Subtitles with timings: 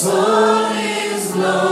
[0.00, 1.67] Heal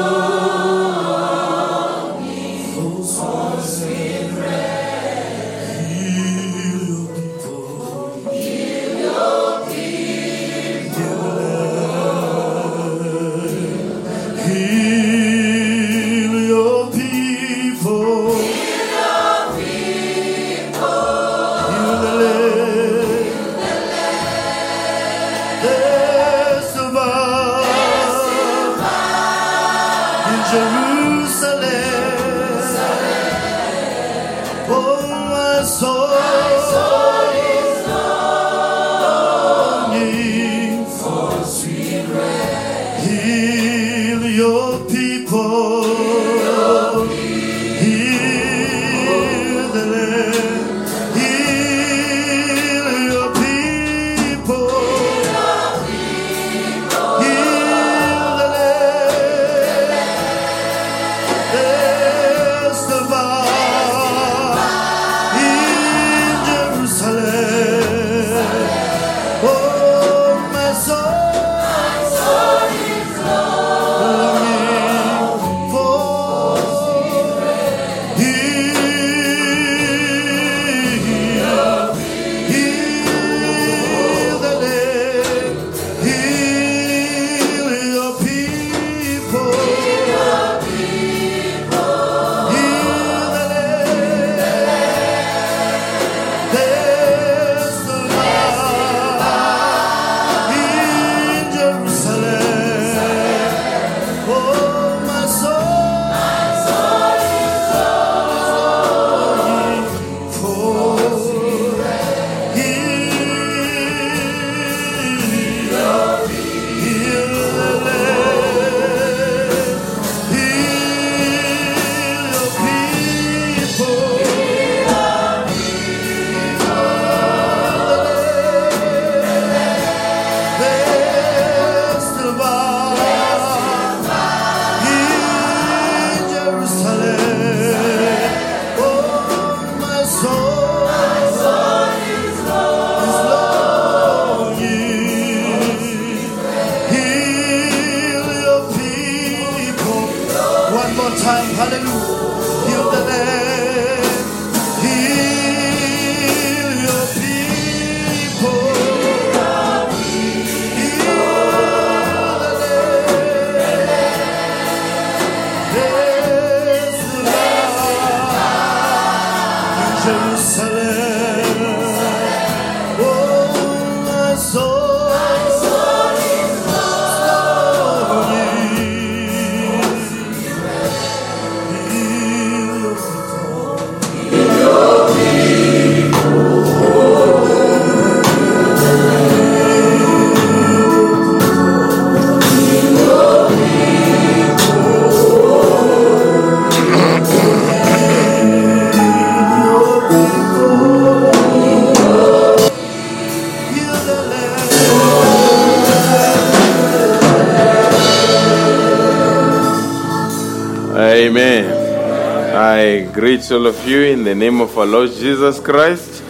[212.87, 216.23] I greet all of you in the name of our Lord Jesus Christ.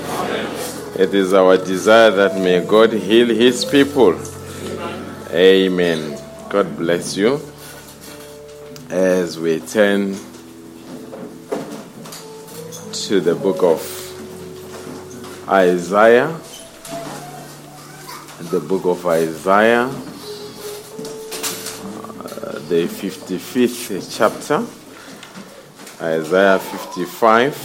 [0.99, 4.19] It is our desire that may God heal his people.
[5.33, 6.19] Amen.
[6.49, 7.43] God bless you.
[8.89, 10.15] As we turn
[13.05, 13.83] to the book of
[15.51, 16.41] Isaiah,
[18.51, 19.89] the book of Isaiah,
[22.25, 24.65] uh, the 55th chapter,
[26.01, 27.57] Isaiah 55,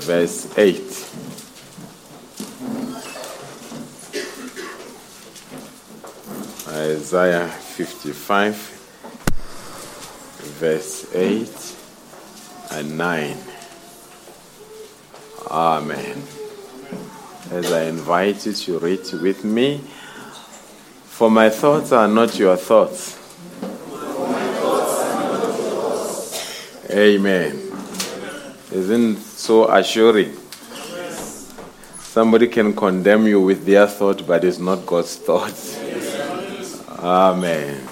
[0.00, 0.80] verse 8.
[6.74, 8.56] Isaiah 55,
[10.58, 11.76] verse 8
[12.72, 13.36] and 9.
[15.48, 16.22] Amen.
[17.52, 19.78] As I invite you to read with me,
[21.04, 23.19] for my thoughts are not your thoughts.
[26.92, 27.70] Amen.
[28.72, 30.36] Isn't so assuring?
[32.00, 35.78] Somebody can condemn you with their thought, but it's not God's thoughts.
[36.98, 37.86] Amen.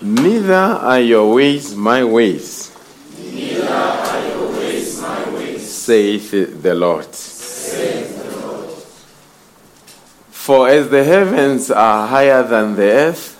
[0.00, 2.72] Neither are your ways my ways.
[5.58, 7.14] Saith the Lord.
[10.30, 13.35] For as the heavens are higher than the earth,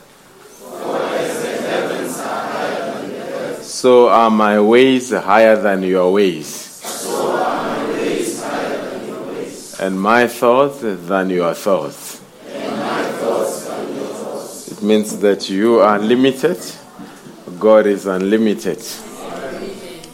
[3.76, 6.82] So are my ways higher than your ways.
[9.78, 12.22] And my thoughts than your thoughts.
[12.48, 16.58] And my thoughts It means that you are limited,
[17.58, 18.82] God is unlimited.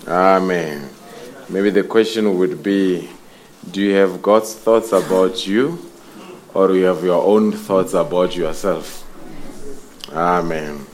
[0.09, 0.91] Amen.
[1.49, 3.09] Maybe the question would be
[3.70, 5.79] Do you have God's thoughts about you,
[6.53, 9.06] or do you have your own thoughts about yourself?
[10.12, 10.85] Amen.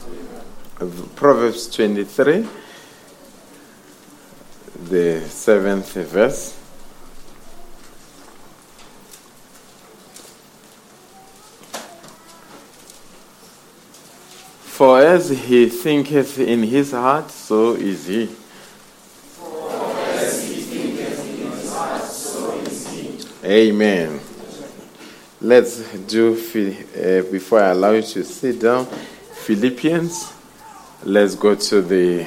[1.16, 2.46] Proverbs 23,
[4.84, 6.54] the seventh verse.
[14.62, 18.30] For as he thinketh in his heart, so is he.
[23.44, 24.20] Amen.
[25.40, 30.32] Let's do, uh, before I allow you to sit down, Philippians.
[31.02, 32.26] Let's go to the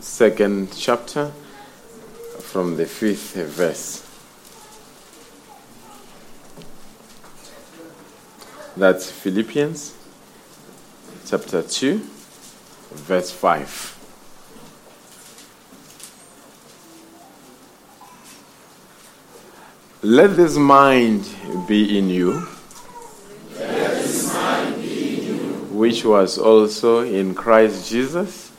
[0.00, 1.32] second chapter
[2.50, 4.04] from the fifth verse.
[8.76, 9.94] That's Philippians
[11.26, 11.98] chapter 2,
[12.90, 13.96] verse 5.
[20.02, 21.28] Let this mind
[21.68, 22.40] be in you,
[25.70, 28.50] which was also in Christ Jesus,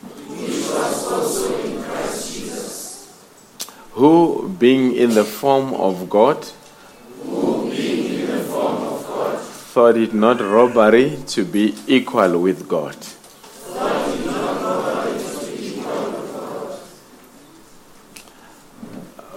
[3.94, 6.46] who, being in the form of God,
[9.74, 12.98] thought it not robbery to be equal with God.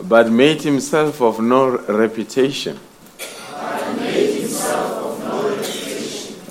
[0.02, 2.78] But made himself of no reputation.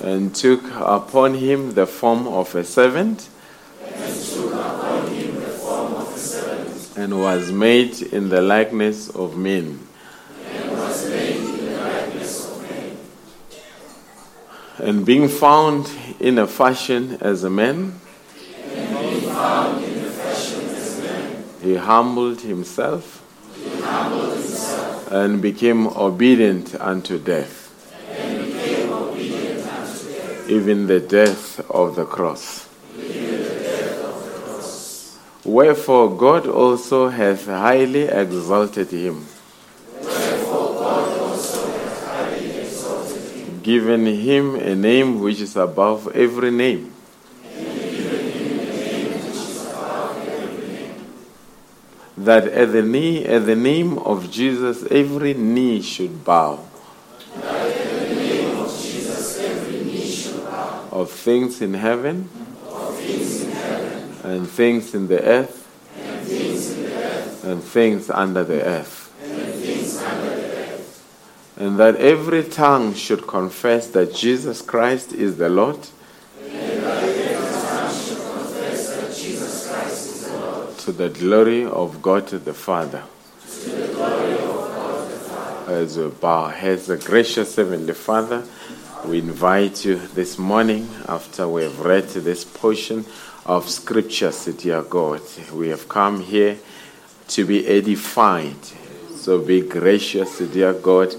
[0.02, 3.28] And took upon him the form of a servant.
[7.04, 9.78] And was made in the likeness of men.
[14.78, 18.00] And being found in a fashion as a man,
[21.60, 23.20] he humbled himself,
[25.12, 27.68] and became obedient unto death,
[30.48, 32.66] even the death of the cross.
[35.44, 39.26] Wherefore God also hath highly exalted him
[43.64, 46.92] given him a name which is above every name.
[52.16, 56.60] That at the, knee, at the name of Jesus every knee should bow.
[60.92, 62.28] Of things in heaven,
[64.34, 65.66] and things in the earth,
[67.44, 69.04] and things under the earth
[71.56, 75.80] and that every tongue should confess that Jesus Christ is the Lord.
[80.78, 83.02] To the glory of God the Father.
[85.66, 88.44] As we bow heads, the gracious Heavenly Father,
[89.06, 93.06] we invite you this morning after we have read this portion
[93.46, 95.22] of Scripture, scriptures, dear God.
[95.52, 96.58] We have come here
[97.28, 98.64] to be edified.
[99.16, 101.14] So be gracious, dear God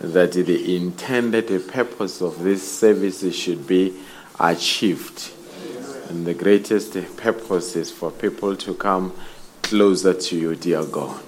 [0.00, 3.94] that the intended purpose of this service should be
[4.38, 5.30] achieved.
[6.08, 9.12] And the greatest purpose is for people to come
[9.62, 11.22] closer to you, dear God.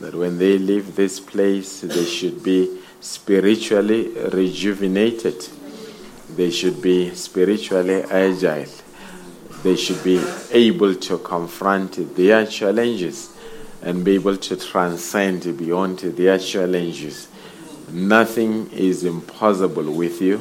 [0.00, 5.48] That when they leave this place, they should be spiritually rejuvenated.
[6.36, 8.66] They should be spiritually agile.
[9.66, 13.36] They should be able to confront their challenges
[13.82, 17.28] and be able to transcend beyond their challenges
[17.92, 20.40] Nothing is impossible with you.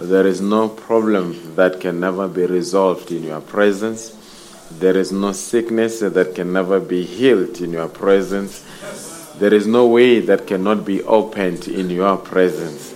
[0.00, 4.16] There is no problem that can never be resolved in your presence.
[4.72, 8.64] There is no sickness that can never be healed in your presence.
[9.38, 12.94] There is no way that cannot be opened in your presence.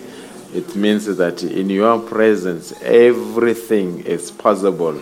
[0.52, 5.00] It means that in your presence, everything is possible.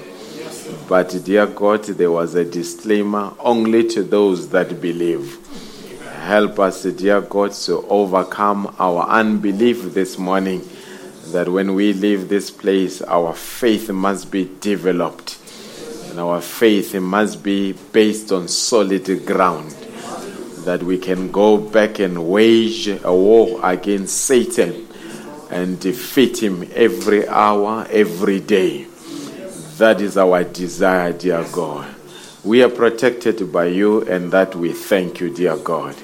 [0.89, 5.39] But, dear God, there was a disclaimer only to those that believe.
[6.21, 10.63] Help us, dear God, to overcome our unbelief this morning.
[11.33, 15.39] That when we leave this place, our faith must be developed.
[16.11, 19.71] And our faith must be based on solid ground.
[20.65, 24.87] That we can go back and wage a war against Satan
[25.51, 28.87] and defeat him every hour, every day.
[29.79, 31.95] That is our desire, dear God.
[32.45, 35.97] We are protected by you, and that we thank you, dear God.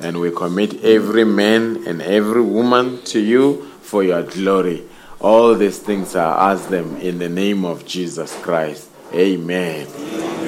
[0.00, 4.84] And we commit every man and every woman to you for your glory.
[5.20, 8.90] All these things I ask them in the name of Jesus Christ.
[9.12, 9.86] Amen.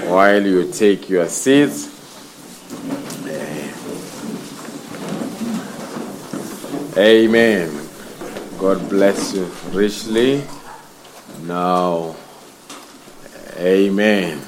[0.08, 1.94] While you take your seats,
[6.98, 7.70] Amen.
[8.58, 10.42] God bless you richly.
[11.42, 12.16] Now,
[13.58, 14.40] Amen.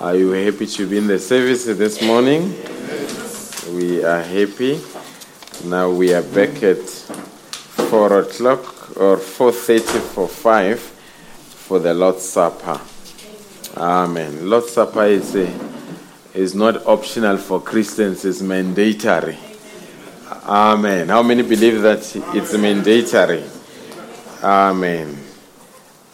[0.00, 2.52] Are you happy to be in the service this morning?
[3.72, 4.80] We are happy.
[5.66, 12.28] Now we are back at four o'clock or four thirty for five for the Lord's
[12.28, 12.80] Supper.
[13.76, 14.50] Amen.
[14.50, 15.56] Lord's Supper is a,
[16.34, 19.38] is not optional for Christians; it's mandatory.
[20.44, 21.08] Amen.
[21.08, 22.00] How many believe that
[22.34, 23.44] it's mandatory?
[24.42, 25.27] Amen.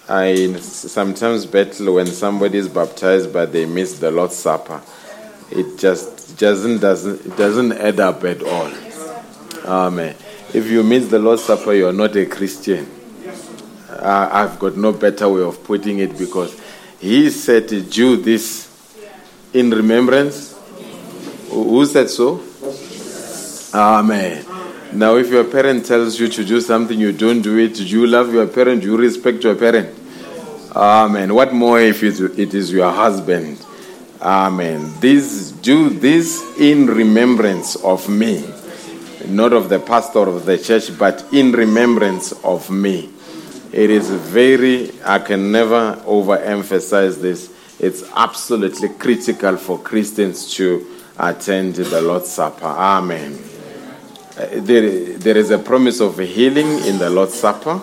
[0.09, 4.83] I sometimes battle when somebody is baptized but they miss the Lord's Supper.
[5.51, 8.71] It just doesn't doesn't it doesn't add up at all.
[9.65, 10.15] Amen.
[10.53, 12.91] If you miss the Lord's Supper, you are not a Christian.
[13.89, 16.55] Uh, I've got no better way of putting it because
[17.01, 18.69] He said, "Do this
[19.53, 20.55] in remembrance."
[21.51, 22.41] Who said so?
[23.75, 24.54] Amen.
[24.95, 27.81] Now, if your parent tells you to do something, you don't do it.
[27.81, 28.85] You love your parent?
[28.85, 29.93] You respect your parent?
[30.75, 31.35] Amen.
[31.35, 33.59] What more if it is your husband?
[34.23, 34.93] Amen.
[35.01, 38.49] This, do this in remembrance of me.
[39.27, 43.11] Not of the pastor of the church, but in remembrance of me.
[43.73, 47.53] It is very, I can never overemphasize this.
[47.81, 50.87] It's absolutely critical for Christians to
[51.19, 52.67] attend the Lord's Supper.
[52.67, 53.54] Amen.
[54.37, 57.81] Uh, there, there is a promise of healing in the Lord's Supper.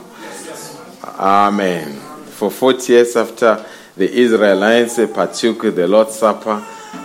[1.17, 1.95] Amen.
[2.25, 3.65] For 40 years after
[3.95, 6.61] the Israelites partook the Lord's Supper,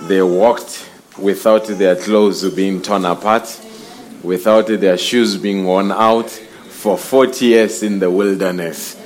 [0.09, 3.61] they walked without their clothes being torn apart,
[4.25, 9.01] without their shoes being worn out, for 40 years in the wilderness.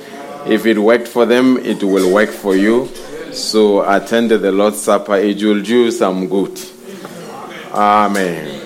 [0.47, 2.87] If it worked for them, it will work for you.
[3.31, 6.59] So attend the Lord's Supper, it will do some good.
[7.71, 8.60] Amen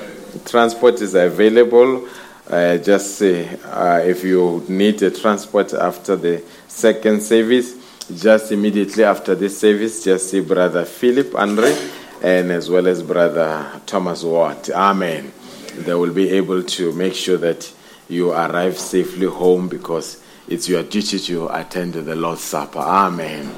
[0.45, 2.07] transport is available.
[2.47, 7.75] Uh, just uh, if you need a transport after the second service,
[8.15, 11.75] just immediately after this service, just see Brother Philip Andre
[12.21, 14.69] and as well as Brother Thomas Watt.
[14.69, 15.33] Amen.
[15.73, 17.71] They will be able to make sure that
[18.07, 22.79] you arrive safely home because it's your duty to attend the Lord's Supper.
[22.79, 23.53] Amen.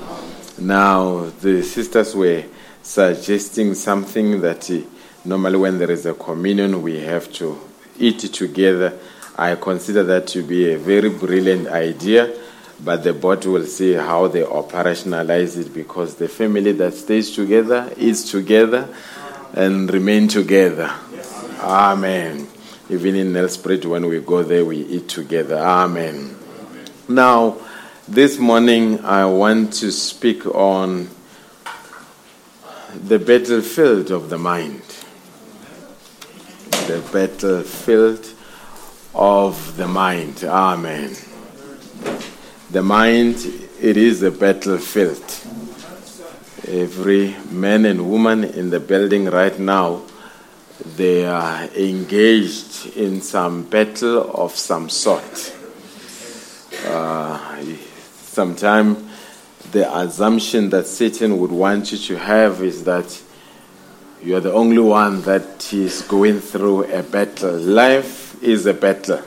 [0.59, 2.45] Now, the sisters were
[2.81, 4.71] suggesting something that.
[5.27, 7.59] Normally, when there is a communion, we have to
[7.99, 8.97] eat together.
[9.37, 12.33] I consider that to be a very brilliant idea,
[12.81, 17.91] but the board will see how they operationalize it because the family that stays together
[17.97, 18.87] eats together
[19.53, 20.89] and remain together.
[21.59, 22.47] Amen.
[22.89, 25.57] Even in Nelspruit, when we go there, we eat together.
[25.57, 26.37] Amen.
[27.09, 27.57] Now,
[28.07, 31.09] this morning, I want to speak on
[32.95, 34.86] the battlefield of the mind
[36.87, 38.25] the battlefield
[39.13, 40.43] of the mind.
[40.43, 41.15] Amen.
[42.71, 43.35] The mind,
[43.81, 45.23] it is a battlefield.
[46.67, 50.01] Every man and woman in the building right now,
[50.95, 55.53] they are engaged in some battle of some sort.
[56.85, 57.57] Uh,
[58.37, 59.03] Sometimes
[59.71, 63.09] the assumption that Satan would want you to have is that
[64.21, 67.55] you are the only one that is going through a battle.
[67.57, 69.21] Life is a battle.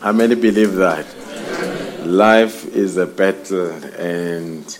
[0.00, 1.06] How many believe that?
[2.04, 4.78] Life is a battle, and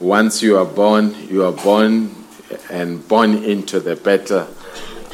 [0.00, 2.14] once you are born, you are born
[2.70, 4.48] and born into the battle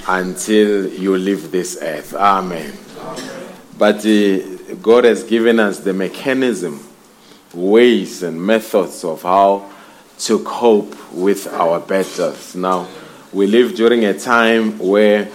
[0.08, 2.14] until you leave this earth.
[2.14, 2.72] Amen.
[3.76, 6.80] But uh, God has given us the mechanism,
[7.52, 9.70] ways, and methods of how
[10.18, 12.54] to cope with our battles.
[12.54, 12.88] Now,
[13.32, 15.28] we live during a time where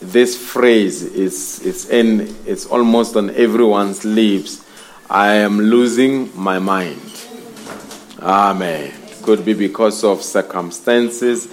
[0.00, 4.64] this phrase is it's in it's almost on everyone's lips.
[5.08, 7.00] I am losing my mind.
[8.20, 8.92] Amen.
[9.22, 11.48] Could be because of circumstances,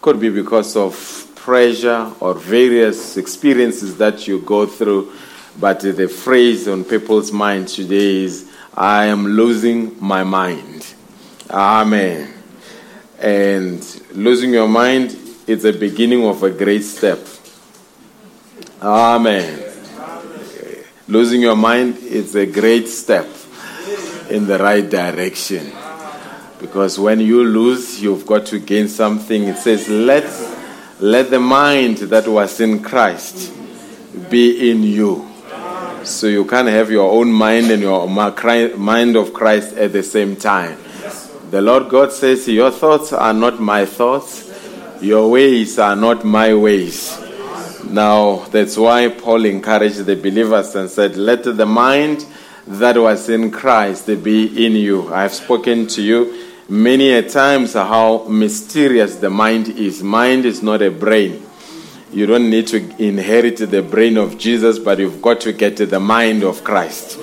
[0.00, 5.12] could be because of pressure or various experiences that you go through.
[5.60, 10.73] But the phrase on people's minds today is I am losing my mind.
[11.54, 12.34] Amen.
[13.20, 17.20] And losing your mind is a beginning of a great step.
[18.82, 19.62] Amen.
[21.06, 23.28] Losing your mind is a great step
[24.30, 25.70] in the right direction.
[26.60, 29.44] Because when you lose, you've got to gain something.
[29.44, 30.24] It says, let,
[30.98, 33.52] let the mind that was in Christ
[34.28, 35.30] be in you.
[36.02, 40.34] So you can't have your own mind and your mind of Christ at the same
[40.34, 40.78] time.
[41.54, 44.52] The Lord God says, Your thoughts are not my thoughts,
[45.00, 47.16] your ways are not my ways.
[47.88, 52.26] Now, that's why Paul encouraged the believers and said, Let the mind
[52.66, 55.14] that was in Christ be in you.
[55.14, 60.02] I have spoken to you many a times how mysterious the mind is.
[60.02, 61.40] Mind is not a brain.
[62.12, 66.00] You don't need to inherit the brain of Jesus, but you've got to get the
[66.00, 67.16] mind of Christ.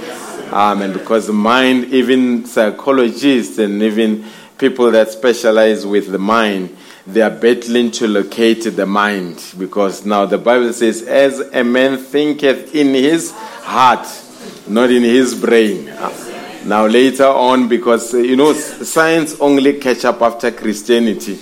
[0.51, 0.91] Amen.
[0.91, 4.25] Because the mind, even psychologists and even
[4.57, 6.75] people that specialize with the mind,
[7.07, 9.43] they are battling to locate the mind.
[9.57, 14.07] Because now the Bible says, as a man thinketh in his heart,
[14.67, 15.85] not in his brain.
[16.65, 21.35] Now, later on, because you know, science only catch up after Christianity.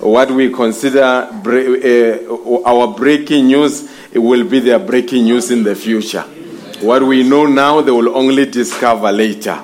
[0.00, 6.24] What we consider uh, our breaking news will be their breaking news in the future.
[6.80, 9.60] What we know now, they will only discover later.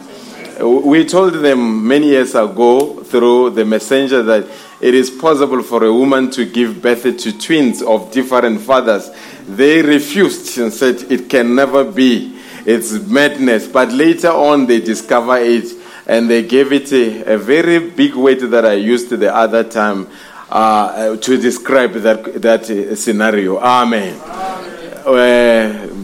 [0.61, 4.49] We told them many years ago through the messenger that
[4.81, 9.11] it is possible for a woman to give birth to twins of different fathers.
[9.47, 12.39] They refused and said it can never be.
[12.67, 13.69] It's madness.
[13.69, 15.73] But later on, they discover it
[16.07, 20.09] and they gave it a, a very big weight that I used the other time
[20.51, 23.59] uh, to describe that, that scenario.
[23.59, 24.21] Amen.
[24.21, 25.05] Amen.
[25.07, 26.04] Uh,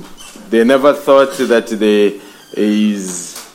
[0.50, 2.12] they never thought that there
[2.54, 3.50] is,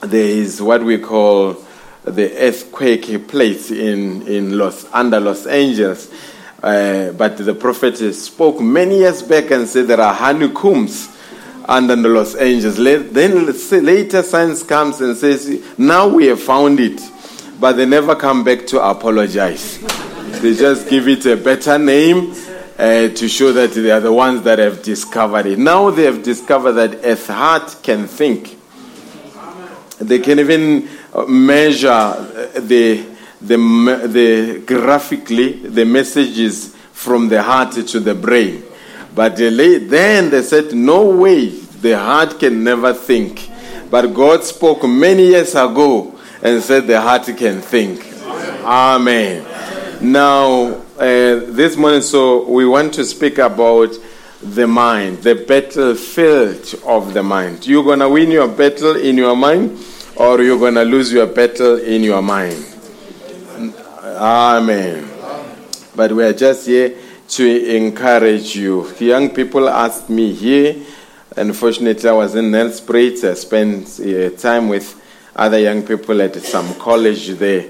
[0.00, 1.56] there is what we call
[2.04, 6.12] the earthquake place in, in Los, under Los Angeles.
[6.60, 11.16] Uh, but the prophet spoke many years back and said there are honeycombs
[11.66, 13.12] under the Los Angeles.
[13.12, 17.00] Then later science comes and says, now we have found it.
[17.60, 19.78] But they never come back to apologize.
[20.40, 22.34] they just give it a better name
[22.78, 25.58] uh, to show that they are the ones that have discovered it.
[25.58, 28.56] Now they have discovered that a heart can think.
[29.98, 33.04] They can even uh, measure uh, the,
[33.40, 33.56] the,
[34.06, 38.62] the graphically the messages from the heart to the brain.
[39.14, 43.50] But then they said, no way, the heart can never think.
[43.90, 48.04] But God spoke many years ago and said the heart can think.
[48.64, 49.44] Amen.
[50.00, 53.94] Now, uh, this morning, so we want to speak about
[54.42, 57.64] the mind, the battlefield of the mind.
[57.64, 59.78] You're going to win your battle in your mind,
[60.16, 62.64] or you're going to lose your battle in your mind.
[64.02, 65.08] Amen.
[65.94, 66.96] But we are just here
[67.28, 68.92] to encourage you.
[68.98, 70.84] Young people asked me here.
[71.36, 73.22] Unfortunately, I was in Nelspruit.
[73.22, 75.00] I spent uh, time with
[75.36, 77.68] other young people at some college there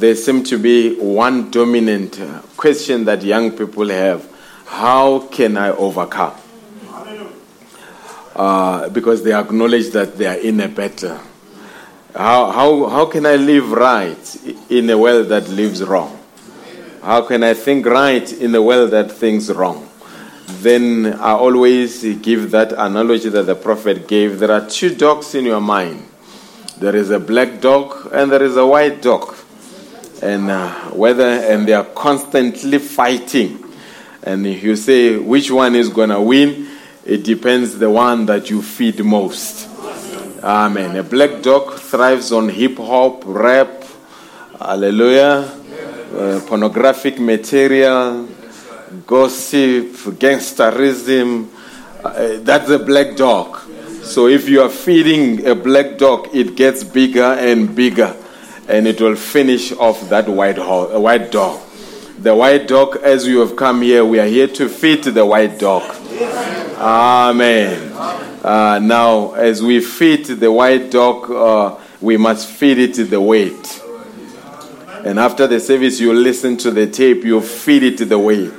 [0.00, 4.28] there seems to be one dominant uh, question that young people have
[4.66, 6.34] how can I overcome?
[8.34, 11.18] Uh, because they acknowledge that they are in a battle.
[12.14, 14.36] How, how, how can I live right
[14.68, 16.18] in a world that lives wrong?
[17.02, 19.88] How can I think right in a world that thinks wrong?
[20.46, 24.38] Then I always give that analogy that the prophet gave.
[24.40, 26.02] There are two dogs in your mind
[26.78, 29.34] there is a black dog and there is a white dog
[30.22, 33.62] and uh, whether and they are constantly fighting.
[34.22, 36.68] And if you say which one is going to win?
[37.04, 39.68] It depends the one that you feed most.
[40.42, 40.96] Amen.
[40.96, 43.84] A black dog thrives on hip hop rap
[44.58, 45.42] hallelujah
[46.14, 48.26] uh, pornographic material
[49.06, 49.86] gossip
[50.18, 51.48] gangsterism.
[52.02, 53.58] Uh, that's a black dog.
[54.02, 58.16] So if you are feeding a black dog it gets bigger and bigger
[58.68, 61.60] and it will finish off that white, ho- white dog.
[62.18, 65.58] The white dog, as you have come here, we are here to feed the white
[65.58, 65.82] dog.
[66.78, 67.92] Amen.
[68.42, 73.82] Uh, now, as we feed the white dog, uh, we must feed it the weight.
[75.04, 78.52] And after the service, you listen to the tape, you feed it the weight.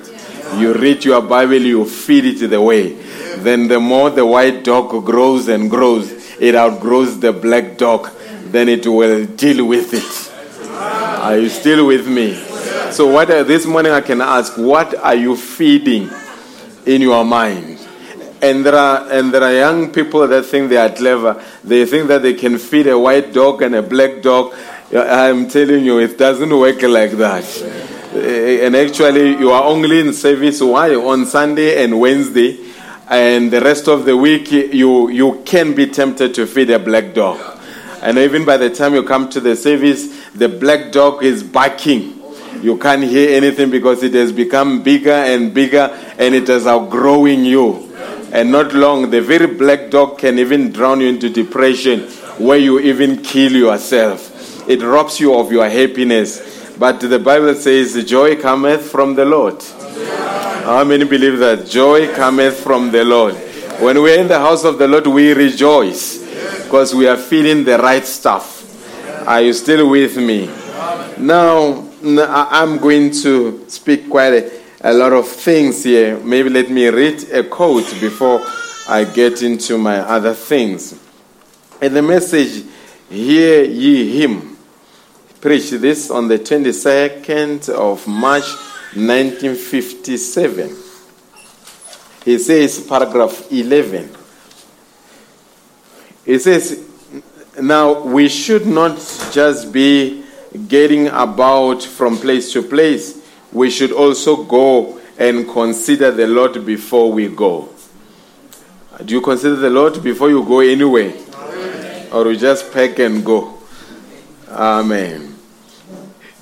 [0.55, 2.93] You read your Bible, you feed it the way.
[3.37, 8.09] Then, the more the white dog grows and grows, it outgrows the black dog
[8.51, 10.33] then it will deal with it.
[10.71, 12.35] Are you still with me?
[12.91, 16.09] So, what uh, this morning I can ask, what are you feeding
[16.85, 17.79] in your mind?
[18.41, 21.43] And there are and there are young people that think they are clever.
[21.63, 24.55] They think that they can feed a white dog and a black dog.
[24.95, 27.43] I'm telling you, it doesn't work like that.
[28.13, 32.57] Uh, and actually, you are only in service why on Sunday and Wednesday,
[33.09, 37.13] and the rest of the week you you can be tempted to feed a black
[37.13, 37.56] dog.
[38.01, 42.21] And even by the time you come to the service, the black dog is barking.
[42.61, 47.45] You can't hear anything because it has become bigger and bigger and it is outgrowing
[47.45, 47.93] you.
[48.31, 52.01] And not long, the very black dog can even drown you into depression
[52.37, 54.67] where you even kill yourself.
[54.69, 56.75] It robs you of your happiness.
[56.77, 59.61] But the Bible says, Joy cometh from the Lord.
[59.63, 61.65] How many believe that?
[61.65, 63.35] Joy cometh from the Lord.
[63.79, 66.26] When we're in the house of the Lord, we rejoice
[66.63, 68.63] because we are feeling the right stuff.
[69.27, 70.47] Are you still with me?
[71.17, 76.19] Now, I'm going to speak quite a, a lot of things here.
[76.19, 78.41] Maybe let me read a quote before
[78.87, 80.99] I get into my other things.
[81.81, 82.63] And the message,
[83.09, 84.57] Hear ye him.
[85.39, 88.49] Preach this on the 22nd of March
[88.95, 90.75] 1957.
[92.25, 94.09] He says, paragraph 11.
[96.27, 96.85] He says,
[97.59, 98.97] Now we should not
[99.31, 100.25] just be
[100.67, 107.13] getting about from place to place, we should also go and consider the Lord before
[107.13, 107.69] we go.
[109.05, 111.17] Do you consider the Lord before you go anyway?
[111.33, 112.07] Amen.
[112.11, 113.57] Or you just pack and go?
[114.49, 115.33] Amen.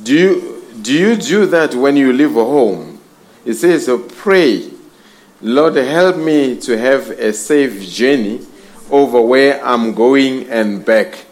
[0.01, 2.99] Do you, do you do that when you leave home?
[3.45, 4.71] It says, pray,
[5.41, 8.47] Lord, help me to have a safe journey
[8.89, 11.25] over where I'm going and back.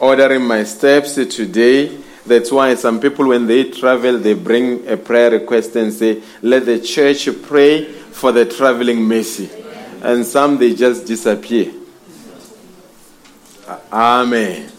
[0.00, 5.30] Ordering my steps today that's why some people, when they travel, they bring a prayer
[5.30, 9.50] request and say, Let the church pray for the traveling mercy.
[10.02, 11.72] And some, they just disappear.
[13.92, 14.70] Amen.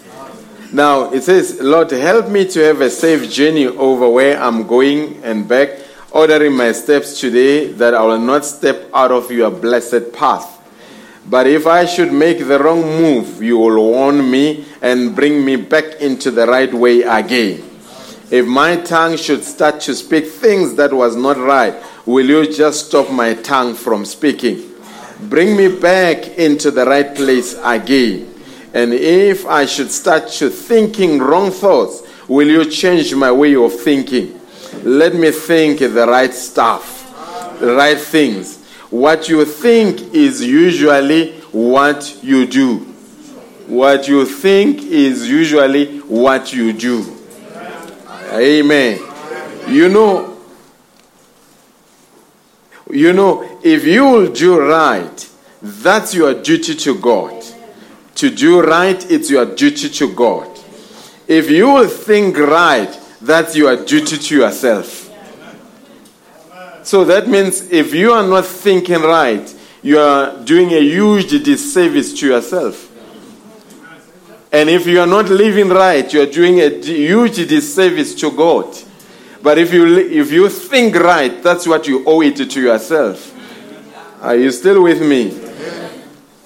[0.74, 5.24] Now, it says, Lord, help me to have a safe journey over where I'm going
[5.24, 5.70] and back,
[6.12, 10.55] ordering my steps today that I will not step out of your blessed path.
[11.28, 15.56] But if I should make the wrong move, you will warn me and bring me
[15.56, 17.64] back into the right way again.
[18.30, 22.88] If my tongue should start to speak things that was not right, will you just
[22.88, 24.72] stop my tongue from speaking?
[25.22, 28.32] Bring me back into the right place again.
[28.74, 33.74] And if I should start to thinking wrong thoughts, will you change my way of
[33.74, 34.40] thinking?
[34.84, 38.55] Let me think the right stuff, the right things
[38.96, 42.78] what you think is usually what you do.
[43.68, 47.04] What you think is usually what you do.
[48.32, 49.00] Amen.
[49.68, 50.38] You know,
[52.90, 55.30] you know, if you will do right,
[55.62, 57.44] that's your duty to God.
[58.16, 60.48] To do right, it's your duty to God.
[61.28, 65.05] If you will think right, that's your duty to yourself.
[66.86, 72.14] So that means if you are not thinking right, you are doing a huge disservice
[72.20, 72.92] to yourself.
[74.52, 78.78] And if you are not living right, you are doing a huge disservice to God.
[79.42, 83.34] But if you, if you think right, that's what you owe it to yourself.
[84.22, 85.30] Are you still with me?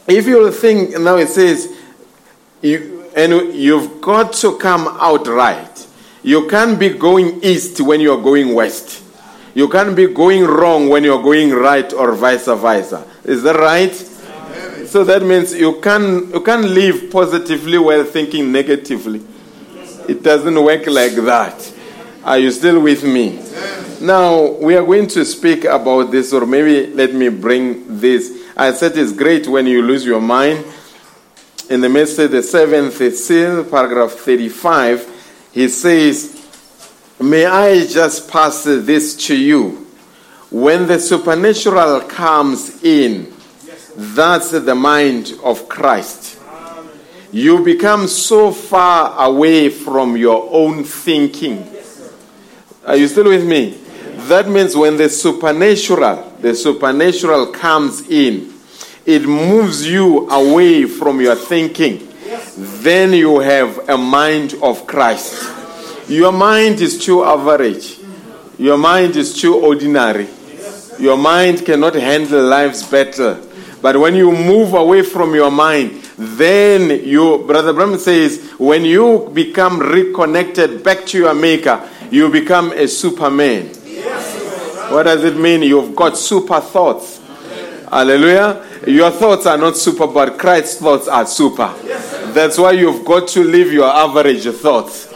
[0.08, 1.78] If you think, now it says,
[2.62, 5.88] you, and you've got to come out right.
[6.23, 9.04] You can't be going east when you're going west.
[9.60, 13.06] You can't be going wrong when you're going right or vice versa.
[13.26, 13.93] Is that right?
[14.88, 19.22] So that means you can you can't live positively while thinking negatively.
[20.08, 21.74] It doesn't work like that.
[22.24, 23.43] Are you still with me?
[24.00, 28.32] Now we are going to speak about this, or maybe let me bring this.
[28.56, 30.63] I said it's great when you lose your mind.
[31.69, 36.38] In the message, the seventh seal, paragraph 35, he says,
[37.21, 39.86] May I just pass this to you?
[40.49, 43.34] When the supernatural comes in,
[43.97, 46.39] that's the mind of Christ.
[47.34, 51.69] You become so far away from your own thinking.
[52.86, 53.77] Are you still with me?
[54.29, 58.53] That means when the supernatural, the supernatural comes in,
[59.05, 62.08] it moves you away from your thinking.
[62.55, 65.59] Then you have a mind of Christ.
[66.10, 68.00] Your mind is too average.
[68.58, 70.28] Your mind is too ordinary.
[70.98, 73.38] Your mind cannot handle life's battle.
[73.80, 79.30] But when you move away from your mind, then you, Brother Branham says, when you
[79.36, 83.67] become reconnected back to your Maker, you become a superman.
[84.89, 85.62] What does it mean?
[85.62, 87.22] You've got super thoughts.
[87.88, 88.65] Hallelujah.
[88.88, 91.72] Your thoughts are not super, but Christ's thoughts are super.
[92.34, 95.09] That's why you've got to leave your average thoughts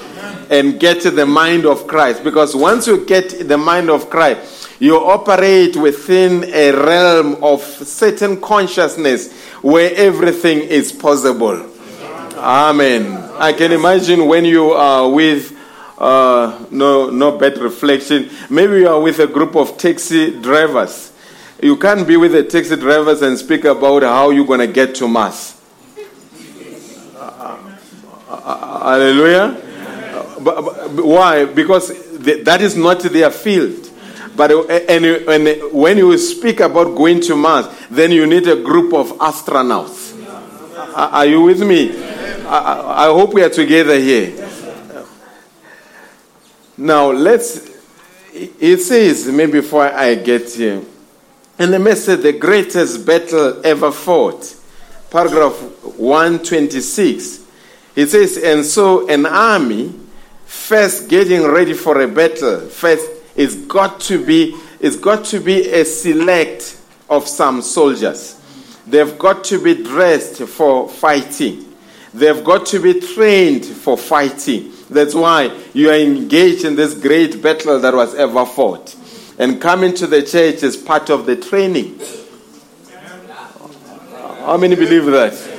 [0.53, 2.23] and get the mind of Christ.
[2.23, 8.39] Because once you get the mind of Christ, you operate within a realm of certain
[8.39, 11.69] consciousness where everything is possible.
[12.37, 13.17] Amen.
[13.39, 15.57] I can imagine when you are with
[15.97, 18.29] uh, no, no bad reflection.
[18.49, 21.13] Maybe you are with a group of taxi drivers.
[21.63, 24.93] You can't be with the taxi drivers and speak about how you're going to get
[24.95, 25.59] to Mars.
[27.17, 27.69] Uh,
[28.29, 29.72] uh, hallelujah.
[30.43, 31.45] Why?
[31.45, 33.89] Because that is not their field.
[34.35, 38.25] But uh, and, uh, and uh, when you speak about going to Mars, then you
[38.25, 40.11] need a group of astronauts.
[40.95, 41.91] Are you with me?
[42.45, 44.49] I, I hope we are together here.
[46.77, 47.71] Now let's.
[48.33, 50.81] It says maybe before I get here,
[51.59, 54.55] and the message the greatest battle ever fought,
[55.11, 55.53] paragraph
[55.97, 57.41] one twenty six.
[57.95, 59.93] It says, and so an army
[60.67, 65.71] first getting ready for a battle first it's got to be it's got to be
[65.71, 66.77] a select
[67.09, 68.39] of some soldiers.
[68.85, 71.73] They've got to be dressed for fighting.
[72.13, 74.73] They've got to be trained for fighting.
[74.89, 78.95] That's why you are engaged in this great battle that was ever fought.
[79.39, 81.99] And coming to the church is part of the training.
[84.41, 85.52] How many believe that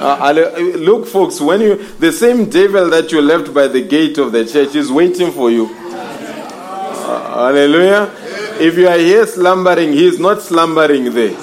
[0.00, 4.32] uh, look, folks, when you the same devil that you left by the gate of
[4.32, 5.66] the church is waiting for you.
[5.66, 8.10] Uh, hallelujah.
[8.60, 11.36] If you are here slumbering, he is not slumbering there.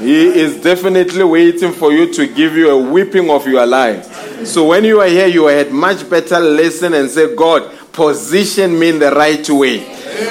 [0.00, 4.46] He is definitely waiting for you to give you a whipping of your life.
[4.46, 8.90] So when you are here, you had much better listen and say, God, position me
[8.90, 9.78] in the right way.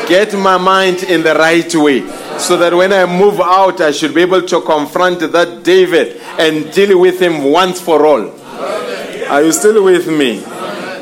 [0.07, 2.01] Get my mind in the right way
[2.39, 6.71] so that when I move out, I should be able to confront that devil and
[6.73, 8.39] deal with him once for all.
[9.29, 10.39] Are you still with me?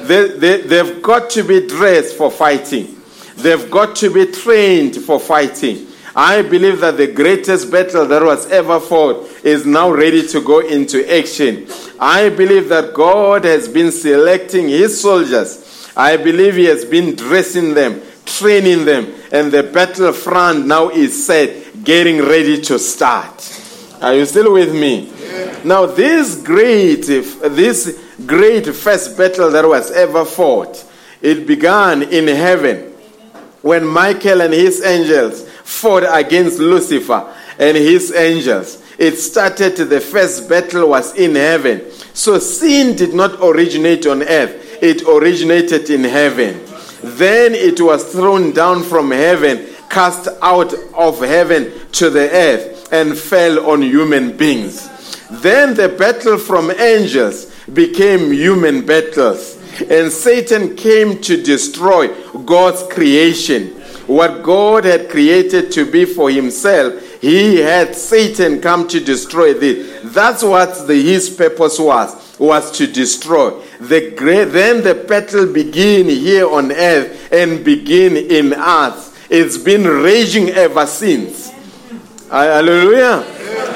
[0.08, 3.00] They, they, they've got to be dressed for fighting,
[3.36, 5.88] they've got to be trained for fighting.
[6.16, 10.62] I believe that the greatest battle that was ever fought is now ready to go
[10.62, 11.68] into action.
[12.00, 15.67] I believe that God has been selecting his soldiers.
[15.98, 21.84] I believe he has been dressing them, training them, and the battlefront now is set,
[21.84, 23.64] getting ready to start.
[24.00, 25.12] Are you still with me?
[25.20, 25.60] Yeah.
[25.64, 30.86] Now, this great, this great first battle that was ever fought,
[31.20, 32.94] it began in heaven
[33.64, 38.84] when Michael and his angels fought against Lucifer and his angels.
[39.00, 41.90] It started, the first battle was in heaven.
[42.14, 46.64] So sin did not originate on earth, it originated in heaven.
[47.02, 53.18] Then it was thrown down from heaven, cast out of heaven to the earth, and
[53.18, 54.90] fell on human beings.
[55.30, 59.58] Then the battle from angels became human battles,
[59.90, 62.08] and Satan came to destroy
[62.46, 63.74] God's creation.
[64.08, 70.02] What God had created to be for himself, he had Satan come to destroy this.
[70.14, 73.52] That's what the, his purpose was, was to destroy.
[73.80, 79.16] The great, then the battle begin here on earth and begin in us.
[79.30, 81.52] It's been raging ever since.
[82.30, 83.26] Hallelujah.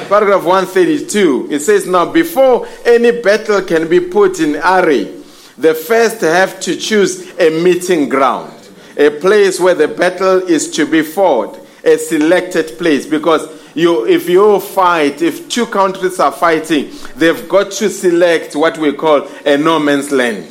[0.08, 1.48] Paragraph 132.
[1.52, 5.06] It says, Now before any battle can be put in array,
[5.58, 8.62] the first have to choose a meeting ground
[8.98, 13.06] a place where the battle is to be fought, a selected place.
[13.06, 18.78] Because you, if you fight, if two countries are fighting, they've got to select what
[18.78, 20.48] we call a no man's land.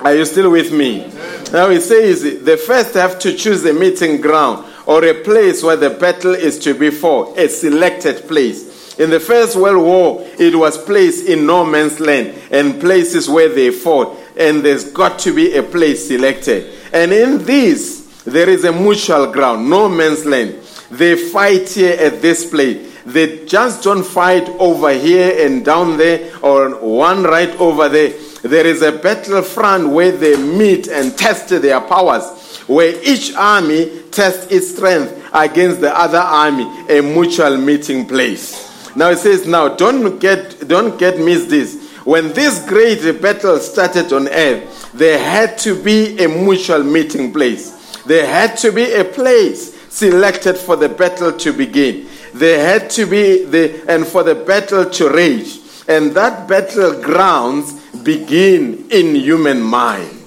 [0.00, 1.06] Are you still with me?
[1.52, 5.76] Now it says the first have to choose a meeting ground or a place where
[5.76, 8.98] the battle is to be fought, a selected place.
[8.98, 13.48] In the First World War, it was placed in no man's land and places where
[13.48, 16.72] they fought, and there's got to be a place selected.
[16.92, 20.61] And in this, there is a mutual ground, no man's land.
[20.92, 22.86] They fight here at this place.
[23.06, 28.12] They just don't fight over here and down there or one right over there.
[28.42, 34.52] There is a battlefront where they meet and test their powers, where each army tests
[34.52, 38.94] its strength against the other army, a mutual meeting place.
[38.94, 41.90] Now it says, now don't get don't get miss this.
[42.04, 48.02] When this great battle started on earth, there had to be a mutual meeting place.
[48.02, 52.08] There had to be a place selected for the battle to begin.
[52.32, 55.58] There had to be the and for the battle to rage.
[55.86, 60.22] And that battlegrounds begin in human mind.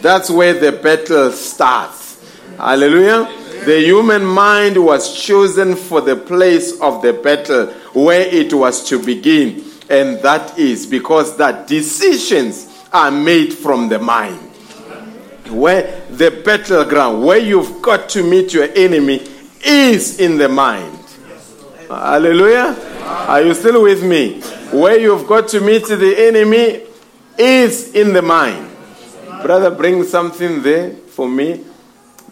[0.00, 2.24] That's where the battle starts.
[2.56, 3.28] Hallelujah.
[3.64, 9.02] The human mind was chosen for the place of the battle where it was to
[9.04, 9.64] begin.
[9.90, 14.47] And that is because that decisions are made from the mind.
[15.50, 19.26] Where the battleground, where you've got to meet your enemy,
[19.64, 20.98] is in the mind.
[21.88, 22.76] Hallelujah.
[23.02, 24.40] Are you still with me?
[24.70, 26.82] Where you've got to meet the enemy
[27.38, 28.70] is in the mind.
[29.42, 31.64] Brother, bring something there for me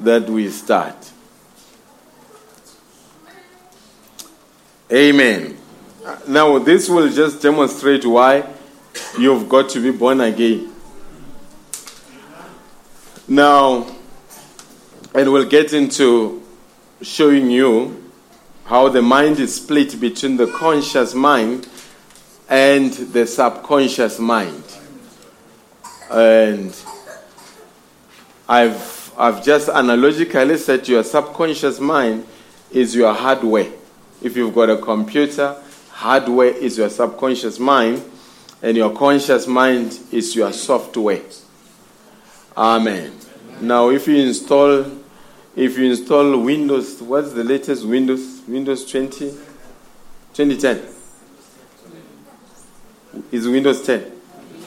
[0.00, 0.96] that we start.
[4.92, 5.56] Amen.
[6.28, 8.44] Now, this will just demonstrate why
[9.18, 10.72] you've got to be born again.
[13.28, 13.86] Now,
[15.12, 16.42] and we'll get into
[17.02, 18.04] showing you
[18.66, 21.68] how the mind is split between the conscious mind
[22.48, 24.62] and the subconscious mind.
[26.08, 26.72] And
[28.48, 32.24] I've, I've just analogically said your subconscious mind
[32.70, 33.72] is your hardware.
[34.22, 35.56] If you've got a computer,
[35.90, 38.04] hardware is your subconscious mind,
[38.62, 41.22] and your conscious mind is your software.
[42.56, 43.15] Amen.
[43.60, 44.84] Now, if you install,
[45.54, 48.42] if you install Windows, what's the latest Windows?
[48.46, 49.30] Windows 20,
[50.34, 50.82] 2010.
[53.32, 54.12] Is Windows 10?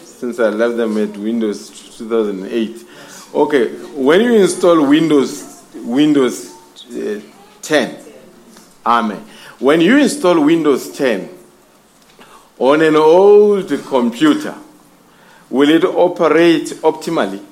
[0.03, 2.85] Since I left them at Windows 2008.
[3.33, 6.51] Okay, when you install Windows, Windows
[6.91, 7.21] uh,
[7.61, 8.09] 10,
[8.85, 9.23] Amen.
[9.59, 11.29] When you install Windows 10
[12.57, 14.55] on an old computer,
[15.49, 17.45] will it operate optimally?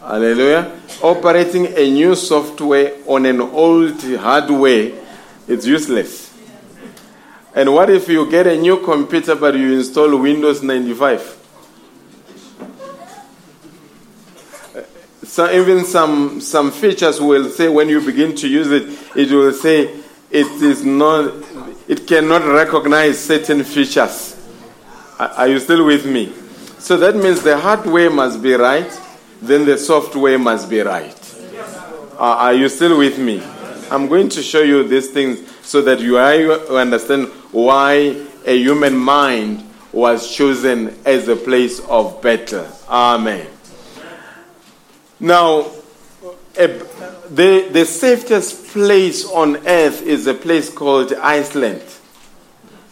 [0.00, 0.80] Hallelujah.
[1.02, 4.92] Operating a new software on an old hardware
[5.46, 6.34] is useless.
[7.54, 11.36] And what if you get a new computer but you install Windows 95?
[15.24, 19.52] So even some, some features will say when you begin to use it, it will
[19.52, 21.34] say it is not,
[21.86, 24.36] it cannot recognize certain features.
[25.18, 26.32] Are you still with me?
[26.78, 28.90] So that means the hardware must be right,
[29.42, 31.16] then the software must be right.
[32.18, 33.42] Uh, are you still with me?
[33.90, 39.66] I'm going to show you these things so that you understand why a human mind
[39.92, 42.66] was chosen as a place of battle.
[42.88, 43.46] Amen.
[45.18, 45.70] Now,
[46.54, 51.82] the, the safest place on earth is a place called Iceland.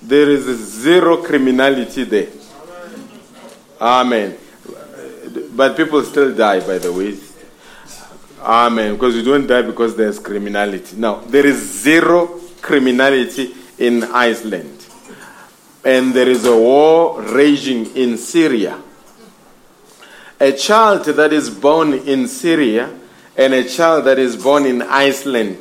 [0.03, 2.29] There is zero criminality there.
[3.81, 4.37] Amen.
[5.59, 7.19] But people still die, by the way.
[8.41, 8.95] Amen.
[8.95, 10.97] Because you don't die because there's criminality.
[10.97, 14.87] Now, there is zero criminality in Iceland.
[15.85, 18.81] And there is a war raging in Syria
[20.41, 22.91] a child that is born in Syria
[23.37, 25.59] and a child that is born in Iceland,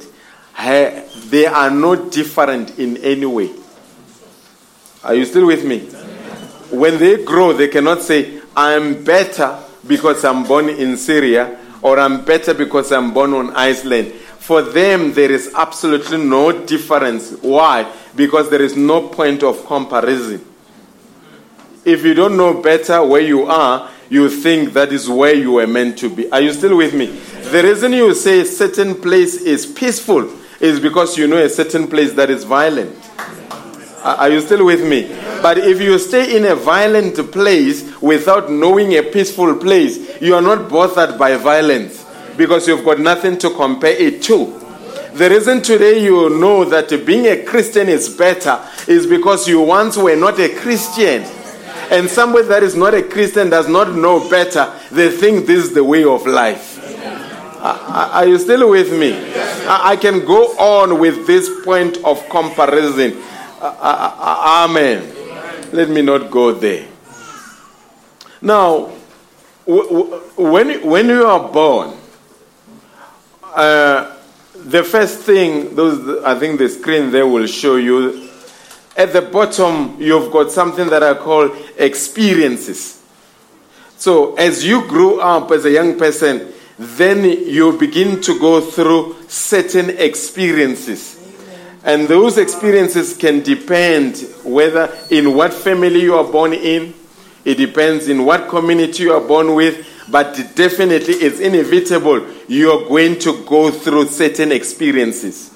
[1.30, 3.52] they are not different in any way.
[5.04, 5.80] Are you still with me?
[6.76, 12.26] When they grow, they cannot say, I'm better because I'm born in Syria or I'm
[12.26, 14.12] better because I'm born on Iceland.
[14.40, 17.32] For them, there is absolutely no difference.
[17.42, 17.92] Why?
[18.16, 20.46] Because there is no point of comparison.
[21.84, 25.68] If you don't know better where you are, you think that is where you were
[25.68, 26.32] meant to be.
[26.32, 27.08] Are you still with me?
[27.52, 32.14] The reason you say certain place is peaceful is because you know a certain place
[32.14, 32.96] that is violent.
[34.16, 35.08] Are you still with me?
[35.42, 40.42] But if you stay in a violent place without knowing a peaceful place, you are
[40.42, 42.06] not bothered by violence
[42.38, 44.46] because you've got nothing to compare it to.
[45.14, 49.98] The reason today you know that being a Christian is better is because you once
[49.98, 51.24] were not a Christian
[51.90, 55.74] and somebody that is not a Christian does not know better, they think this is
[55.74, 56.76] the way of life.
[57.60, 59.14] Are you still with me?
[59.68, 63.22] I can go on with this point of comparison.
[63.62, 65.14] Amen.
[65.72, 66.88] Let me not go there.
[68.42, 68.92] Now,
[69.66, 71.98] when, when you are born,
[73.44, 74.16] uh,
[74.56, 78.30] the first thing, those I think the screen there will show you
[78.96, 83.00] at the bottom, you've got something that I call experiences.
[83.98, 89.16] So, as you grow up as a young person, then you begin to go through
[89.28, 91.17] certain experiences.
[91.88, 96.94] And those experiences can depend whether in what family you are born in,
[97.46, 102.86] it depends in what community you are born with, but definitely it's inevitable you are
[102.90, 105.56] going to go through certain experiences.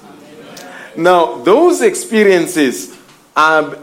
[0.96, 2.98] Now, those experiences
[3.36, 3.76] um,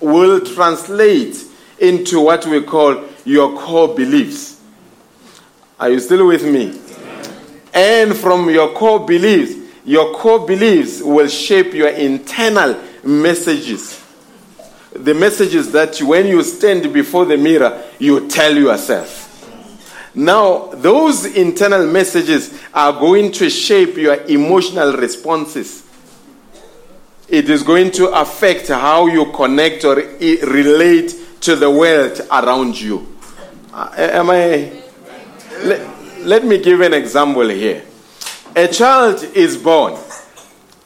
[0.00, 1.36] will translate
[1.78, 4.58] into what we call your core beliefs.
[5.78, 6.80] Are you still with me?
[7.74, 9.59] And from your core beliefs,
[9.90, 14.02] your core beliefs will shape your internal messages.
[14.92, 19.26] The messages that when you stand before the mirror, you tell yourself.
[20.14, 25.84] Now, those internal messages are going to shape your emotional responses
[27.30, 33.06] it is going to affect how you connect or relate to the world around you.
[33.72, 34.72] Uh, am I
[35.62, 37.84] let, let me give an example here.
[38.56, 39.96] A child is born,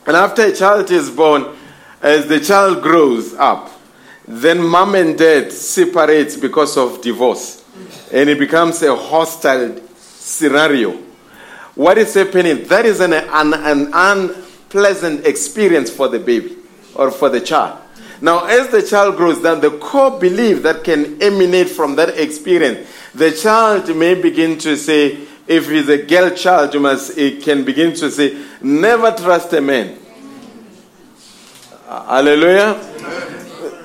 [0.06, 1.46] and after a child is born,
[2.02, 3.70] as the child grows up,
[4.28, 7.64] then mom and dad separate because of divorce,
[8.12, 10.92] and it becomes a hostile scenario.
[11.74, 12.64] What is happening?
[12.68, 16.56] That is an, an, an unpleasant experience for the baby
[16.94, 17.80] or for the child.
[18.20, 22.88] Now, as the child grows, then the core belief that can emanate from that experience,
[23.14, 27.64] the child may begin to say, if he's a girl child, you must, it can
[27.64, 29.98] begin to say, never trust a man.
[31.86, 32.80] Hallelujah.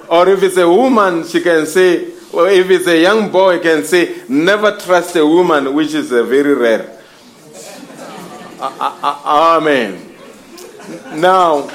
[0.10, 3.60] Or if it's a woman, she can say, or if it's a young boy, he
[3.60, 6.98] can say, never trust a woman, which is a very rare.
[8.62, 10.16] Amen.
[11.14, 11.70] Now,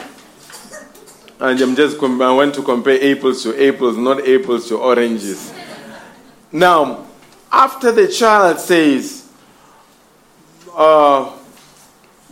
[1.41, 5.53] and I'm just, I want to compare apples to apples, not apples to oranges.
[6.51, 7.07] Now,
[7.53, 9.24] after the child says,
[10.77, 11.33] uh,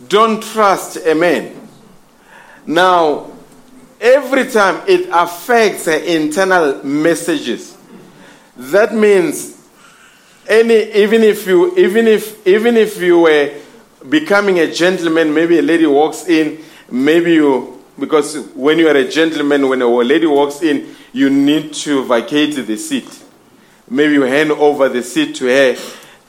[0.07, 1.67] don't trust a man.
[2.65, 3.31] Now,
[3.99, 7.77] every time it affects internal messages.
[8.57, 9.57] That means
[10.47, 13.53] any even if you even if even if you were
[14.09, 19.07] becoming a gentleman, maybe a lady walks in, maybe you because when you are a
[19.07, 23.23] gentleman, when a lady walks in, you need to vacate the seat.
[23.89, 25.77] Maybe you hand over the seat to her,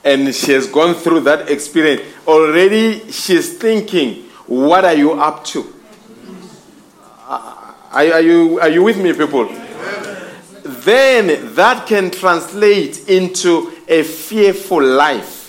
[0.05, 2.03] and she has gone through that experience.
[2.25, 5.73] Already, she's thinking, What are you up to?
[7.27, 9.49] Uh, are, are, you, are you with me, people?
[10.63, 15.41] Then that can translate into a fearful life.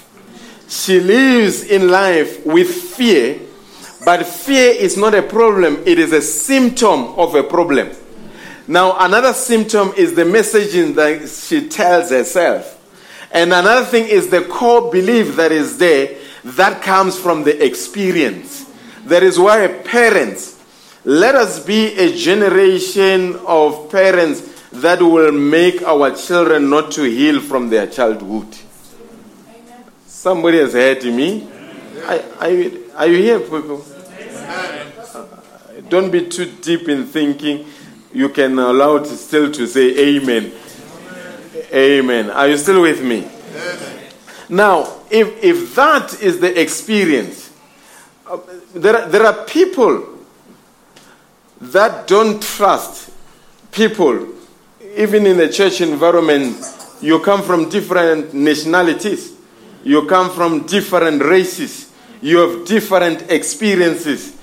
[0.69, 3.41] She lives in life with fear
[4.07, 7.91] but fear is not a problem, it is a symptom of a problem.
[8.69, 12.76] Now, another symptom is the messaging that she tells herself.
[13.37, 18.65] And another thing is the core belief that is there that comes from the experience.
[19.05, 20.59] That is why parents,
[21.05, 27.43] let us be a generation of parents that will make our children not to heal
[27.43, 28.57] from their childhood.
[30.07, 31.47] Somebody has heard me.
[32.41, 33.85] Are, you, are you here, people?
[35.91, 37.67] Don't be too deep in thinking.
[38.15, 40.53] You can allow it still to say amen.
[41.73, 42.31] Amen.
[42.31, 43.29] Are you still with me?
[44.49, 47.51] Now, if, if that is the experience,
[48.27, 48.39] uh,
[48.75, 50.07] there, there are people
[51.61, 53.11] that don't trust
[53.73, 54.29] people,
[54.97, 56.57] even in the church environment.
[57.01, 59.35] You come from different nationalities,
[59.85, 61.93] you come from different races,
[62.23, 64.36] you have different experiences.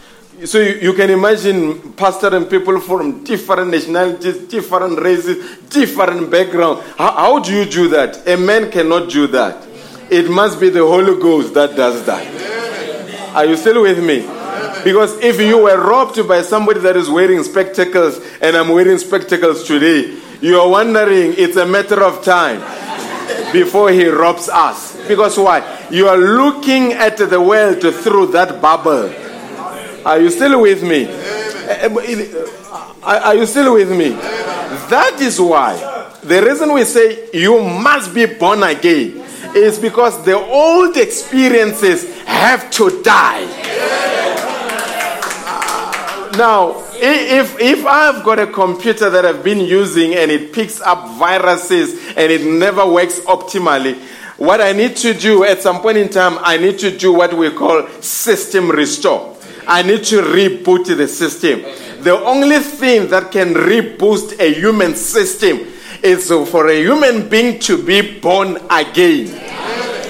[0.45, 6.83] So you, you, can imagine pastor and people from different nationalities, different races, different background.
[6.97, 8.27] How, how do you do that?
[8.27, 9.65] A man cannot do that.
[10.09, 13.35] It must be the Holy Ghost that does that.
[13.35, 14.21] Are you still with me?
[14.83, 19.63] Because if you were robbed by somebody that is wearing spectacles and I'm wearing spectacles
[19.65, 22.59] today, you are wondering it's a matter of time
[23.53, 24.93] before he robs us.
[25.07, 25.87] Because why?
[25.89, 29.13] You are looking at the world through that bubble.
[30.05, 31.05] Are you still with me?
[31.05, 32.45] Eh, eh,
[33.03, 34.09] are you still with me?
[34.89, 35.75] That is why
[36.23, 39.23] the reason we say you must be born again
[39.55, 43.43] is because the old experiences have to die.
[46.37, 51.17] Now, if, if I've got a computer that I've been using and it picks up
[51.19, 53.95] viruses and it never works optimally,
[54.37, 57.33] what I need to do at some point in time, I need to do what
[57.37, 59.32] we call system restore.
[59.67, 61.61] I need to reboot the system.
[62.03, 65.59] The only thing that can reboot a human system
[66.01, 69.27] is for a human being to be born again.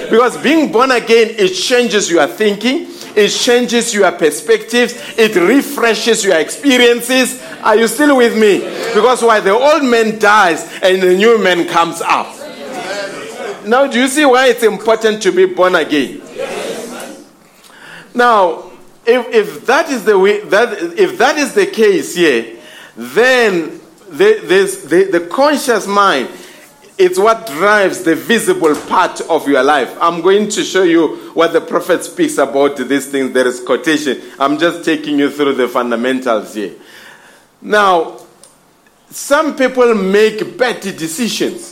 [0.09, 6.37] Because being born again, it changes your thinking, it changes your perspectives, it refreshes your
[6.39, 7.41] experiences.
[7.63, 8.59] Are you still with me?
[8.93, 12.27] Because why the old man dies and the new man comes up.
[13.65, 16.21] Now, do you see why it's important to be born again?
[18.13, 18.72] Now,
[19.05, 22.57] if, if that is the way that if that is the case here,
[22.95, 23.79] then
[24.09, 26.29] the, the, the conscious mind
[26.97, 29.97] it's what drives the visible part of your life.
[29.99, 33.33] I'm going to show you what the prophet speaks about these things.
[33.33, 34.21] There is quotation.
[34.39, 36.75] I'm just taking you through the fundamentals here.
[37.61, 38.19] Now,
[39.09, 41.71] some people make bad decisions.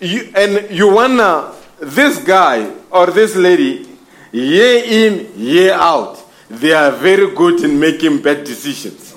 [0.00, 3.88] You, and you wanna, this guy or this lady
[4.32, 6.18] year in, year out,
[6.48, 9.14] they are very good in making bad decisions.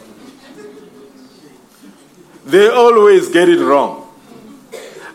[2.45, 4.03] They always get it wrong.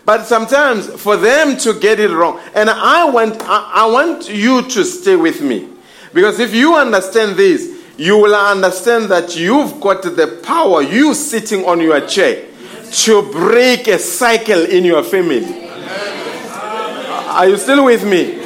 [0.05, 4.63] But sometimes for them to get it wrong, and I want, I, I want you
[4.63, 5.69] to stay with me.
[6.13, 11.65] Because if you understand this, you will understand that you've got the power, you sitting
[11.65, 12.47] on your chair,
[12.91, 15.69] to break a cycle in your family.
[17.29, 18.40] Are you still with me?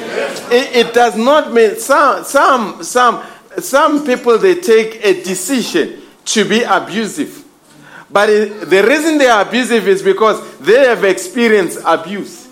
[0.55, 3.25] It, it does not mean some, some, some,
[3.59, 7.45] some people they take a decision to be abusive.
[8.09, 12.49] But it, the reason they are abusive is because they have experienced abuse.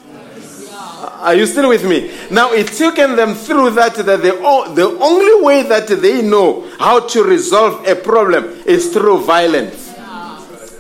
[1.20, 2.12] Are you still with me?
[2.32, 4.32] Now, it's taken them through that, that the,
[4.74, 9.94] the only way that they know how to resolve a problem is through violence.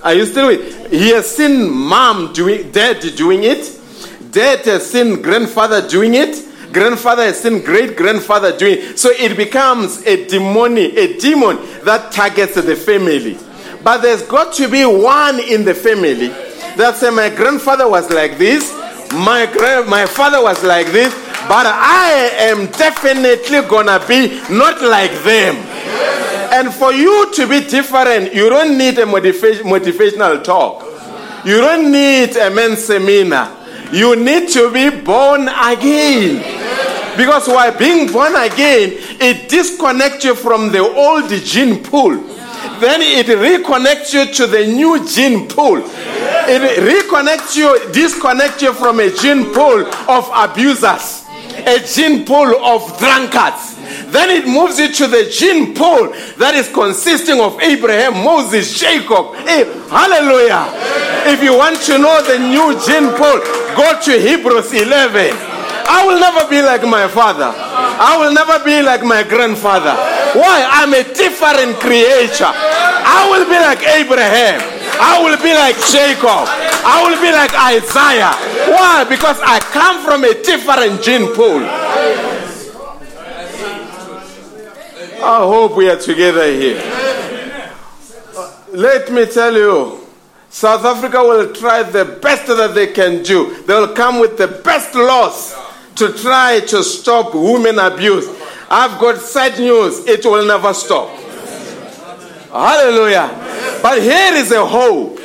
[0.02, 3.78] Are you still with He has seen mom doing, dad doing it.
[4.32, 6.48] Dad has seen grandfather doing it.
[6.72, 8.96] Grandfather has seen great grandfather doing.
[8.96, 13.38] So it becomes a demonic, a demon that targets the family.
[13.82, 16.28] But there's got to be one in the family
[16.76, 18.72] that say, My grandfather was like this,
[19.12, 19.46] my,
[19.88, 21.12] my father was like this,
[21.48, 25.56] but I am definitely gonna be not like them.
[26.52, 30.84] And for you to be different, you don't need a motiva- motivational talk.
[31.44, 33.50] You don't need a men's seminar.
[33.92, 36.61] You need to be born again.
[37.16, 42.32] Because while being born again, it disconnects you from the old gene pool
[42.82, 45.78] then it reconnects you to the new gene pool.
[45.78, 51.24] It reconnects you, disconnects you from a gene pool of abusers,
[51.64, 53.76] a gene pool of drunkards.
[54.10, 59.36] Then it moves you to the gene pool that is consisting of Abraham, Moses, Jacob.
[59.46, 60.66] Hey, hallelujah.
[61.30, 63.38] If you want to know the new gene pool,
[63.76, 65.51] go to Hebrews 11.
[65.88, 67.52] I will never be like my father.
[67.54, 69.94] I will never be like my grandfather.
[70.38, 70.66] Why?
[70.70, 72.50] I'm a different creature.
[72.50, 74.60] I will be like Abraham.
[75.00, 76.46] I will be like Jacob.
[76.84, 78.34] I will be like Isaiah.
[78.70, 79.04] Why?
[79.08, 81.62] Because I come from a different gene pool.
[85.24, 86.82] I hope we are together here.
[88.72, 90.00] Let me tell you,
[90.48, 93.62] South Africa will try the best that they can do.
[93.64, 95.54] They will come with the best laws
[95.96, 98.28] to try to stop women abuse.
[98.70, 101.08] I've got sad news, it will never stop.
[102.50, 103.28] Hallelujah.
[103.82, 105.18] But here is a hope.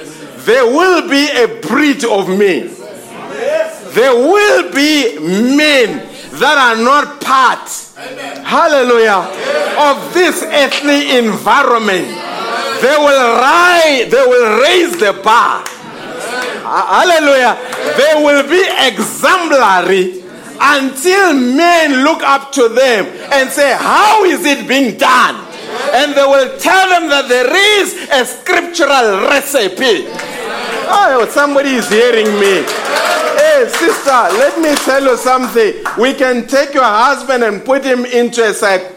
[0.45, 2.71] There will be a breed of men.
[3.93, 6.07] There will be men
[6.39, 7.67] that are not part,
[8.45, 9.25] hallelujah,
[9.79, 12.07] of this earthly environment.
[12.81, 15.63] They will rise, they will raise the bar.
[16.67, 17.57] Hallelujah.
[17.97, 20.26] They will be exemplary
[20.59, 25.35] until men look up to them and say, How is it being done?
[25.93, 30.07] And they will tell them that there is a scriptural recipe.
[30.89, 32.63] Oh, somebody is hearing me.
[33.37, 35.73] Hey, sister, let me tell you something.
[35.99, 38.93] We can take your husband and put him into a psych-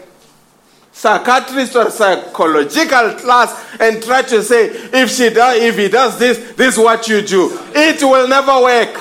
[0.91, 6.53] psychiatrist or psychological class and try to say, if she does, if he does this,
[6.53, 7.57] this is what you do.
[7.73, 8.93] It will never work.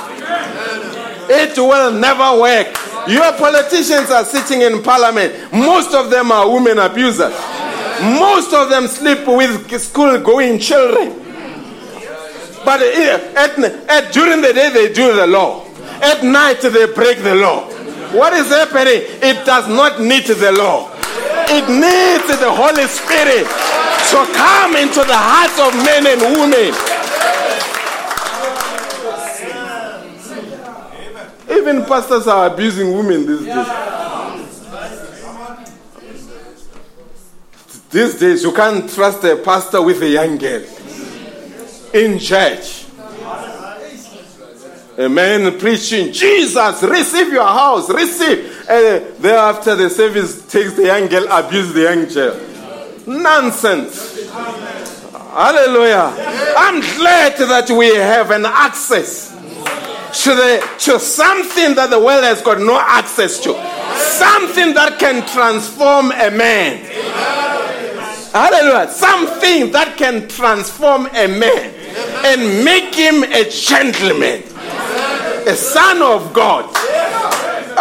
[1.33, 2.67] It will never work.
[3.09, 5.33] Your politicians are sitting in parliament.
[5.53, 7.33] Most of them are women abusers.
[8.03, 11.15] Most of them sleep with school going children.
[12.65, 13.59] But eh, at,
[13.89, 15.65] at, during the day, they do the law.
[16.03, 17.65] At night, they break the law.
[18.13, 19.03] What is happening?
[19.23, 20.91] It does not need the law.
[21.47, 26.75] It needs the Holy Spirit to come into the hearts of men and women
[31.51, 33.67] Even pastors are abusing women these days.
[37.91, 40.63] These days, you can't trust a pastor with a young girl
[41.93, 42.87] in church.
[44.97, 48.69] A man preaching, Jesus, receive your house, receive.
[48.69, 52.39] And thereafter, the service takes the young girl, abuse the young girl.
[53.07, 54.31] Nonsense.
[54.31, 56.13] Hallelujah.
[56.57, 59.31] I'm glad that we have an access
[60.13, 63.53] to, the, to something that the world has got no access to.
[63.97, 66.85] Something that can transform a man.
[68.33, 68.91] Hallelujah.
[68.91, 71.75] Something that can transform a man
[72.25, 74.43] and make him a gentleman,
[75.47, 76.71] a son of God.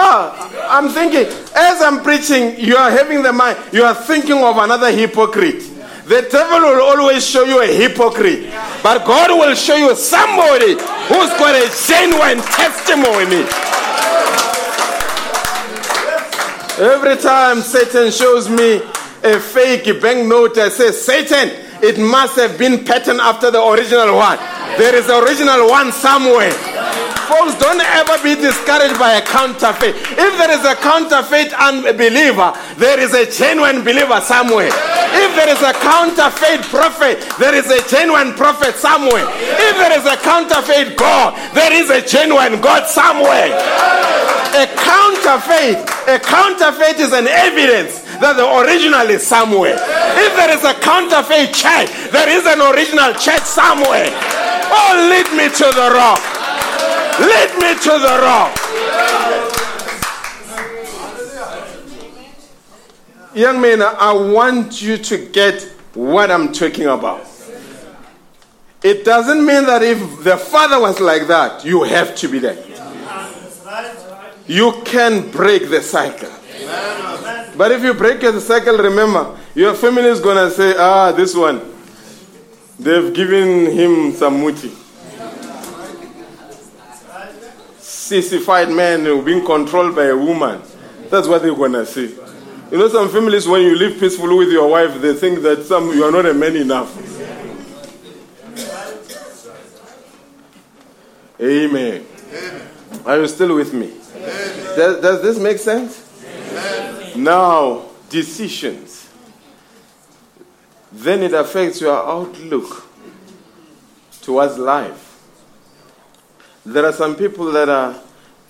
[0.01, 1.25] Oh, I'm thinking,
[1.55, 5.69] as I'm preaching, you are having the mind, you are thinking of another hypocrite.
[6.05, 8.51] The devil will always show you a hypocrite,
[8.81, 10.75] but God will show you somebody
[11.09, 13.41] who's got a genuine testimony.
[16.79, 18.81] Every time Satan shows me
[19.23, 21.49] a fake banknote, I say, Satan,
[21.81, 24.37] it must have been patterned after the original one.
[24.77, 26.53] There is an original one somewhere.
[27.29, 29.93] Folks, don't ever be discouraged by a counterfeit.
[30.17, 34.73] If there is a counterfeit unbeliever, there is a genuine believer somewhere.
[35.13, 39.29] If there is a counterfeit prophet, there is a genuine prophet somewhere.
[39.29, 43.53] If there is a counterfeit God, there is a genuine God somewhere.
[44.57, 49.77] A counterfeit, a counterfeit is an evidence that the original is somewhere.
[50.17, 54.09] If there is a counterfeit church, there is an original church somewhere.
[54.73, 56.38] Oh, lead me to the rock.
[57.19, 58.55] Lead me to the rock.
[63.35, 65.61] Young men, I want you to get
[65.93, 67.25] what I'm talking about.
[68.81, 72.57] It doesn't mean that if the father was like that, you have to be there.
[74.47, 76.31] You can break the cycle.
[77.57, 81.35] But if you break the cycle, remember, your family is going to say, ah, this
[81.35, 81.61] one,
[82.79, 84.71] they've given him some muti.
[88.09, 90.59] Sissified man being controlled by a woman.
[91.11, 92.17] That's what they're going to see.
[92.71, 95.91] You know, some families, when you live peacefully with your wife, they think that some
[95.91, 96.89] you are not a man enough.
[101.39, 102.03] Amen.
[102.33, 102.67] Amen.
[103.05, 103.93] Are you still with me?
[104.75, 106.23] Does, does, this make sense?
[106.25, 107.23] Amen.
[107.23, 109.07] Now, decisions.
[110.91, 112.87] Then it affects your outlook
[114.23, 115.08] towards life.
[116.65, 117.99] There are some people that are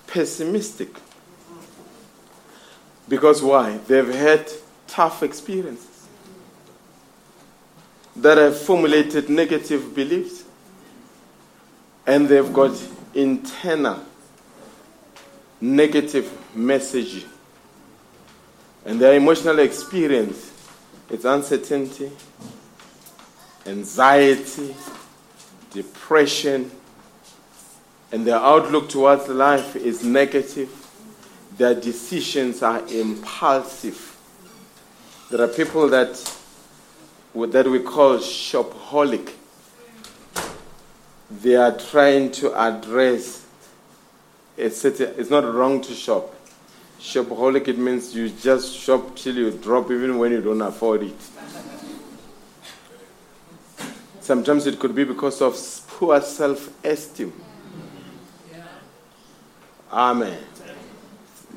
[0.06, 0.88] pessimistic
[3.08, 3.78] because why?
[3.86, 4.50] They've had
[4.86, 6.06] tough experiences
[8.16, 10.44] that have formulated negative beliefs
[12.06, 12.72] and they've got
[13.14, 14.04] internal
[15.60, 17.26] negative messaging.
[18.84, 20.52] And their emotional experience
[21.10, 22.10] is uncertainty,
[23.66, 24.74] anxiety,
[25.70, 26.70] depression,
[28.12, 30.80] and their outlook towards life is negative
[31.60, 34.16] their decisions are impulsive.
[35.30, 36.14] There are people that,
[37.34, 39.34] that we call shopaholic.
[41.30, 43.46] They are trying to address
[44.70, 46.34] certain, it's not wrong to shop.
[46.98, 51.20] Shopaholic, it means you just shop till you drop even when you don't afford it.
[54.20, 55.54] Sometimes it could be because of
[55.88, 57.34] poor self esteem.
[59.92, 60.38] Amen.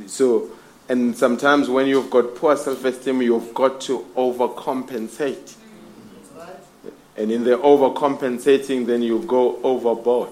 [0.07, 0.49] So,
[0.89, 5.55] and sometimes when you've got poor self esteem, you've got to overcompensate.
[7.15, 10.31] And in the overcompensating, then you go overboard.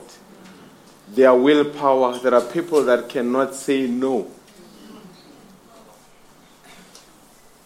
[1.09, 4.27] Their willpower, there are people that cannot say no.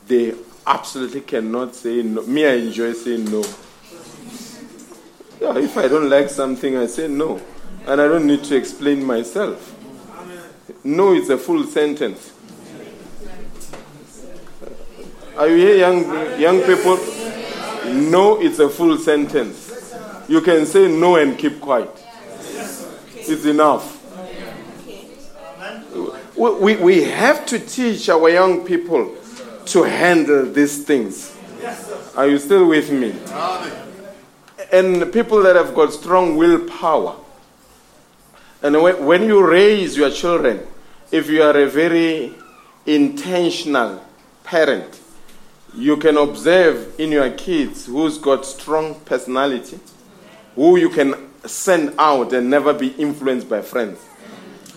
[0.08, 0.34] They
[0.68, 2.24] absolutely cannot say no.
[2.24, 3.44] Me, I enjoy saying no.
[5.40, 7.40] Yeah, if I don't like something, I say no.
[7.88, 9.75] And I don't need to explain myself.
[10.86, 12.32] No it's a full sentence.
[15.36, 16.98] Are you here, young, young people?
[17.92, 19.94] No it's a full sentence.
[20.28, 21.90] You can say no and keep quiet.
[23.16, 23.94] It's enough.
[26.38, 29.16] We, we have to teach our young people
[29.66, 31.36] to handle these things.
[32.16, 33.16] Are you still with me?
[34.72, 37.16] And people that have got strong willpower
[38.66, 40.66] and when you raise your children,
[41.12, 42.34] if you are a very
[42.86, 44.04] intentional
[44.44, 45.02] parent,
[45.76, 49.80] you can observe in your kids who's got strong personality,
[50.56, 54.00] who you can send out and never be influenced by friends.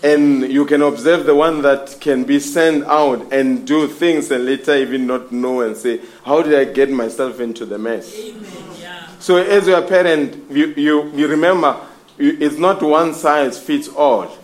[0.03, 4.45] And you can observe the one that can be sent out and do things and
[4.45, 8.15] later even not know and say, How did I get myself into the mess?
[8.17, 8.45] Amen,
[8.79, 9.09] yeah.
[9.19, 11.81] So, as your parent, you, you, you remember
[12.19, 14.37] it's not one size fits all.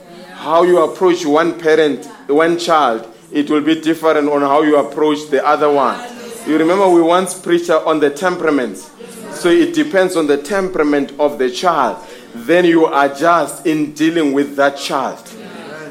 [0.45, 5.30] How you approach one parent, one child, it will be different on how you approach
[5.30, 5.99] the other one.
[6.47, 8.90] You remember we once preached on the temperaments.
[9.32, 12.07] So it depends on the temperament of the child.
[12.34, 15.18] Then you adjust in dealing with that child.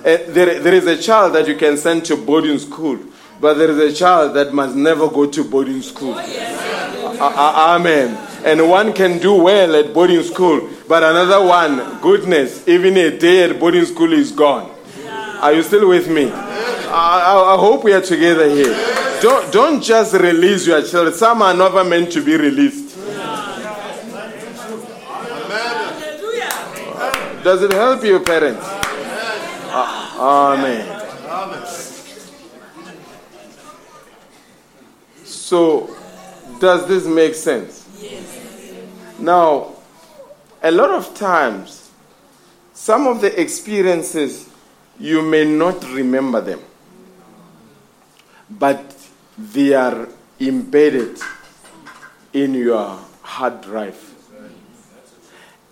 [0.06, 2.99] Uh, there, there is a child that you can send to boarding school,
[3.41, 6.14] but there is a child that must never go to boarding school.
[6.14, 8.16] Uh, uh, amen.
[8.45, 13.50] And one can do well at boarding school, but another one, goodness, even a day
[13.50, 14.70] at boarding school is gone.
[15.41, 16.30] Are you still with me?
[16.32, 18.76] I, I, hope we are together here.
[19.20, 21.16] Don't, don't just release your children.
[21.16, 22.96] Some are never meant to be released.
[27.44, 28.62] Does it help you, parents?
[29.74, 30.86] Ah, amen.
[35.24, 35.98] So,
[36.60, 37.80] does this make sense?
[39.18, 39.73] Now,
[40.64, 41.91] a lot of times,
[42.74, 44.49] some of the experiences
[44.97, 46.61] you may not remember them,
[48.49, 48.95] but
[49.38, 50.07] they are
[50.39, 51.20] embedded
[52.32, 54.11] in your hard drive.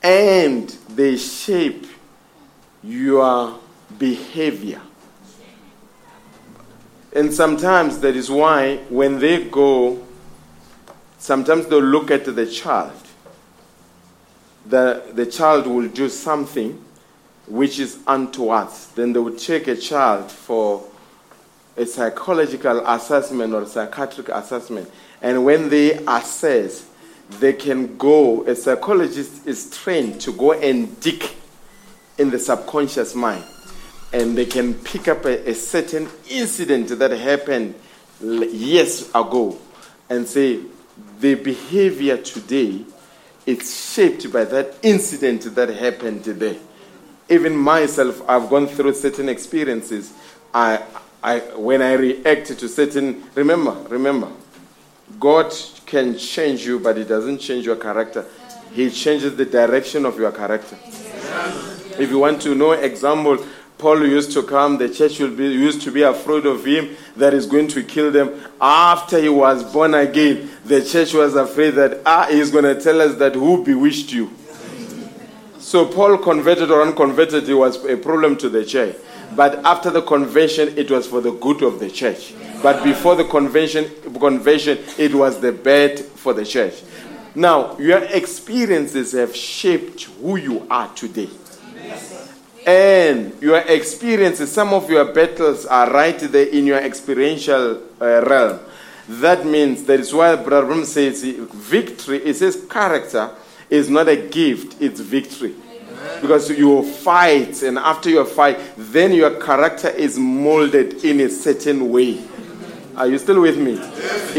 [0.03, 1.85] And they shape
[2.83, 3.59] your
[3.97, 4.81] behavior.
[7.13, 10.05] And sometimes that is why when they go,
[11.17, 13.00] sometimes they'll look at the child.
[14.65, 16.83] The, the child will do something
[17.47, 18.69] which is untoward.
[18.95, 20.87] Then they will take a child for
[21.75, 24.89] a psychological assessment or psychiatric assessment.
[25.21, 26.87] And when they assess,
[27.39, 31.23] they can go, a psychologist is trained to go and dig
[32.17, 33.43] in the subconscious mind.
[34.13, 37.75] And they can pick up a, a certain incident that happened
[38.21, 39.57] years ago
[40.09, 40.59] and say,
[41.19, 42.83] the behavior today
[43.45, 46.57] is shaped by that incident that happened today.
[47.29, 50.13] Even myself, I've gone through certain experiences.
[50.53, 50.83] I,
[51.23, 54.29] I, when I react to certain, remember, remember,
[55.19, 55.53] God
[55.85, 58.25] can change you, but He doesn't change your character.
[58.73, 60.77] He changes the direction of your character.
[61.99, 63.45] If you want to know example,
[63.81, 67.47] Paul used to come, the church be, used to be afraid of him that is
[67.47, 68.39] going to kill them.
[68.61, 73.01] After he was born again, the church was afraid that ah, he's going to tell
[73.01, 74.31] us that who bewitched you.
[75.57, 78.95] So Paul converted or unconverted, it was a problem to the church.
[79.35, 82.35] But after the conversion, it was for the good of the church.
[82.61, 86.83] But before the convention, convention, it was the bad for the church.
[87.33, 91.29] Now, your experiences have shaped who you are today.
[92.65, 98.59] And your experiences, some of your battles are right there in your experiential uh, realm.
[99.07, 103.31] That means that is why Brother says victory, it says character
[103.69, 105.55] is not a gift, it's victory.
[106.21, 111.91] Because you fight, and after your fight, then your character is molded in a certain
[111.91, 112.21] way.
[112.95, 113.79] Are you still with me?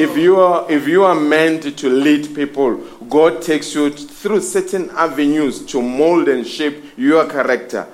[0.01, 2.77] If you are if you are meant to lead people,
[3.09, 7.87] God takes you through certain avenues to mold and shape your character.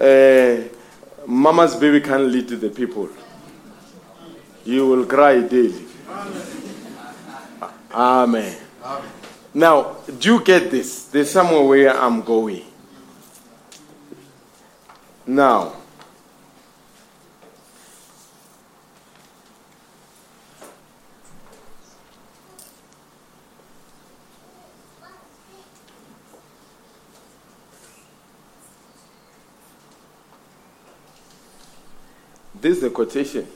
[0.00, 0.68] Uh,
[1.26, 3.08] mama's baby can't lead the people.
[4.64, 5.84] You will cry daily.
[7.92, 8.56] Amen.
[9.54, 11.06] Now, do you get this?
[11.06, 12.64] There's somewhere where I'm going.
[15.26, 15.72] Now,
[32.60, 33.46] this is the quotation.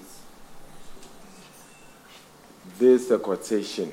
[2.79, 3.93] This is the quotation.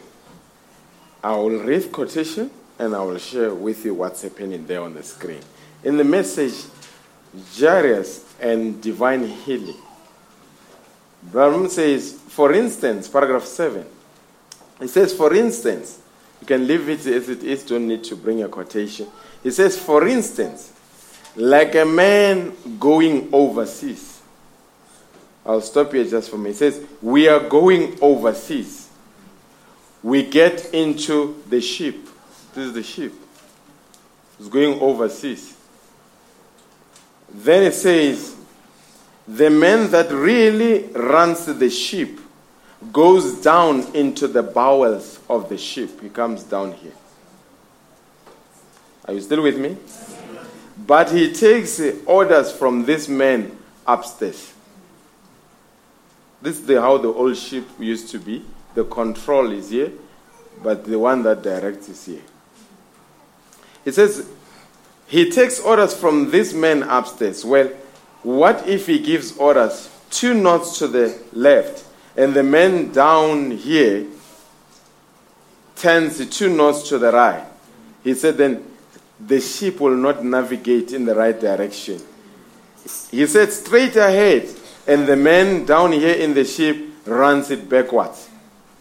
[1.23, 2.49] I will read quotation
[2.79, 5.41] and I will share with you what's happening there on the screen.
[5.83, 6.53] In the message,
[7.57, 9.77] Jairus and divine healing.
[11.23, 13.85] Branham says, for instance, paragraph 7,
[14.79, 15.99] He says, for instance,
[16.39, 19.07] you can leave it as it is, don't need to bring a quotation.
[19.41, 20.71] He says, for instance,
[21.35, 24.16] like a man going overseas.
[25.47, 26.49] I'll stop here just for me.
[26.49, 28.89] It says, we are going overseas.
[30.03, 31.95] We get into the ship.
[32.53, 33.13] This is the ship.
[34.39, 35.55] It's going overseas.
[37.33, 38.35] Then it says,
[39.25, 42.19] the man that really runs the ship
[42.91, 46.01] goes down into the bowels of the ship.
[46.01, 46.93] He comes down here.
[49.05, 49.77] Are you still with me?
[50.85, 54.53] But he takes orders from this man upstairs.
[56.47, 58.41] This is the, how the old ship used to be.
[58.73, 59.91] The control is here,
[60.63, 62.21] but the one that directs is here.
[63.83, 64.29] It says,
[65.07, 67.43] he takes orders from this man upstairs.
[67.43, 67.67] Well,
[68.23, 71.83] what if he gives orders two knots to the left
[72.15, 74.05] and the man down here
[75.75, 77.45] turns two knots to the right?
[78.05, 78.63] He said, then
[79.19, 82.01] the ship will not navigate in the right direction.
[83.11, 84.47] He said, straight ahead,
[84.87, 88.29] and the man down here in the ship runs it backwards.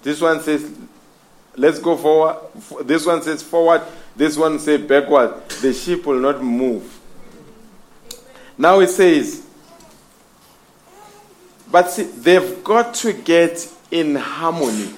[0.03, 0.71] This one says,
[1.57, 2.37] let's go forward.
[2.85, 3.83] This one says forward.
[4.15, 5.49] This one says backward.
[5.61, 6.99] The ship will not move.
[8.57, 9.45] Now it says,
[11.71, 14.95] but see, they've got to get in harmony.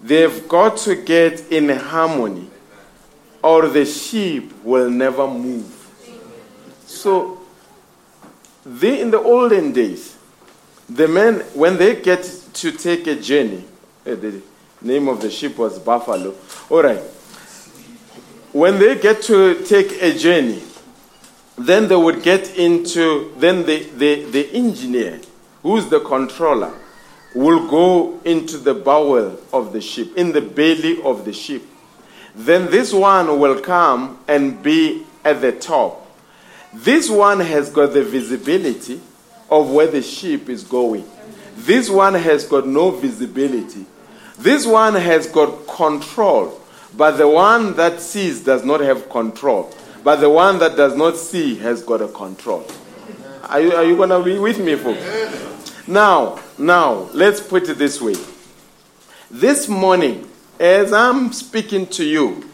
[0.00, 2.50] They've got to get in harmony,
[3.42, 5.70] or the ship will never move.
[6.86, 7.40] So,
[8.64, 10.16] they in the olden days,
[10.88, 12.22] the men, when they get
[12.54, 13.64] to take a journey,
[14.06, 14.42] eh, the
[14.82, 16.34] name of the ship was Buffalo.
[16.70, 17.02] All right.
[18.52, 20.62] When they get to take a journey,
[21.56, 25.20] then they would get into, then the, the, the engineer,
[25.62, 26.72] who's the controller,
[27.34, 31.62] will go into the bowel of the ship, in the belly of the ship.
[32.34, 36.03] Then this one will come and be at the top.
[36.74, 39.00] This one has got the visibility
[39.48, 41.08] of where the ship is going.
[41.56, 43.86] This one has got no visibility.
[44.38, 46.60] This one has got control,
[46.96, 49.72] but the one that sees does not have control.
[50.02, 52.66] But the one that does not see has got a control.
[53.44, 55.86] Are you, are you going to be with me, folks?
[55.86, 58.16] Now, now, let's put it this way.
[59.30, 62.48] This morning, as I'm speaking to you,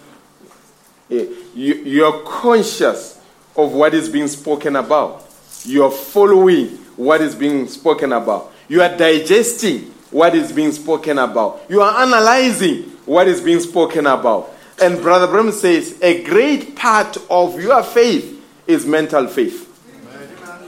[1.11, 3.20] eh, you you're conscious
[3.57, 5.26] of what is being spoken about.
[5.64, 8.53] You're following what is being spoken about.
[8.68, 11.62] You are digesting what is being spoken about.
[11.68, 14.53] You are analyzing what is being spoken about.
[14.80, 19.66] And Brother Branham says a great part of your faith is mental faith.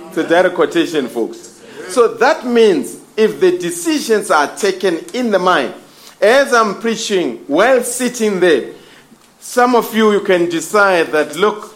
[0.09, 1.63] It's a direct quotation, folks.
[1.89, 5.75] So that means if the decisions are taken in the mind,
[6.21, 8.75] as I'm preaching, while sitting there,
[9.41, 11.72] some of you, you can decide that, look,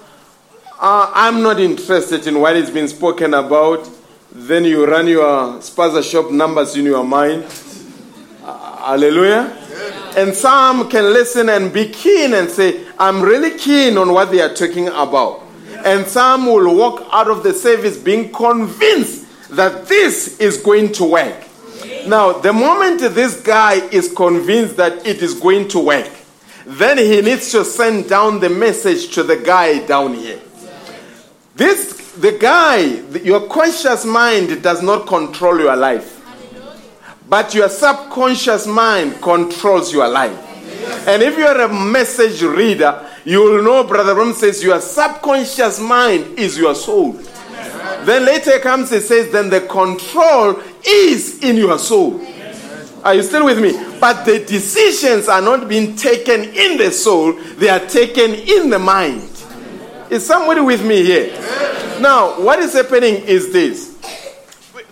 [0.78, 3.88] uh, I'm not interested in what is being spoken about.
[4.30, 5.24] Then you run your
[5.60, 7.44] spaza shop numbers in your mind.
[8.42, 9.56] Uh, hallelujah.
[10.16, 14.40] And some can listen and be keen and say, I'm really keen on what they
[14.42, 15.42] are talking about.
[15.84, 21.04] And some will walk out of the service being convinced that this is going to
[21.04, 21.42] work.
[22.06, 26.10] Now, the moment this guy is convinced that it is going to work,
[26.66, 30.40] then he needs to send down the message to the guy down here.
[31.56, 32.76] This, the guy,
[33.22, 36.12] your conscious mind does not control your life.
[37.28, 40.38] But your subconscious mind controls your life.
[41.08, 46.38] And if you're a message reader, you will know, Brother Ram says, your subconscious mind
[46.38, 47.12] is your soul.
[48.02, 52.20] Then later comes, it says, then the control is in your soul.
[53.02, 53.72] Are you still with me?
[53.98, 58.78] But the decisions are not being taken in the soul, they are taken in the
[58.78, 59.35] mind.
[60.10, 61.32] Is somebody with me here?
[62.00, 63.96] Now, what is happening is this.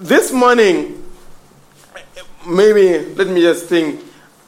[0.00, 1.04] This morning,
[2.46, 4.00] maybe, let me just think,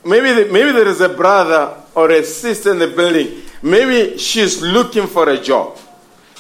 [0.05, 3.43] maybe, maybe there is a brother or a sister in the building.
[3.63, 5.79] Maybe she's looking for a job.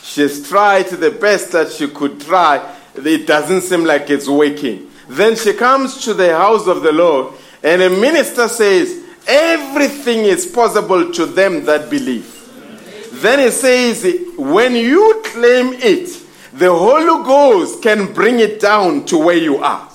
[0.03, 2.75] She's tried the best that she could try.
[2.95, 4.91] It doesn't seem like it's working.
[5.09, 10.47] Then she comes to the house of the Lord, and a minister says, Everything is
[10.47, 12.36] possible to them that believe.
[13.17, 14.05] Then he says,
[14.37, 19.89] When you claim it, the Holy Ghost can bring it down to where you are.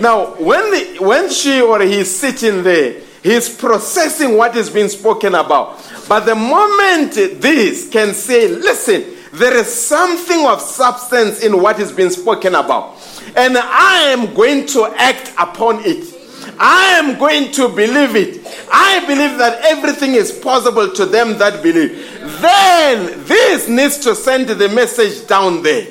[0.00, 4.88] Now, when, the, when she or he is sitting there, he's processing what is being
[4.88, 5.78] spoken about.
[6.08, 11.92] But the moment this can say, Listen, there is something of substance in what is
[11.92, 12.96] being spoken about.
[13.36, 16.14] And I am going to act upon it.
[16.58, 18.46] I am going to believe it.
[18.72, 22.17] I believe that everything is possible to them that believe.
[22.40, 25.86] Then this needs to send the message down there.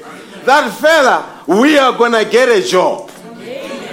[0.45, 3.11] That fella, we are going to get a job.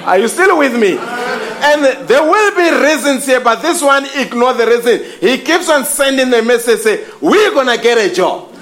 [0.04, 0.98] Are you still with me?
[0.98, 5.02] And there will be reasons here, but this one ignore the reason.
[5.20, 8.53] He keeps on sending the message, say, we're going to get a job.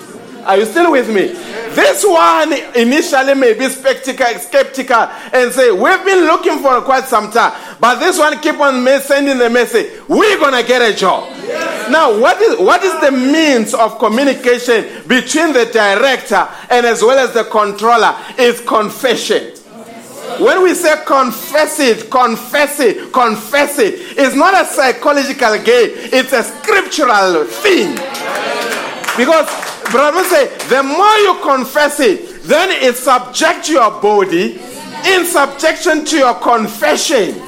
[0.45, 1.29] Are you still with me?
[1.75, 7.31] This one initially may be skeptical, skeptical and say, We've been looking for quite some
[7.31, 7.53] time.
[7.81, 11.31] But this one keep on sending the message, We're gonna get a job.
[11.45, 11.91] Yes.
[11.91, 17.19] Now, what is what is the means of communication between the director and as well
[17.19, 18.17] as the controller?
[18.39, 19.57] Is confession.
[20.39, 26.33] When we say confess it, confess it, confess it, it's not a psychological game, it's
[26.33, 27.99] a scriptural thing.
[29.17, 29.47] Because
[29.91, 34.59] Brother say, the more you confess it, then it subjects your body
[35.07, 37.41] in subjection to your confession.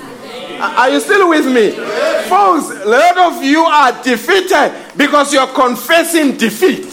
[0.61, 1.71] Are you still with me?
[2.29, 6.85] Folks, a lot of you are defeated because you're confessing defeat.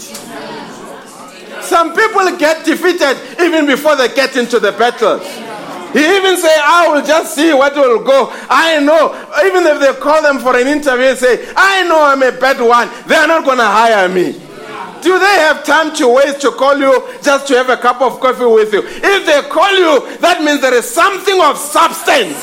[1.62, 5.18] Some people get defeated even before they get into the battle.
[5.92, 8.32] He even say, I will just see what will go.
[8.48, 9.12] I know.
[9.44, 12.60] Even if they call them for an interview and say, I know I'm a bad
[12.60, 14.40] one, they are not going to hire me.
[15.02, 18.20] Do they have time to waste to call you just to have a cup of
[18.20, 18.82] coffee with you?
[18.86, 22.38] If they call you, that means there is something of substance.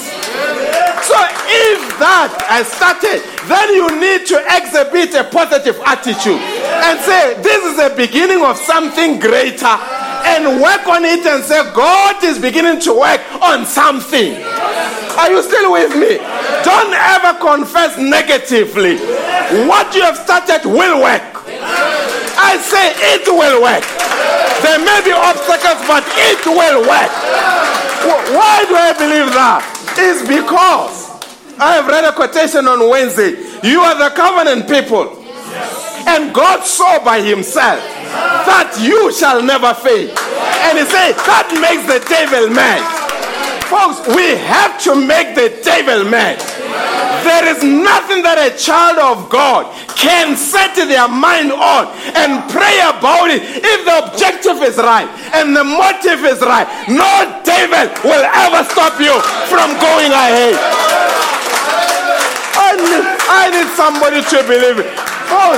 [1.08, 1.16] So
[1.48, 7.64] if that has started, then you need to exhibit a positive attitude and say, This
[7.64, 9.80] is the beginning of something greater.
[10.28, 14.36] And work on it and say, God is beginning to work on something.
[15.16, 16.18] Are you still with me?
[16.68, 18.98] Don't ever confess negatively.
[19.66, 21.39] What you have started will work.
[21.62, 23.84] I say it will work.
[24.64, 27.12] There may be obstacles, but it will work.
[28.32, 29.64] Why do I believe that?
[30.00, 31.12] It's because
[31.60, 33.36] I have read a quotation on Wednesday.
[33.68, 35.20] You are the covenant people.
[36.08, 37.84] And God saw by himself
[38.48, 40.10] that you shall never fail.
[40.64, 42.80] And he said, that makes the devil mad.
[43.70, 46.42] Folks, we have to make the devil mad.
[47.22, 51.86] There is nothing that a child of God can set their mind on
[52.18, 55.06] and pray about it if the objective is right
[55.38, 56.66] and the motive is right.
[56.90, 59.14] No devil will ever stop you
[59.46, 60.58] from going ahead.
[62.58, 64.90] I need, I need somebody to believe it.
[65.30, 65.54] Oh,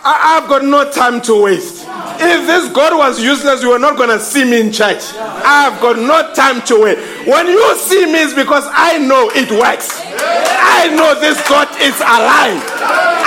[0.00, 1.75] I, I've got no time to waste.
[2.18, 5.02] If this God was useless, you are not going to see me in church.
[5.16, 6.98] I've got no time to wait.
[7.26, 10.00] When you see me, it's because I know it works.
[10.18, 12.62] I know this God is alive.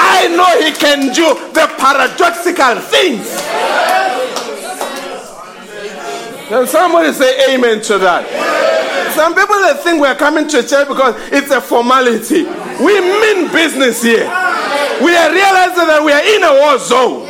[0.01, 3.29] I know He can do the paradoxical things.
[6.49, 8.25] Can somebody say amen to that?
[9.15, 12.43] Some people they think we're coming to church because it's a formality.
[12.79, 14.27] We mean business here.
[14.99, 17.23] We are realizing that we are in a war zone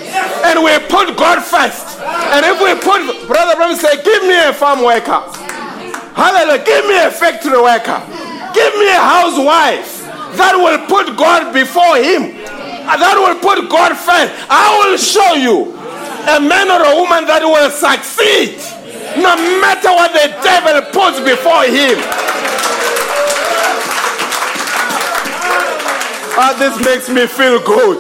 [0.46, 2.02] and we put God first.
[2.34, 5.22] And if we put, Brother Branham say, give me a farm worker.
[6.18, 6.66] Hallelujah.
[6.66, 8.02] Give me a factory worker.
[8.58, 10.02] Give me a housewife
[10.38, 12.42] that will put God before him.
[12.90, 14.34] That will put God first.
[14.50, 15.78] I will show you
[16.26, 18.58] a man or a woman that will succeed
[19.18, 21.98] no matter what the devil puts before him.
[26.42, 28.00] Oh, this makes me feel good.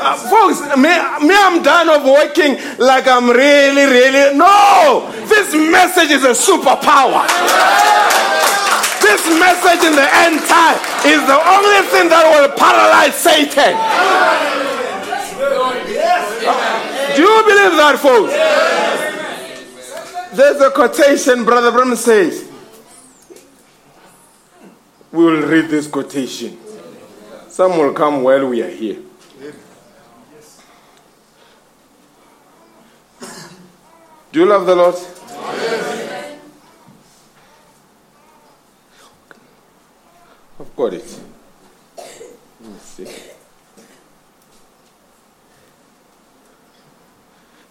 [0.00, 0.88] Uh, folks, me,
[1.26, 4.38] me, I'm done of working like I'm really, really.
[4.38, 5.10] No!
[5.28, 7.26] This message is a superpower.
[9.02, 13.76] This message in the end time is the only thing that will paralyze Satan.
[17.14, 18.85] Do you believe that, folks?
[20.36, 22.46] There's a quotation, Brother Branham says.
[25.10, 26.58] We will read this quotation.
[27.48, 28.98] Some will come while we are here.
[34.30, 34.94] Do you love the Lord?
[40.60, 41.20] I've got it.
[41.96, 43.08] Let me see.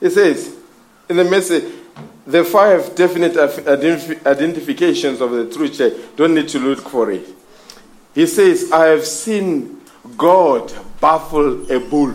[0.02, 0.56] It says
[1.08, 1.85] in the message,
[2.26, 5.94] the five definite identif- identifications of the true church.
[6.16, 7.28] Don't need to look for it.
[8.14, 9.82] He says, I have seen
[10.18, 12.14] God baffle a bull.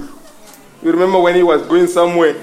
[0.83, 2.35] You remember when he was going somewhere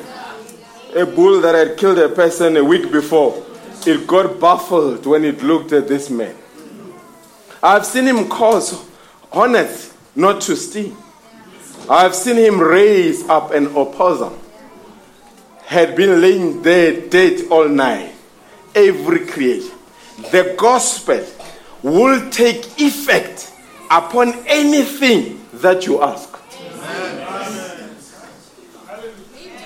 [0.96, 3.44] a bull that had killed a person a week before,
[3.86, 6.36] it got baffled when it looked at this man.
[7.62, 8.88] I've seen him cause
[9.30, 10.96] hornets not to sting.
[11.90, 14.38] I've seen him raise up an opossum.
[15.68, 18.14] Had been laying there dead all night.
[18.74, 19.72] Every creation.
[20.32, 21.26] The gospel
[21.84, 23.54] will take effect
[23.92, 26.32] upon anything that you ask.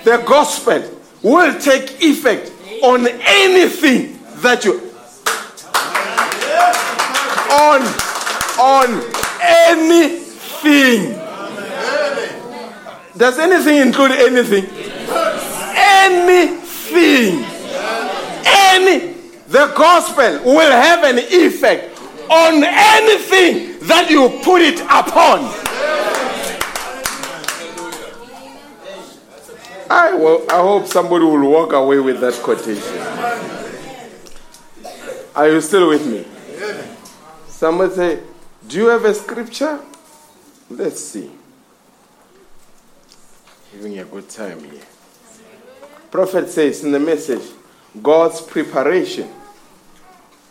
[0.02, 0.82] The gospel
[1.22, 2.50] will take effect
[2.82, 4.90] on anything that you
[7.52, 7.80] on
[8.58, 8.88] on
[9.40, 11.12] anything
[13.16, 14.64] does anything include anything
[15.74, 17.44] anything
[18.44, 19.12] any
[19.48, 21.98] the gospel will have an effect
[22.30, 25.62] on anything that you put it upon
[29.92, 32.98] I, well, I hope somebody will walk away with that quotation.
[35.36, 36.24] Are you still with me?
[37.46, 38.20] Somebody say,
[38.66, 39.78] Do you have a scripture?
[40.70, 41.30] Let's see.
[43.72, 44.80] Having a good time here.
[46.12, 47.42] Prophet says in the message,
[48.02, 49.28] God's preparation.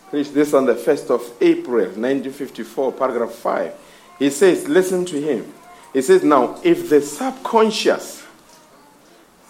[0.09, 3.73] Preach this on the 1st of April, 1954, paragraph 5.
[4.19, 5.53] He says, Listen to him.
[5.93, 8.23] He says, Now, if the subconscious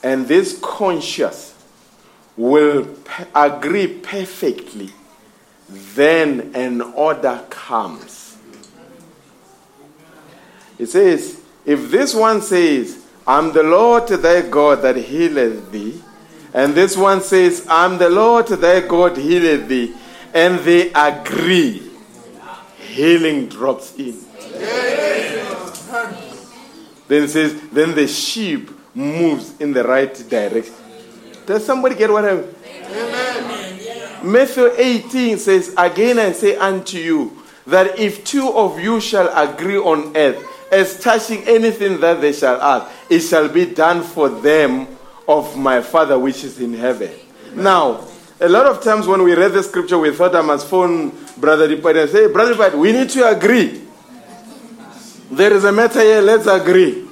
[0.04, 1.56] and this conscious
[2.36, 2.88] will
[3.34, 4.92] agree perfectly,
[5.70, 8.38] then an order comes.
[10.78, 16.02] It says, if this one says, I'm the Lord thy God that healeth thee,
[16.54, 19.94] and this one says, I'm the Lord thy God healeth thee,
[20.34, 21.92] and they agree,
[22.80, 24.20] healing drops in.
[27.08, 30.74] Then it says, then the sheep moves in the right direction.
[31.46, 32.46] Does somebody get what I'm
[34.24, 39.78] Matthew 18 says, Again I say unto you, that if two of you shall agree
[39.78, 44.88] on earth as touching anything that they shall ask, it shall be done for them
[45.28, 47.12] of my Father which is in heaven.
[47.54, 48.08] Now,
[48.40, 51.68] a lot of times when we read the scripture, we thought I must phone Brother
[51.68, 53.82] Dipad and say, Brother Dipad, we need to agree.
[55.30, 57.08] There is a matter here, let's agree.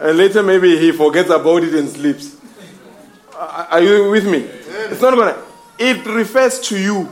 [0.00, 2.36] And later maybe he forgets about it and sleeps.
[3.34, 4.38] Are you with me?
[4.90, 5.42] It's not gonna.
[5.78, 7.08] It refers to you.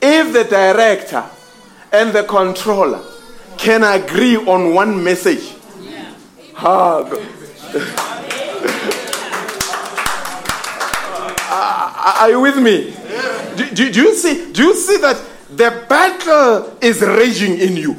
[0.00, 1.24] If the director
[1.92, 3.02] and the controller
[3.58, 5.54] can agree on one message,
[11.50, 12.94] ah, are you with me?
[13.56, 14.52] Do, do, do, you see?
[14.52, 17.94] Do you see that the battle is raging in you?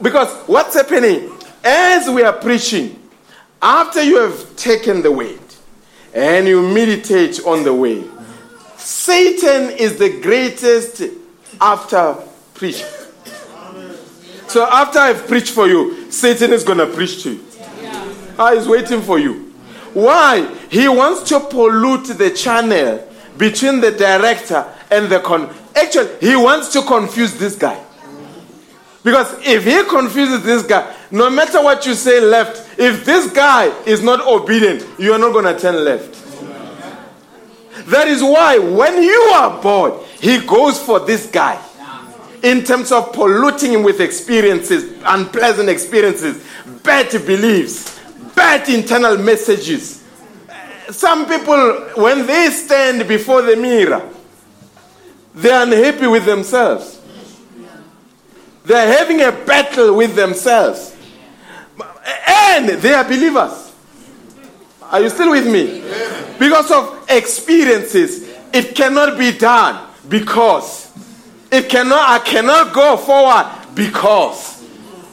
[0.00, 1.30] Because what's happening
[1.62, 2.98] as we are preaching,
[3.60, 5.38] after you have taken the weight
[6.14, 8.02] and you meditate on the way,
[8.76, 11.02] Satan is the greatest
[11.60, 12.16] after
[12.54, 12.88] preaching.
[14.52, 17.44] So after I've preached for you, Satan is going to preach to you.
[18.38, 19.50] Ah, he's waiting for you.
[19.94, 20.44] Why?
[20.70, 23.02] He wants to pollute the channel
[23.38, 25.48] between the director and the con.
[25.74, 27.82] Actually, he wants to confuse this guy.
[29.02, 33.68] Because if he confuses this guy, no matter what you say left, if this guy
[33.86, 36.12] is not obedient, you are not going to turn left.
[37.86, 41.58] That is why when you are bored, he goes for this guy
[42.42, 46.44] in terms of polluting him with experiences, unpleasant experiences,
[46.82, 48.00] bad beliefs,
[48.34, 50.02] bad internal messages.
[50.90, 54.08] Some people, when they stand before the mirror,
[55.34, 57.00] they are unhappy with themselves.
[58.64, 60.94] They are having a battle with themselves.
[62.28, 63.72] And they are believers.
[64.82, 65.80] Are you still with me?
[66.38, 70.91] Because of experiences, it cannot be done because
[71.52, 74.52] it cannot I cannot go forward because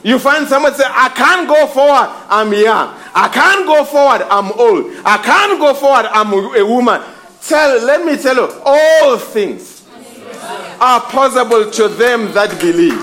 [0.02, 2.96] you find someone say, I can't go forward, I'm young.
[3.14, 4.94] I can't go forward, I'm old.
[5.04, 7.02] I can't go forward, I'm a woman.
[7.42, 9.86] Tell, let me tell you, all things
[10.80, 12.98] are possible to them that believe.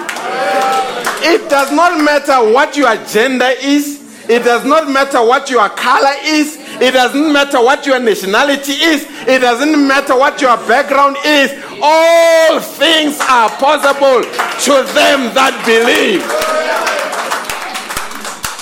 [1.22, 6.14] It does not matter what your gender is, it does not matter what your color
[6.24, 11.52] is, it doesn't matter what your nationality is, it doesn't matter what your background is.
[11.82, 16.22] All things are possible to them that believe.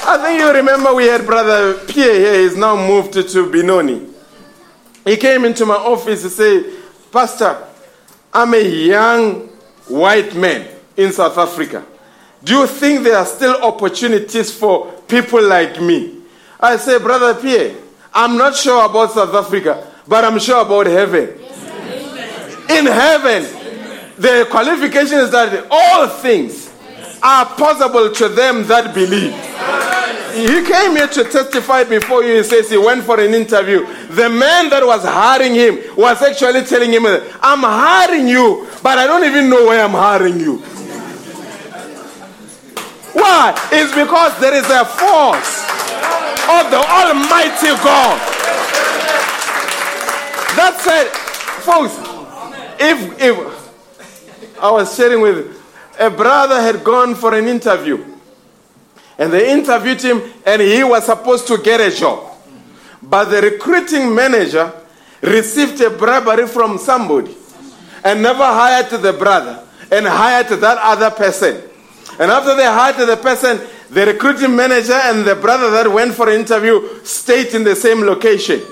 [0.06, 4.06] I think you remember we had Brother Pierre here, he's now moved to Benoni.
[5.04, 6.64] He came into my office and said,
[7.10, 7.66] Pastor,
[8.32, 9.48] I'm a young
[9.88, 11.84] white man in South Africa.
[12.44, 16.18] Do you think there are still opportunities for people like me?
[16.60, 17.74] I say, Brother Pierre,
[18.12, 21.30] I'm not sure about South Africa, but I'm sure about heaven.
[22.70, 23.42] In heaven,
[24.18, 26.70] the qualification is that all things
[27.22, 29.32] are possible to them that believe.
[30.34, 32.36] He came here to testify before you.
[32.36, 33.86] He says he went for an interview.
[34.08, 37.06] The man that was hiring him was actually telling him,
[37.40, 40.62] I'm hiring you, but I don't even know why I'm hiring you.
[43.14, 43.54] Why?
[43.72, 45.64] It's because there is a force
[46.50, 48.18] of the Almighty God.
[50.58, 51.08] That said,
[51.64, 51.96] folks,
[52.78, 55.60] if, if I was sharing with
[55.98, 58.04] a brother had gone for an interview
[59.18, 62.32] and they interviewed him and he was supposed to get a job.
[63.02, 64.72] But the recruiting manager
[65.22, 67.36] received a bribery from somebody
[68.04, 71.62] and never hired the brother and hired that other person.
[72.18, 73.60] And after they hired the person,
[73.90, 78.62] the recruiting manager and the brother that went for interview stayed in the same location.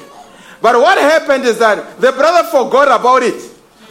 [0.60, 3.40] But what happened is that the brother forgot about it.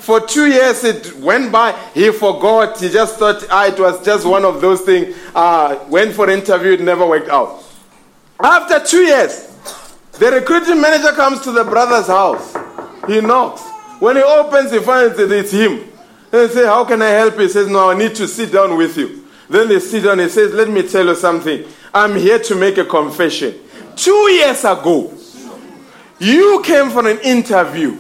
[0.02, 2.80] For two years it went by, he forgot.
[2.80, 5.16] He just thought ah, it was just one of those things.
[5.36, 7.64] Uh, went for an interview, it never worked out.
[8.42, 9.48] After two years,
[10.14, 12.56] the recruiting manager comes to the brother's house.
[13.08, 13.62] He knocks.
[14.00, 15.88] When he opens, he finds that it's him.
[16.32, 17.42] They say, How can I help you?
[17.42, 19.21] He says, No, I need to sit down with you.
[19.52, 21.66] Then they sit down and says, Let me tell you something.
[21.94, 23.54] I'm here to make a confession.
[23.98, 25.14] Two years ago,
[26.20, 28.00] you came for an interview.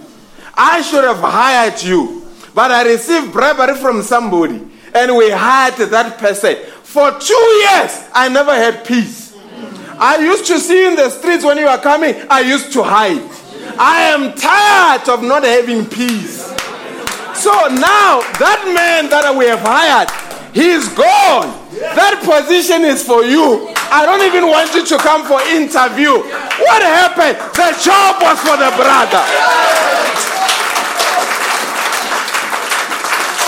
[0.54, 2.26] I should have hired you,
[2.56, 4.66] but I received bribery from somebody,
[4.96, 6.56] and we hired that person.
[6.84, 9.38] For two years, I never had peace.
[10.00, 13.30] I used to see in the streets when you were coming, I used to hide.
[13.78, 16.46] I am tired of not having peace.
[17.36, 21.48] So now, that man that we have hired, He's gone.
[21.96, 23.72] That position is for you.
[23.88, 26.12] I don't even want you to come for interview.
[26.20, 27.40] What happened?
[27.56, 29.24] The job was for the brother.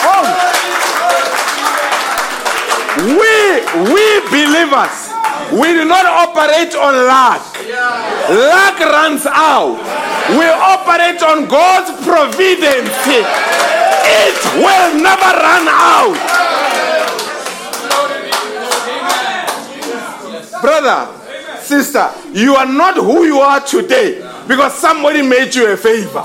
[0.07, 0.27] Oh.
[3.03, 3.35] We
[3.91, 5.11] we believers
[5.51, 7.43] We do not operate on luck.
[8.31, 9.75] Luck runs out.
[10.39, 12.95] We operate on God's providence.
[14.07, 16.43] It will never run out.
[20.64, 21.11] Brother,
[21.60, 26.23] sister, you are not who you are today because somebody made you a favor.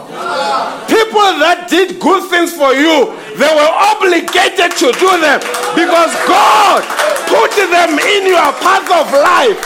[0.87, 5.43] People that did good things for you, they were obligated to do them
[5.75, 6.87] because God
[7.27, 9.59] put them in your path of life.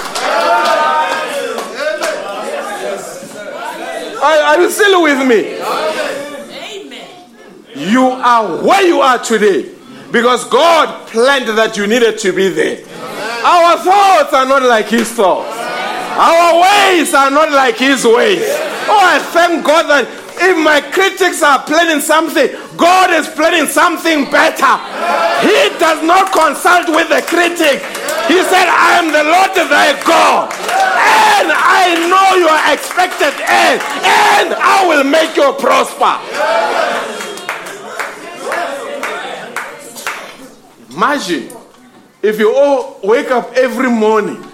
[4.23, 5.59] Are, are you still with me?
[7.74, 9.70] You are where you are today
[10.11, 12.78] because God planned that you needed to be there.
[13.43, 15.51] Our thoughts are not like His thoughts.
[15.51, 18.47] Our ways are not like His ways.
[18.86, 20.06] Oh, I thank God that
[20.43, 24.74] if my critics are planning something, God is planning something better.
[25.47, 27.82] He does not consult with the critic.
[28.27, 30.51] He said, I am the Lord thy God.
[30.51, 33.82] And I know your expected end.
[34.02, 36.19] And I will make you prosper.
[40.94, 41.61] Imagine
[42.23, 44.44] if you all wake up every morning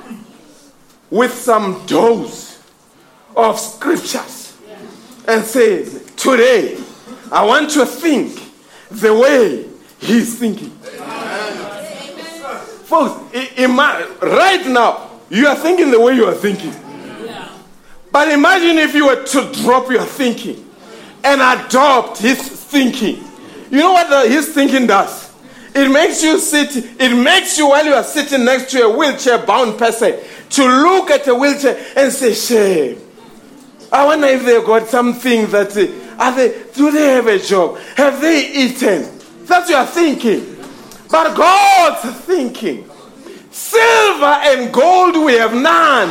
[1.10, 2.62] with some dose
[3.36, 4.56] of scriptures
[5.26, 5.84] and say,
[6.16, 6.78] Today,
[7.30, 8.40] I want to think
[8.90, 9.68] the way
[10.00, 10.70] he's thinking.
[12.88, 13.20] Folks,
[14.22, 16.74] right now, you are thinking the way you are thinking.
[18.10, 20.68] But imagine if you were to drop your thinking
[21.22, 23.22] and adopt his thinking.
[23.70, 25.27] You know what the, his thinking does?
[25.78, 29.38] It makes you sit, it makes you while you are sitting next to a wheelchair
[29.38, 30.18] bound person
[30.50, 33.00] to look at a wheelchair and say, Shame.
[33.92, 37.78] I wonder if they got something that uh, are they do they have a job?
[37.96, 39.08] Have they eaten?
[39.44, 40.56] That's your thinking.
[41.08, 42.90] But God's thinking.
[43.52, 46.08] Silver and gold we have none.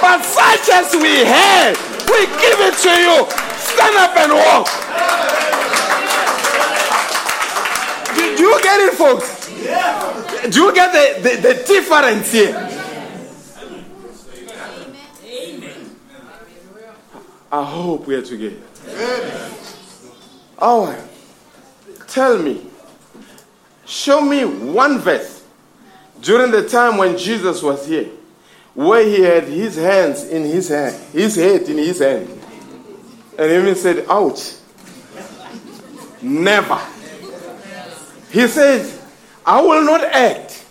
[0.00, 1.76] But such as we have,
[2.08, 3.26] we give it to you.
[3.60, 5.45] Stand up and walk.
[8.36, 9.50] Do, you get it, folks?
[9.62, 10.48] Yeah.
[10.50, 12.54] Do you get the, the, the difference here?
[15.24, 15.90] Amen.
[17.50, 18.56] I hope we are together.
[20.58, 21.08] Oh,
[22.08, 22.66] tell me,
[23.84, 25.44] show me one verse
[26.20, 28.08] during the time when Jesus was here
[28.76, 32.28] where he had his hands in his hand, his head in his hand,
[33.38, 34.52] and even said, Ouch.
[36.20, 36.78] Never.
[38.36, 38.92] He said,
[39.46, 40.62] I will not act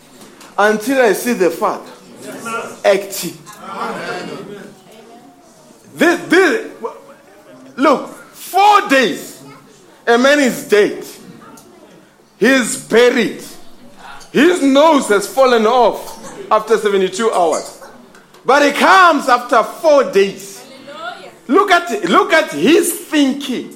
[0.56, 1.92] until I see the Father
[2.86, 3.34] acting.
[5.96, 6.72] This, this,
[7.76, 9.44] look, four days,
[10.06, 11.08] a man is dead.
[12.38, 13.44] He's buried.
[14.32, 17.84] His nose has fallen off after 72 hours.
[18.46, 20.64] But he comes after four days.
[21.48, 23.76] Look at, look at his thinking.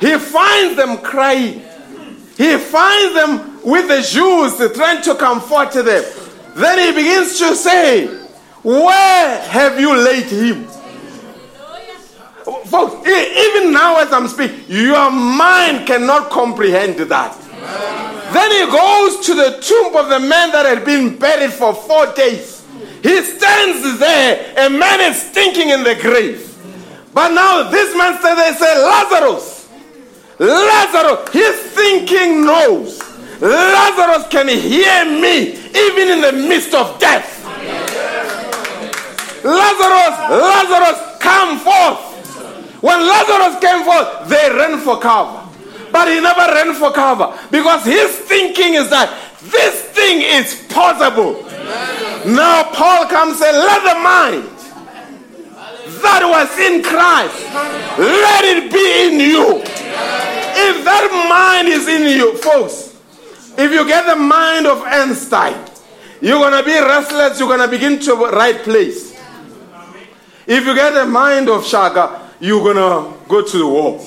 [0.00, 1.65] He finds them crying.
[2.36, 6.04] He finds them with the Jews trying to comfort them.
[6.54, 8.06] Then he begins to say,
[8.62, 10.66] Where have you laid him?
[12.66, 17.36] Folks, even now as I'm speaking, your mind cannot comprehend that.
[18.32, 22.12] Then he goes to the tomb of the man that had been buried for four
[22.12, 22.64] days.
[23.02, 26.42] He stands there, a man is stinking in the grave.
[27.14, 29.55] But now this man says, they say, Lazarus,
[30.38, 33.00] Lazarus, his thinking knows.
[33.40, 37.44] Lazarus can hear me even in the midst of death.
[39.44, 42.82] Lazarus, Lazarus, come forth.
[42.82, 45.42] When Lazarus came forth, they ran for cover.
[45.92, 49.08] But he never ran for cover because his thinking is that
[49.44, 51.42] this thing is possible.
[52.26, 54.55] Now Paul comes and let the mind
[56.02, 57.36] that was in Christ,
[57.98, 59.62] let it be in you.
[60.58, 62.96] If that mind is in you, folks,
[63.58, 65.54] if you get the mind of Einstein,
[66.20, 69.12] you're going to be restless, you're going to begin to right place.
[70.46, 74.04] If you get the mind of Shaka, you're going to go to the war.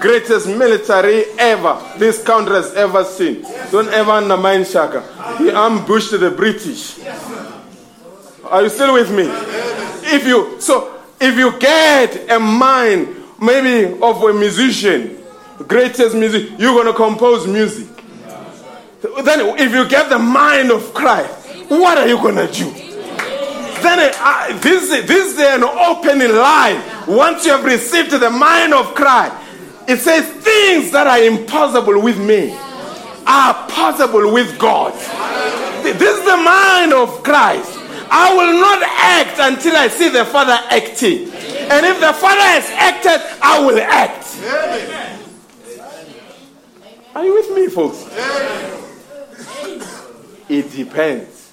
[0.00, 3.42] Greatest military ever this country has ever seen.
[3.70, 5.02] Don't ever undermine Shaka.
[5.38, 6.98] He ambushed the British.
[8.52, 9.24] Are you still with me?
[10.14, 13.08] If you so if you get a mind
[13.40, 15.16] maybe of a musician,
[15.66, 17.88] greatest music, you're gonna compose music.
[19.24, 21.32] Then if you get the mind of Christ,
[21.68, 22.70] what are you gonna do?
[23.80, 26.80] Then uh, this, this is an opening line.
[27.08, 29.34] Once you have received the mind of Christ,
[29.88, 32.52] it says things that are impossible with me
[33.26, 34.92] are possible with God.
[35.82, 37.78] This is the mind of Christ.
[38.14, 41.32] I will not act until I see the Father acting.
[41.70, 44.38] And if the Father has acted, I will act.
[47.14, 48.04] Are you with me, folks?
[50.46, 51.52] It depends.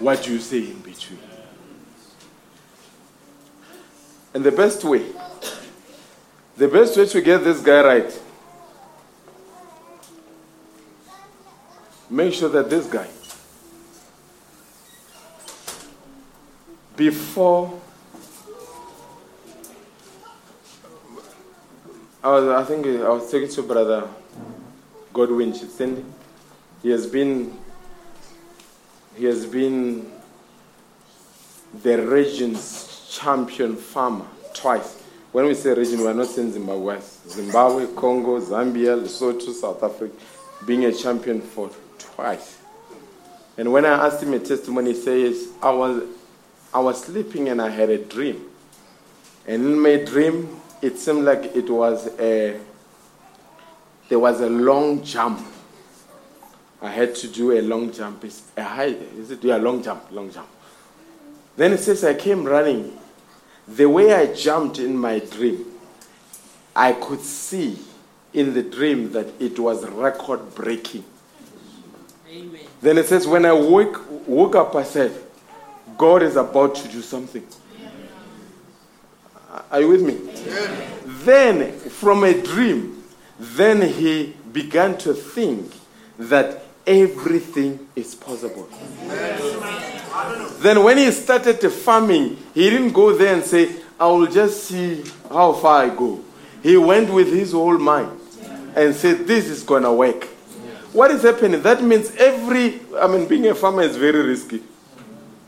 [0.00, 1.20] What you say in between.
[4.34, 5.06] And the best way,
[6.58, 8.20] the best way to get this guy right,
[12.10, 13.08] make sure that this guy,
[17.00, 17.80] before
[22.22, 24.06] I was, I think I was talking to brother
[25.14, 26.04] Godwin Chitsindi.
[26.82, 27.56] He has been,
[29.16, 30.12] he has been
[31.82, 35.02] the region's champion farmer twice.
[35.32, 37.00] When we say region, we are not saying Zimbabwe.
[37.26, 40.14] Zimbabwe, Congo, Zambia, Lesotho, South Africa,
[40.66, 42.58] being a champion for twice.
[43.56, 46.02] And when I asked him a testimony, he says, I was,
[46.72, 48.46] I was sleeping and I had a dream.
[49.46, 52.58] And in my dream, it seemed like it was a,
[54.08, 55.44] there was a long jump.
[56.82, 58.24] I had to do a long jump.
[58.24, 59.42] It's a high, is it?
[59.44, 60.48] Yeah, long jump, long jump.
[61.56, 62.96] Then it says I came running.
[63.68, 65.66] The way I jumped in my dream,
[66.74, 67.78] I could see
[68.32, 71.04] in the dream that it was record breaking.
[72.28, 72.60] Amen.
[72.80, 75.12] Then it says, when I woke, woke up, I said,
[76.00, 77.46] God is about to do something.
[79.70, 80.18] Are you with me?
[80.46, 80.88] Yeah.
[81.04, 83.04] Then, from a dream,
[83.38, 85.70] then he began to think
[86.18, 88.66] that everything is possible.
[90.60, 93.70] Then, when he started farming, he didn't go there and say,
[94.00, 96.24] I will just see how far I go.
[96.62, 98.18] He went with his whole mind
[98.74, 100.24] and said, This is going to work.
[100.94, 101.60] What is happening?
[101.60, 104.62] That means every, I mean, being a farmer is very risky.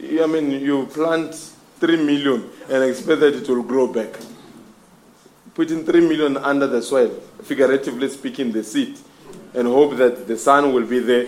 [0.03, 1.35] I mean, you plant
[1.79, 4.19] 3 million and expect that it will grow back.
[5.55, 7.11] Putting 3 million under the soil,
[7.43, 8.99] figuratively speaking, the seed,
[9.55, 11.27] and hope that the sun will be there,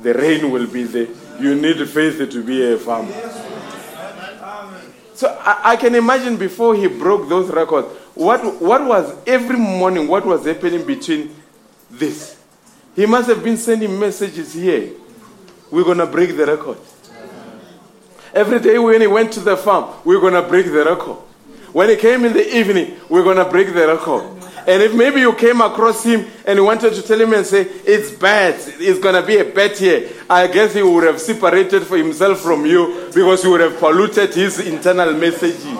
[0.00, 1.08] the rain will be there.
[1.40, 3.12] You need faith to be a farmer.
[5.14, 10.06] So I, I can imagine before he broke those records, what, what was every morning,
[10.06, 11.34] what was happening between
[11.90, 12.40] this?
[12.94, 14.92] He must have been sending messages here.
[15.70, 16.78] We're going to break the record.
[18.34, 21.16] Every day when he went to the farm, we're going to break the record.
[21.72, 24.24] When he came in the evening, we're going to break the record.
[24.66, 27.62] And if maybe you came across him and you wanted to tell him and say,
[27.84, 31.82] it's bad, it's going to be a bad year, I guess he would have separated
[31.82, 35.78] for himself from you because you would have polluted his internal messaging.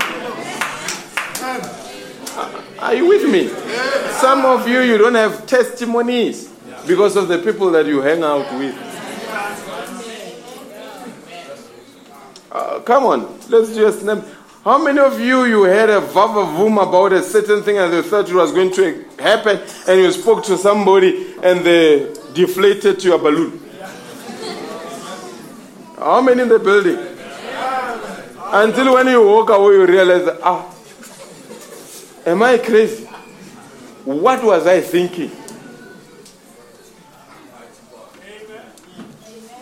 [2.80, 3.48] Are you with me?
[4.18, 6.48] Some of you, you don't have testimonies
[6.86, 8.74] because of the people that you hang out with.
[12.52, 14.22] Uh, come on, let's just name.
[14.62, 18.28] How many of you you had a vavavoom about a certain thing and they thought
[18.28, 19.58] it was going to happen,
[19.88, 23.58] and you spoke to somebody and they deflated your balloon?
[25.96, 26.98] How many in the building?
[28.52, 30.70] Until when you walk away, you realize, ah,
[32.26, 33.06] am I crazy?
[34.04, 35.30] What was I thinking?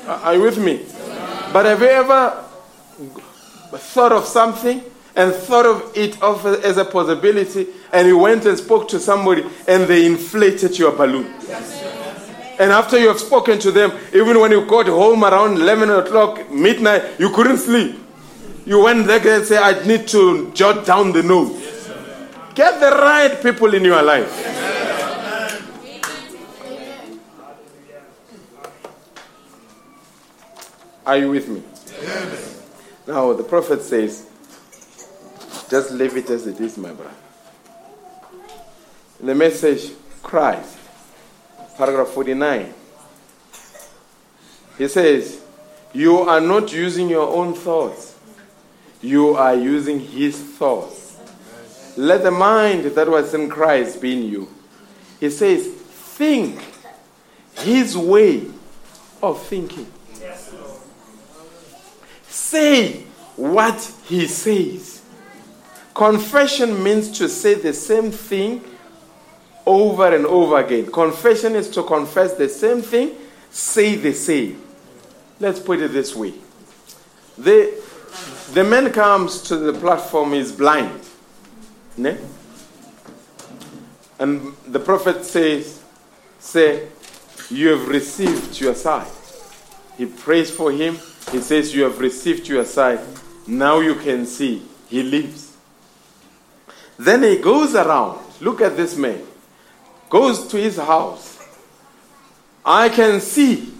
[0.08, 0.84] Are you with me?
[1.52, 2.49] But have you ever
[3.74, 4.82] thought of something
[5.16, 9.84] and thought of it as a possibility, and you went and spoke to somebody and
[9.84, 11.26] they inflated your balloon.
[12.58, 16.50] And after you have spoken to them, even when you got home around 11 o'clock,
[16.50, 17.98] midnight, you couldn't sleep.
[18.66, 21.88] You went there and said, I need to jot down the notes.
[22.54, 24.58] Get the right people in your life.
[31.06, 31.62] Are you with me?
[33.10, 34.24] Now, the prophet says,
[35.68, 37.10] just leave it as it is, my brother.
[39.18, 39.90] In the message,
[40.22, 40.78] Christ,
[41.76, 42.72] paragraph 49,
[44.78, 45.42] he says,
[45.92, 48.16] You are not using your own thoughts,
[49.02, 51.18] you are using his thoughts.
[51.96, 54.48] Let the mind that was in Christ be in you.
[55.18, 56.62] He says, Think
[57.56, 58.46] his way
[59.20, 59.90] of thinking
[62.30, 63.02] say
[63.36, 65.02] what he says.
[65.94, 68.64] Confession means to say the same thing
[69.66, 70.90] over and over again.
[70.90, 73.14] Confession is to confess the same thing,
[73.50, 74.62] say the same.
[75.38, 76.34] Let's put it this way.
[77.36, 77.82] The,
[78.52, 81.00] the man comes to the platform, is blind.
[81.96, 82.18] Ne?
[84.18, 85.80] And the prophet says,
[86.38, 86.88] Say,
[87.50, 89.10] you have received your sight.
[89.98, 90.98] He prays for him.
[91.30, 93.00] He says, You have received your sight.
[93.46, 94.62] Now you can see.
[94.88, 95.56] He leaves.
[96.98, 98.20] Then he goes around.
[98.40, 99.22] Look at this man.
[100.08, 101.38] Goes to his house.
[102.64, 103.72] I can see.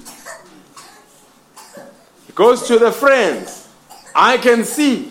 [2.27, 3.69] He goes to the friends.
[4.15, 5.11] I can see.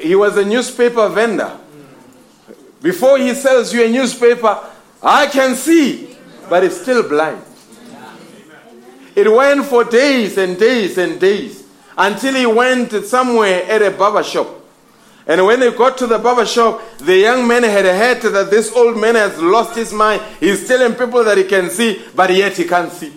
[0.00, 1.58] He was a newspaper vendor.
[2.82, 4.60] Before he sells you a newspaper,
[5.02, 6.16] I can see,
[6.50, 7.42] but he's still blind.
[9.14, 11.64] It went for days and days and days
[11.96, 14.48] until he went somewhere at a barber shop.
[15.26, 18.72] And when he got to the barber shop, the young man had heard that this
[18.72, 20.20] old man has lost his mind.
[20.40, 23.12] He's telling people that he can see, but yet he can't see.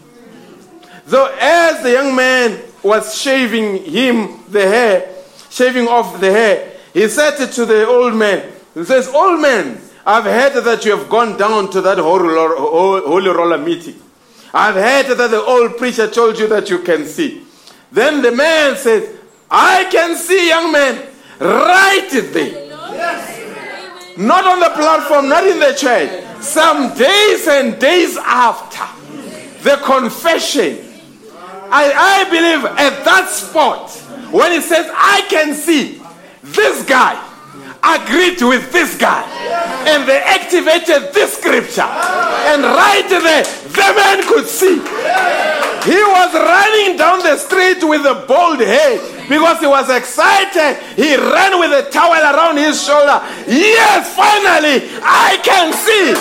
[1.08, 5.16] So as the young man was shaving him the hair,
[5.50, 10.24] shaving off the hair, he said to the old man, he says, Old man, I've
[10.24, 14.00] heard that you have gone down to that holy roller meeting.
[14.54, 17.44] I've heard that the old preacher told you that you can see.
[17.92, 19.20] Then the man said,
[19.50, 21.08] I can see, young man,
[21.40, 22.68] right there.
[22.94, 24.18] Yes.
[24.18, 26.42] Not on the platform, not in the church.
[26.42, 28.86] Some days and days after
[29.64, 30.80] the confession,
[31.70, 33.92] I, I believe at that spot,
[34.32, 36.02] when he says, I can see
[36.44, 37.27] this guy
[37.84, 39.24] agreed with this guy.
[39.88, 41.88] And they activated this scripture.
[42.52, 44.82] And right there the man could see.
[45.88, 49.00] He was running down the street with a bald head.
[49.30, 53.20] Because he was excited he ran with a towel around his shoulder.
[53.48, 56.16] Yes finally i can see.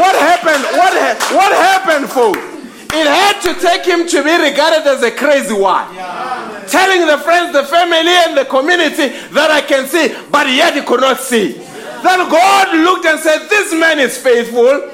[0.00, 0.64] What happened?
[0.78, 2.49] What, ha- what happened folks
[2.92, 5.94] it had to take him to be regarded as a crazy one.
[5.94, 6.64] Yeah.
[6.68, 10.82] Telling the friends, the family, and the community that I can see, but yet he
[10.82, 11.52] could not see.
[11.52, 14.90] Then God looked and said, This man is faithful.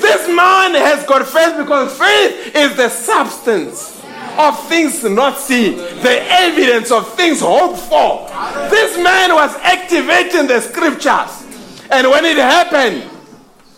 [0.00, 4.00] This man has got faith because faith is the substance
[4.38, 8.28] of things not seen, the evidence of things hoped for.
[8.70, 11.46] This man was activating the scriptures.
[11.90, 13.10] And when it happened,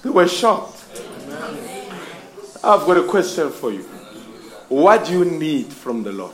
[0.02, 0.71] they were shocked.
[2.64, 3.82] I've got a question for you.
[4.68, 6.32] What do you need from the Lord?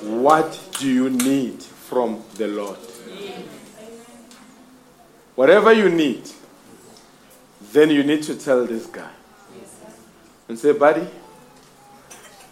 [0.00, 2.78] What do you need from the Lord?
[5.34, 6.30] Whatever you need,
[7.72, 9.10] then you need to tell this guy
[10.48, 11.08] and say, buddy,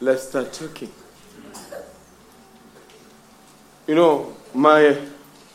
[0.01, 0.91] let's start talking.
[3.87, 4.99] You know, my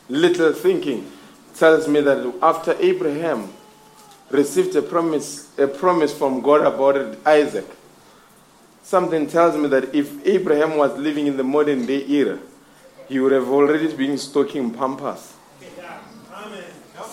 [0.08, 1.12] little thinking
[1.56, 3.52] tells me that after Abraham
[4.30, 7.66] received a promise, a promise from God about Isaac.
[8.84, 12.40] Something tells me that if Abraham was living in the modern day era,
[13.08, 15.34] he would have already been stocking Pampers.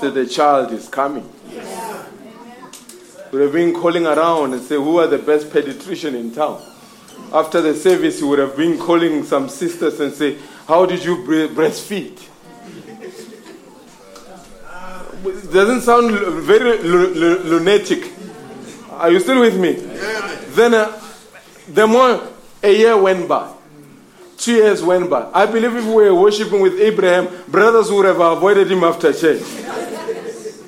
[0.00, 1.28] So the child is coming.
[3.32, 6.62] Would have been calling around and say, Who are the best pediatrician in town?
[7.32, 10.38] After the service, he would have been calling some sisters and say,
[10.68, 12.28] How did you breastfeed?
[15.24, 16.12] Doesn't sound
[16.44, 18.12] very lunatic.
[18.90, 19.72] Are you still with me?
[20.54, 21.00] Then uh,
[21.68, 22.20] the more
[22.62, 23.52] a year went by,
[24.36, 25.30] two years went by.
[25.32, 29.42] I believe if we were worshiping with Abraham, brothers would have avoided him after church.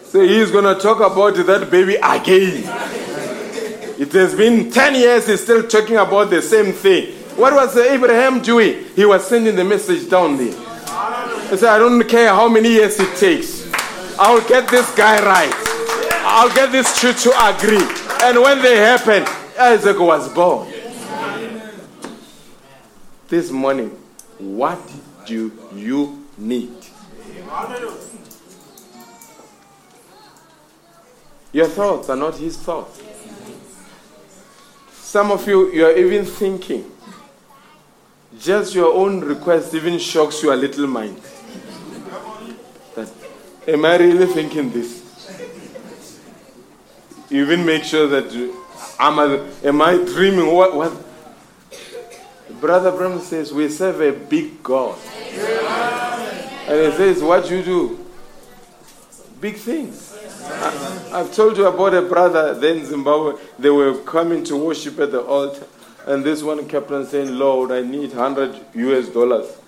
[0.05, 2.65] So he's going to talk about that baby again.
[3.99, 7.13] It has been 10 years, he's still talking about the same thing.
[7.37, 8.85] What was Abraham doing?
[8.95, 10.53] He was sending the message down there.
[11.51, 13.56] He said, I don't care how many years it takes.
[14.19, 15.53] I'll get this guy right.
[16.25, 17.87] I'll get this two to agree.
[18.23, 19.25] And when they happen,
[19.59, 20.73] Isaac was born.
[23.29, 23.91] This morning,
[24.39, 24.81] what
[25.27, 26.73] do you need?
[31.53, 33.03] Your thoughts are not his thoughts.
[34.93, 36.91] Some of you, you are even thinking.
[38.39, 41.21] Just your own request even shocks your little mind.
[43.69, 45.03] Am I really thinking this?
[47.31, 48.33] Even make sure that
[49.01, 50.55] am I, am I dreaming?
[50.55, 50.93] What, what?
[52.61, 54.97] Brother Branham says, We serve a big God.
[56.69, 58.07] And he says, What you do?
[59.41, 60.17] Big things.
[60.45, 63.35] I, have told you about a brother then Zimbabwe.
[63.59, 65.67] They were coming to worship at the altar.
[66.07, 69.59] And this one kept on saying, Lord, I need 100 US dollars.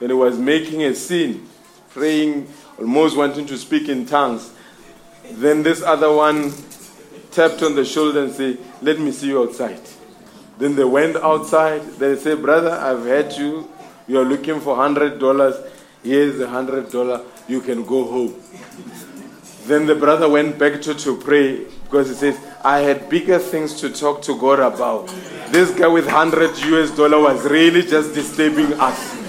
[0.00, 1.48] And he was making a scene,
[1.90, 2.46] praying
[2.78, 4.52] almost wanting to speak in tongues.
[5.32, 6.52] Then this other one
[7.30, 9.80] tapped on the shoulder and said, Let me see you outside.
[10.58, 11.82] Then they went outside.
[11.98, 13.70] They said, Brother, I've heard you.
[14.06, 15.70] You are looking for $100.
[16.02, 17.24] Here's a $100.
[17.48, 18.34] You can go home.
[19.66, 23.80] then the brother went back to, to pray because he says, I had bigger things
[23.80, 25.08] to talk to God about.
[25.50, 29.27] This guy with 100 US dollar was really just disturbing us.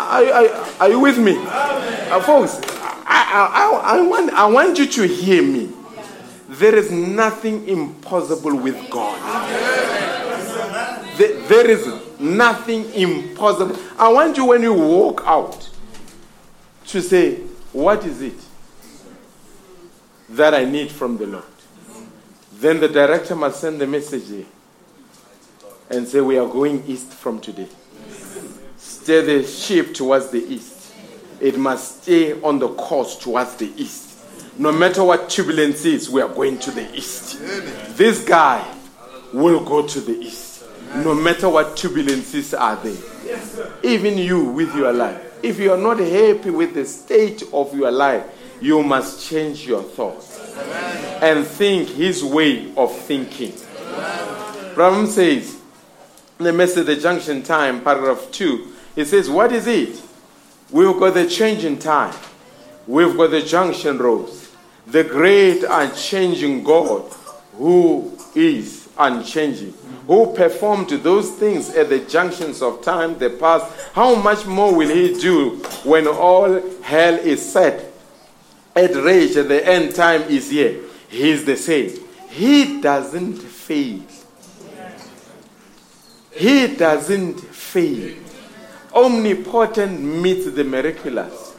[0.00, 0.48] Are,
[0.80, 1.36] are, you with me?
[1.36, 2.58] Uh, folks,
[3.06, 5.72] I, I, I, want, I want you to hear me.
[6.48, 9.18] There is nothing impossible with God.
[11.16, 11.86] There, there is
[12.18, 13.76] nothing impossible.
[13.98, 15.68] I want you, when you walk out,
[16.86, 17.36] to say,
[17.72, 18.38] What is it
[20.30, 21.44] that I need from the Lord?
[22.54, 24.46] Then the director must send the message
[25.88, 27.68] and say, We are going east from today.
[29.10, 30.94] Steer the ship towards the east.
[31.40, 34.16] It must stay on the course towards the east.
[34.56, 37.40] No matter what turbulence is, we are going to the east.
[37.96, 38.64] This guy
[39.32, 40.62] will go to the east.
[40.94, 43.72] No matter what turbulences are there.
[43.82, 45.20] Even you with your life.
[45.42, 48.24] If you are not happy with the state of your life,
[48.60, 50.56] you must change your thoughts
[51.20, 53.54] and think his way of thinking.
[54.76, 55.56] Branham says,
[56.38, 60.02] the message, the junction time, paragraph 2, he says, What is it?
[60.70, 62.14] We've got the change in time.
[62.86, 64.50] We've got the junction roads.
[64.86, 67.12] The great unchanging God
[67.56, 69.74] who is unchanging,
[70.06, 73.92] who performed those things at the junctions of time, the past.
[73.92, 77.92] How much more will he do when all hell is set
[78.74, 80.80] at rage and the end time is here?
[81.08, 81.98] He is the same.
[82.28, 84.02] He doesn't fail.
[86.32, 88.16] He doesn't fail.
[88.94, 91.54] Omnipotent meets the miraculous.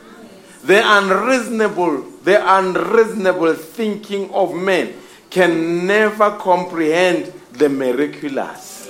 [0.63, 4.93] The unreasonable, the unreasonable thinking of men
[5.29, 8.89] can never comprehend the miraculous.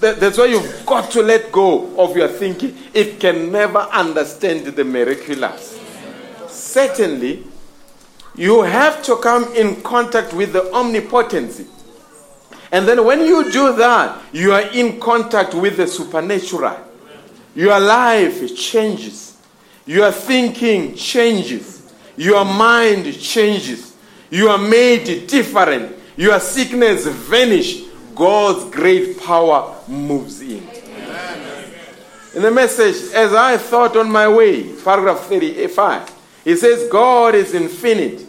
[0.00, 2.76] That's why you've got to let go of your thinking.
[2.92, 5.80] It can never understand the miraculous.
[6.48, 7.44] Certainly,
[8.36, 11.66] you have to come in contact with the omnipotency.
[12.72, 16.76] And then when you do that, you are in contact with the supernatural.
[17.54, 19.36] Your life changes.
[19.86, 21.92] Your thinking changes.
[22.16, 23.94] Your mind changes.
[24.30, 25.96] You are made different.
[26.16, 27.88] Your sickness vanishes.
[28.14, 30.66] God's great power moves in.
[32.34, 36.12] In the message, as I thought on my way, paragraph 35,
[36.44, 38.20] he says, God is infinite.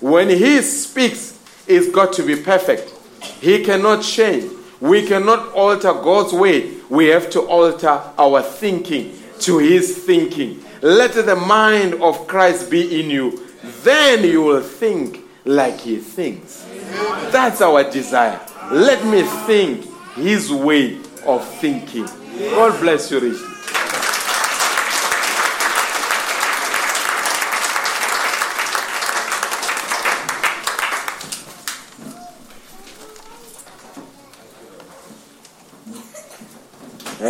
[0.00, 2.94] When He speaks, it's got to be perfect.
[3.40, 4.52] He cannot change.
[4.80, 6.76] We cannot alter God's way.
[6.88, 10.64] We have to alter our thinking to His thinking.
[10.82, 13.46] Let the mind of Christ be in you.
[13.82, 16.64] Then you will think like He thinks.
[17.30, 18.40] That's our desire.
[18.70, 22.06] Let me think His way of thinking.
[22.50, 23.57] God bless you richly.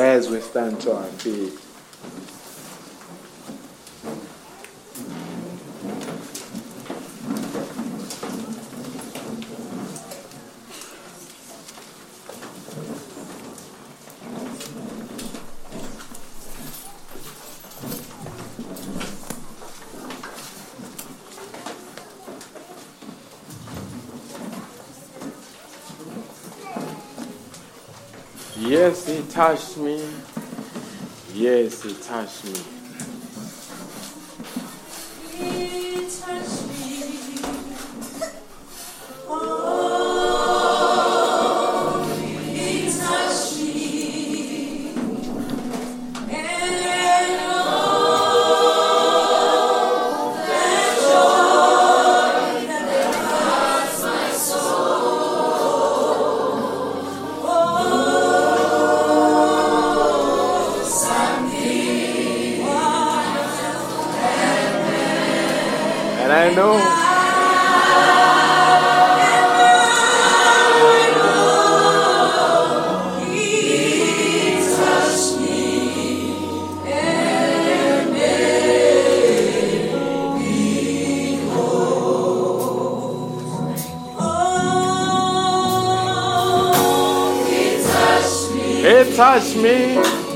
[0.09, 1.53] As we stand to our feet.
[28.79, 30.09] Yes, he touched me.
[31.35, 32.78] Yes, he touched me.
[66.29, 66.77] And I know
[88.83, 90.28] he touched me.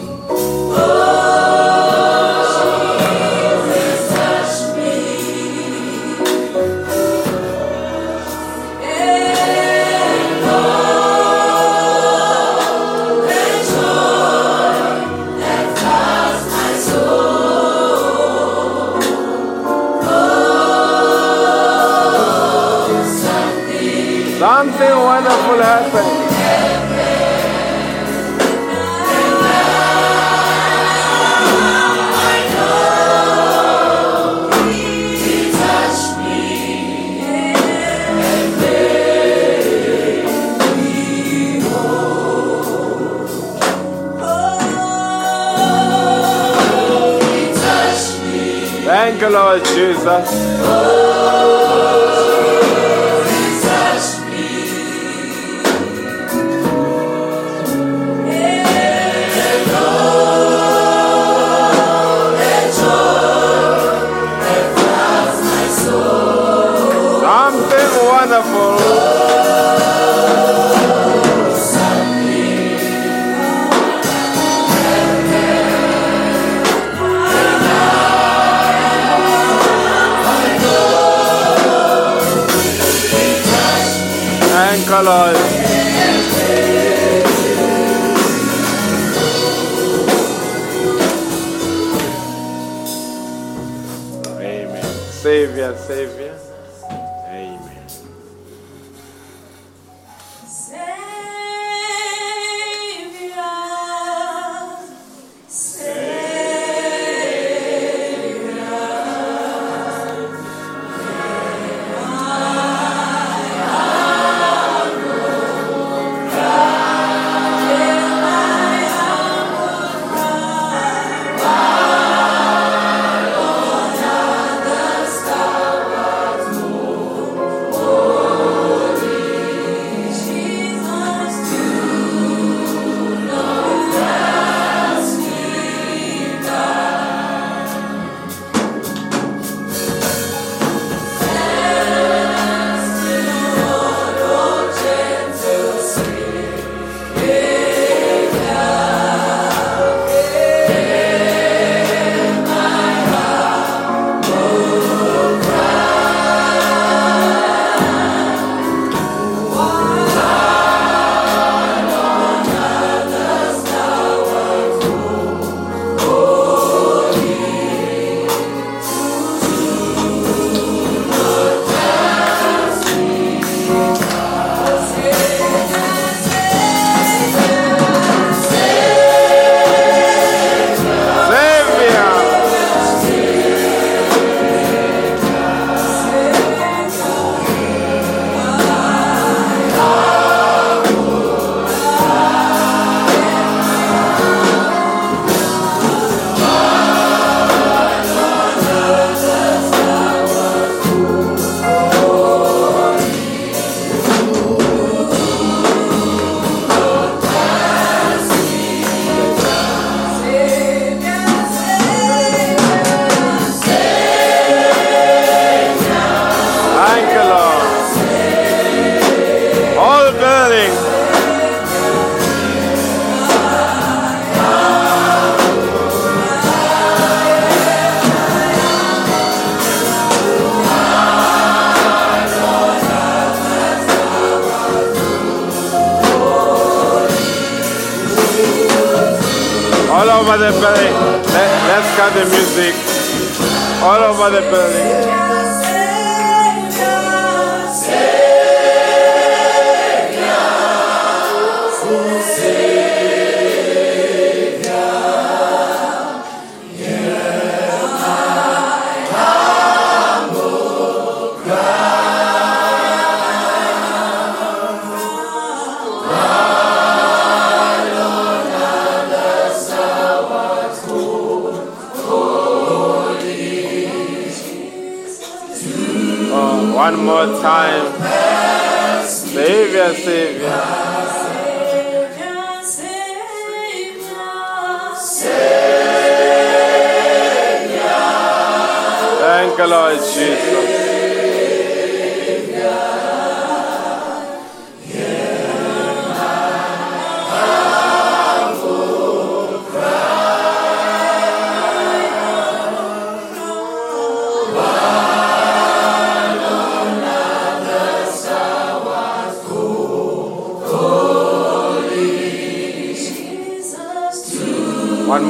[50.05, 50.52] Lord
[85.05, 85.42] Thank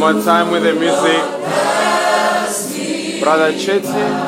[0.02, 1.22] more time with the music.
[3.22, 4.21] Brother Chetty.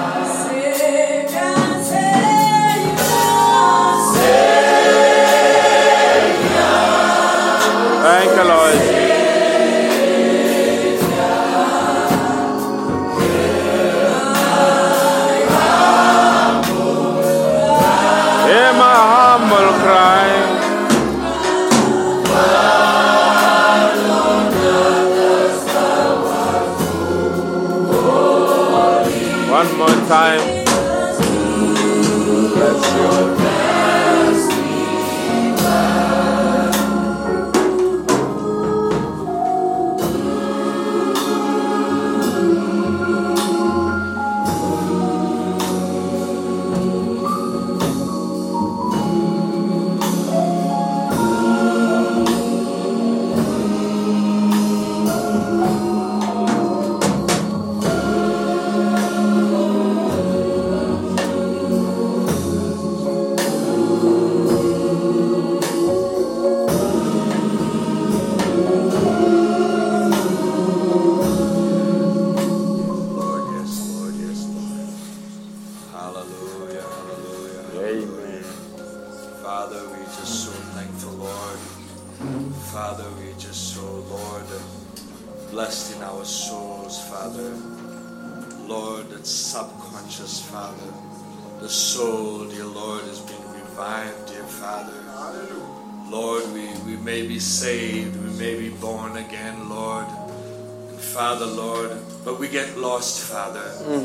[103.44, 104.00] Father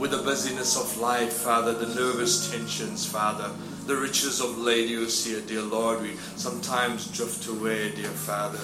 [0.00, 3.48] with the busyness of life, Father, the nervous tensions, Father,
[3.86, 8.58] the riches of Laodicea, dear Lord, we sometimes drift away, dear Father.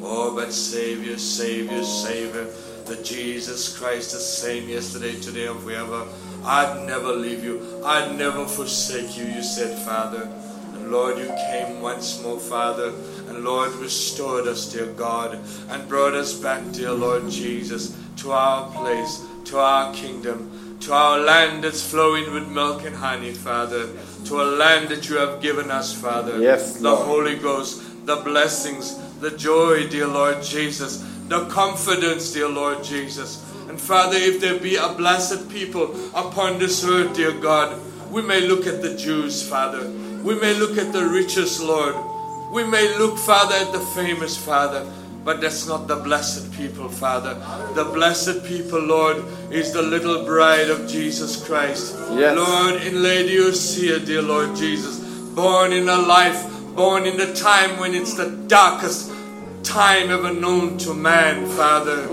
[0.00, 2.46] Oh, but Savior, Savior, Savior,
[2.86, 6.06] the Jesus Christ, the same yesterday, today, and forever.
[6.46, 7.82] I'd never leave you.
[7.84, 10.32] I'd never forsake you, you said, Father.
[10.72, 12.94] And Lord, you came once more, Father,
[13.28, 15.38] and Lord, restored us, dear God,
[15.68, 21.18] and brought us back, dear Lord Jesus, to our place, to our kingdom, to our
[21.18, 23.88] land that's flowing with milk and honey, Father,
[24.24, 26.38] to a land that you have given us, Father.
[26.40, 27.06] Yes, the Lord.
[27.06, 33.44] Holy Ghost, the blessings, the joy, dear Lord Jesus, the confidence, dear Lord Jesus.
[33.68, 37.80] And Father, if there be a blessed people upon this earth, dear God,
[38.10, 39.90] we may look at the Jews, Father.
[40.22, 41.94] We may look at the richest, Lord.
[42.52, 44.90] We may look, Father, at the famous, Father.
[45.24, 47.34] But that's not the blessed people, Father.
[47.74, 51.96] The blessed people, Lord, is the little bride of Jesus Christ.
[52.12, 52.36] Yes.
[52.36, 54.98] Lord, in Lady Laodicea, dear Lord Jesus,
[55.34, 59.12] born in a life, born in the time when it's the darkest
[59.68, 62.08] time ever known to man, Father.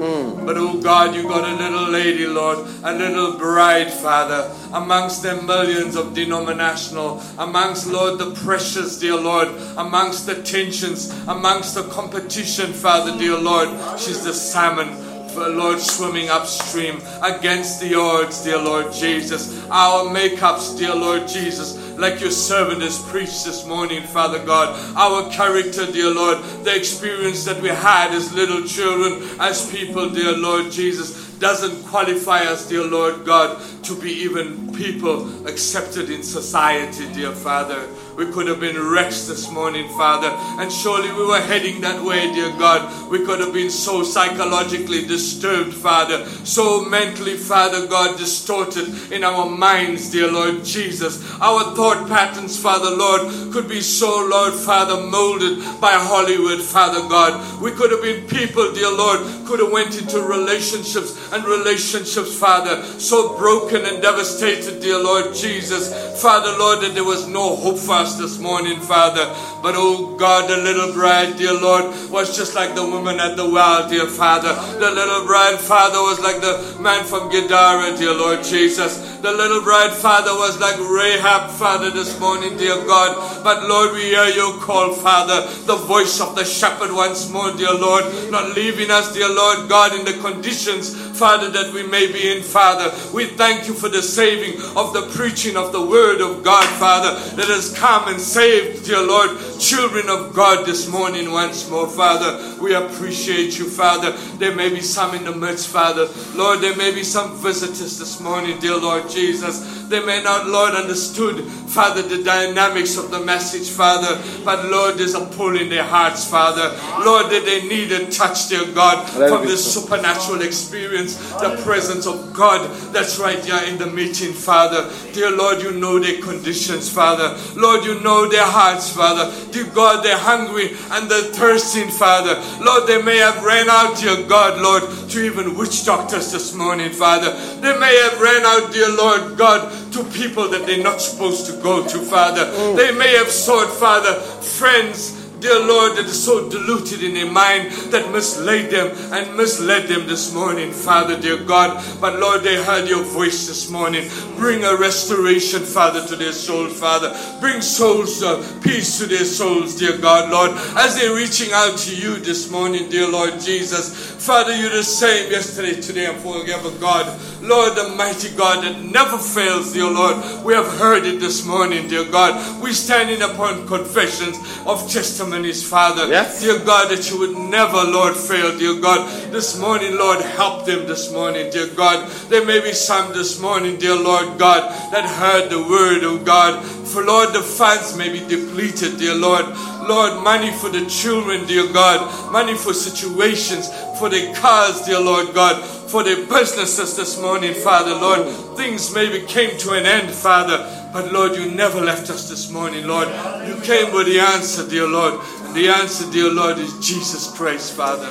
[0.45, 5.41] But oh God, you got a little lady, Lord, a little bride, Father, amongst the
[5.41, 12.73] millions of denominational, amongst, Lord, the precious, dear Lord, amongst the tensions, amongst the competition,
[12.73, 13.69] Father, dear Lord.
[13.97, 15.14] She's the salmon.
[15.35, 19.63] Lord, swimming upstream against the odds, dear Lord Jesus.
[19.69, 24.75] Our makeups, dear Lord Jesus, like your servant has preached this morning, Father God.
[24.95, 30.35] Our character, dear Lord, the experience that we had as little children, as people, dear
[30.37, 37.11] Lord Jesus, doesn't qualify us, dear Lord God, to be even people accepted in society,
[37.13, 37.87] dear Father.
[38.17, 40.29] We could have been wretched this morning, Father,
[40.61, 43.11] and surely we were heading that way, dear God.
[43.11, 49.49] We could have been so psychologically disturbed, Father, so mentally, Father God, distorted in our
[49.49, 51.21] minds, dear Lord Jesus.
[51.41, 57.61] Our thought patterns, Father Lord, could be so, Lord Father, molded by Hollywood, Father God.
[57.61, 62.81] We could have been people, dear Lord, could have went into relationships and relationships, Father,
[62.97, 65.91] so broken and devastated, dear Lord Jesus.
[66.21, 69.25] Father, Lord, that there was no hope for us this morning, Father.
[69.61, 73.49] But oh God, the little bride, dear Lord, was just like the woman at the
[73.49, 74.53] well, dear Father.
[74.79, 79.15] The little bride, Father, was like the man from Gadara, dear Lord Jesus.
[79.25, 83.43] The little bride, Father, was like Rahab, Father, this morning, dear God.
[83.43, 87.73] But Lord, we hear your call, Father, the voice of the shepherd once more, dear
[87.73, 92.37] Lord, not leaving us, dear Lord God, in the conditions, Father, that we may be
[92.37, 92.93] in, Father.
[93.13, 97.17] We thank you for the saving of the preaching of the word of God, Father,
[97.35, 102.61] that has come and saved, dear Lord, children of God this morning once more, Father.
[102.61, 104.11] We appreciate you, Father.
[104.37, 106.07] There may be some in the midst, Father.
[106.35, 109.84] Lord, there may be some visitors this morning, dear Lord Jesus.
[109.89, 114.21] They may not, Lord, understood, Father, the dynamics of the message, Father.
[114.43, 116.69] But Lord, there's a pull in their hearts, Father.
[117.03, 122.33] Lord, that they need a touch, dear God, from this supernatural experience, the presence of
[122.33, 124.89] God that's right there in the meeting, Father.
[125.13, 127.37] Dear Lord, you know their conditions, Father.
[127.59, 129.31] Lord, you know their hearts, Father.
[129.51, 132.35] Dear God, they're hungry and they're thirsting, Father.
[132.63, 136.91] Lord, they may have ran out, dear God, Lord, to even witch doctors this morning,
[136.91, 137.31] Father.
[137.61, 141.53] They may have ran out, dear Lord God, to people that they're not supposed to
[141.61, 142.45] go to, Father.
[142.75, 147.71] They may have sought, Father, friends dear Lord, that is so diluted in their mind
[147.91, 151.85] that mislaid them and misled them this morning, Father, dear God.
[152.01, 154.09] But Lord, they heard your voice this morning.
[154.37, 157.15] Bring a restoration, Father, to their soul, Father.
[157.39, 161.95] Bring souls, uh, peace to their souls, dear God, Lord, as they're reaching out to
[161.95, 164.15] you this morning, dear Lord Jesus.
[164.25, 167.05] Father, you're the same yesterday, today, and forever, God.
[167.41, 170.43] Lord, the mighty God that never fails, dear Lord.
[170.43, 172.63] We have heard it this morning, dear God.
[172.63, 174.89] We're standing upon confessions of
[175.35, 176.07] testimonies, Father.
[176.07, 176.41] Yes.
[176.41, 179.31] Dear God, that you would never, Lord, fail, dear God.
[179.31, 182.09] This morning, Lord, help them this morning, dear God.
[182.29, 186.63] There may be some this morning, dear Lord God, that heard the word of God.
[186.63, 189.45] For Lord, the funds may be depleted, dear Lord.
[189.87, 192.31] Lord, money for the children, dear God.
[192.31, 193.67] Money for situations,
[193.99, 195.63] for the cars, dear Lord God.
[195.89, 198.57] For the businesses this morning, Father, Lord.
[198.57, 200.84] Things maybe came to an end, Father.
[200.95, 203.09] But Lord, you never left us this morning, Lord.
[203.45, 205.15] You came with the answer, dear Lord.
[205.41, 208.07] And the answer, dear Lord, is Jesus Christ, Father.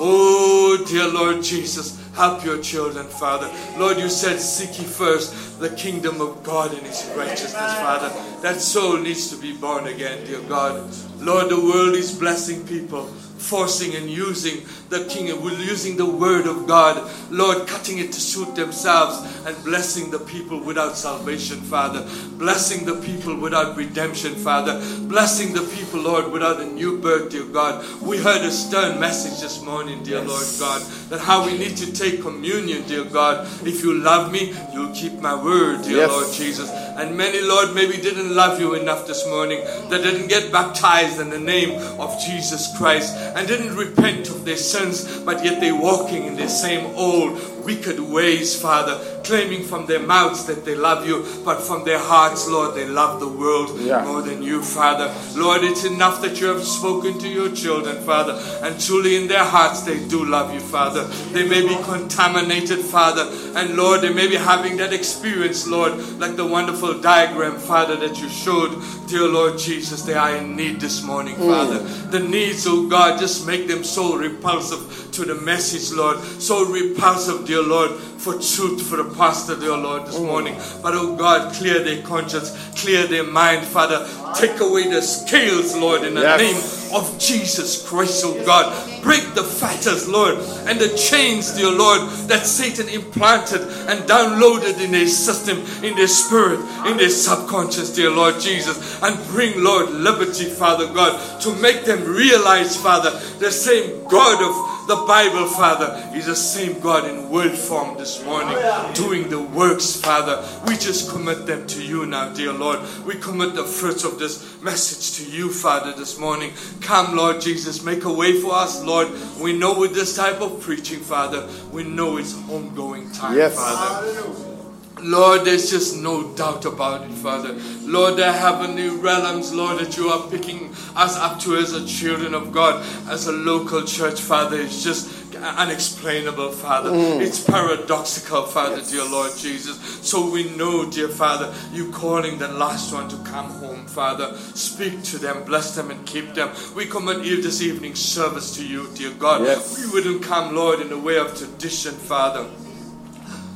[0.00, 3.50] Oh, dear Lord Jesus, help your children, Father.
[3.76, 8.08] Lord, you said, Seek ye first the kingdom of God and his righteousness, Father.
[8.40, 10.90] That soul needs to be born again, dear God.
[11.18, 13.12] Lord, the world is blessing people,
[13.46, 18.54] forcing and using the king, using the word of God, Lord, cutting it to suit
[18.56, 22.06] themselves and blessing the people without salvation, Father.
[22.38, 24.80] Blessing the people without redemption, Father.
[25.06, 27.84] Blessing the people, Lord, without a new birth, dear God.
[28.02, 31.92] We heard a stern message this morning, dear Lord God, that how we need to
[31.92, 33.46] take communion, dear God.
[33.66, 36.10] If you love me, you'll keep my word, dear Yes.
[36.10, 36.70] Lord Jesus.
[36.70, 41.28] And many, Lord, maybe didn't love you enough this morning, that didn't get baptized in
[41.30, 46.24] the name of Jesus Christ and didn't repent of their sins, but yet they're walking
[46.24, 48.94] in the same old wicked ways, Father,
[49.24, 53.18] claiming from their mouths that they love you, but from their hearts, Lord, they love
[53.18, 54.04] the world Yeah.
[54.04, 55.12] more than you, Father.
[55.34, 59.44] Lord, it's enough that you have spoken to your children, Father, and truly in their
[59.44, 61.04] hearts they do love you, Father.
[61.32, 63.26] They may be contaminated, Father,
[63.56, 68.20] and Lord, they may be having that experience, Lord, like the wonderful diagram, Father, that
[68.20, 68.72] you showed,
[69.08, 70.02] dear Lord Jesus.
[70.02, 71.50] They are in need this morning, mm.
[71.50, 71.78] Father.
[72.10, 77.46] The needs, oh God, just make them so repulsive to the message, Lord, so repulsive,
[77.46, 80.26] dear Lord, for truth for the pastor, dear Lord, this mm.
[80.26, 80.54] morning.
[80.82, 84.06] But oh God, clear their conscience, clear their mind, Father.
[84.34, 86.40] Take away the scales, Lord, in the Yes.
[86.40, 88.66] name of Jesus Christ, oh God.
[89.02, 90.36] Break the fetters, Lord,
[90.66, 96.08] and the chains, dear Lord, that Satan implanted and downloaded in their system, in their
[96.08, 99.00] spirit, in their subconscious, dear Lord Jesus.
[99.02, 104.75] And bring, Lord, liberty, Father God, to make them realize, Father, the same God of
[104.86, 108.56] the Bible, Father, is the same God in word form this morning,
[108.94, 110.44] doing the works, Father.
[110.66, 112.80] We just commit them to you now, dear Lord.
[113.04, 116.52] We commit the fruits of this message to you, Father, this morning.
[116.80, 119.08] Come, Lord Jesus, make a way for us, Lord.
[119.40, 123.54] We know with this type of preaching, Father, we know it's ongoing time, Yes.
[123.54, 124.55] Father.
[125.00, 127.52] Lord, there's just no doubt about it, Father.
[127.82, 131.86] Lord, there are heavenly realms, Lord, that you are picking us up to as a
[131.86, 134.58] children of God, as a local church, Father.
[134.58, 136.90] It's just unexplainable, Father.
[136.90, 137.20] Mm.
[137.20, 139.78] It's paradoxical, Father, dear Lord Jesus.
[140.02, 144.36] So we know, dear Father, you calling the last one to come home, Father.
[144.54, 146.50] Speak to them, bless them, and keep them.
[146.74, 149.42] We commit you this evening service to you, dear God.
[149.42, 149.78] Yes.
[149.78, 152.46] We wouldn't come, Lord, in the way of tradition, Father.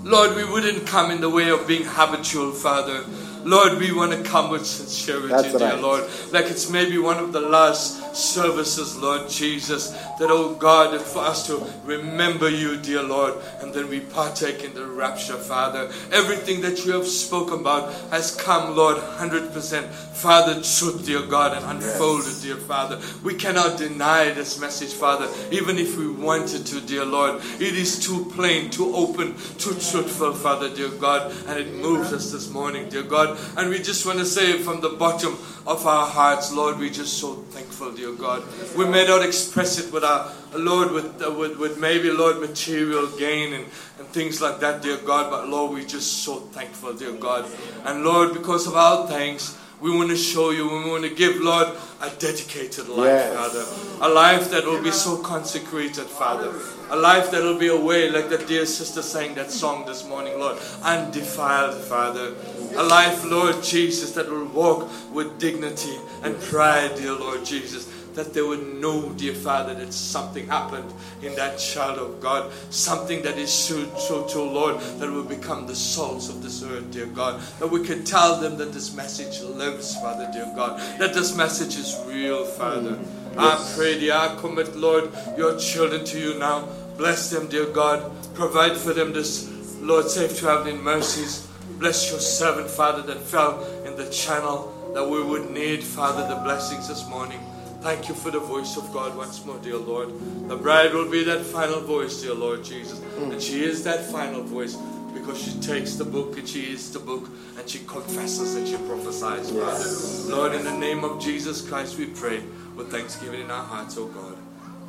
[0.02, 3.04] Lord, we wouldn't come in the way of being habitual, Father.
[3.44, 5.80] Lord, we want to come with sincerity, That's dear right.
[5.80, 6.04] Lord.
[6.32, 11.46] Like it's maybe one of the last services, Lord Jesus, that, oh God, for us
[11.46, 15.90] to remember you, dear Lord, and then we partake in the rapture, Father.
[16.12, 20.10] Everything that you have spoken about has come, Lord, 100%.
[20.20, 23.00] Father, truth, dear God, and unfolded, dear Father.
[23.24, 27.40] We cannot deny this message, Father, even if we wanted to, dear Lord.
[27.58, 32.30] It is too plain, too open, too truthful, Father, dear God, and it moves us
[32.32, 33.38] this morning, dear God.
[33.56, 37.18] And we just want to say from the bottom of our hearts, Lord, we're just
[37.18, 38.42] so thankful, dear God.
[38.76, 43.06] We may not express it with our Lord, with, uh, with, with maybe, Lord, material
[43.18, 43.64] gain and,
[43.98, 47.44] and things like that, dear God, but Lord, we're just so thankful, dear God.
[47.84, 51.36] And Lord, because of our thanks, we want to show you, we want to give,
[51.40, 51.68] Lord,
[52.02, 53.36] a dedicated life, Yes.
[53.36, 54.06] Father.
[54.06, 56.52] A life that will be so consecrated, Father.
[56.90, 60.38] A life that will be away, like that dear sister sang that song this morning,
[60.38, 60.58] Lord.
[60.82, 62.34] Undefiled, Father.
[62.76, 67.89] A life, Lord Jesus, that will walk with dignity and pride, dear Lord Jesus.
[68.14, 70.92] That they would know, dear Father, that something happened
[71.22, 72.50] in that child of God.
[72.70, 76.90] Something that is so, so, so, Lord, that will become the souls of this earth,
[76.90, 77.40] dear God.
[77.58, 80.80] That we can tell them that this message lives, Father, dear God.
[80.98, 82.98] That this message is real, Father.
[83.36, 86.68] I pray, dear, I commit, Lord, your children to you now.
[86.96, 88.10] Bless them, dear God.
[88.34, 89.48] Provide for them this,
[89.80, 91.46] Lord, safe traveling mercies.
[91.78, 96.40] Bless your servant, Father, that fell in the channel that we would need, Father, the
[96.42, 97.40] blessings this morning.
[97.82, 100.10] Thank you for the voice of God once more, dear Lord.
[100.48, 103.00] The bride will be that final voice, dear Lord Jesus.
[103.16, 104.76] And she is that final voice
[105.14, 107.28] because she takes the book and she is the book
[107.58, 110.34] and she confesses and she prophesies, Father.
[110.34, 112.42] Lord, in the name of Jesus Christ, we pray
[112.76, 114.36] with thanksgiving in our hearts, oh God.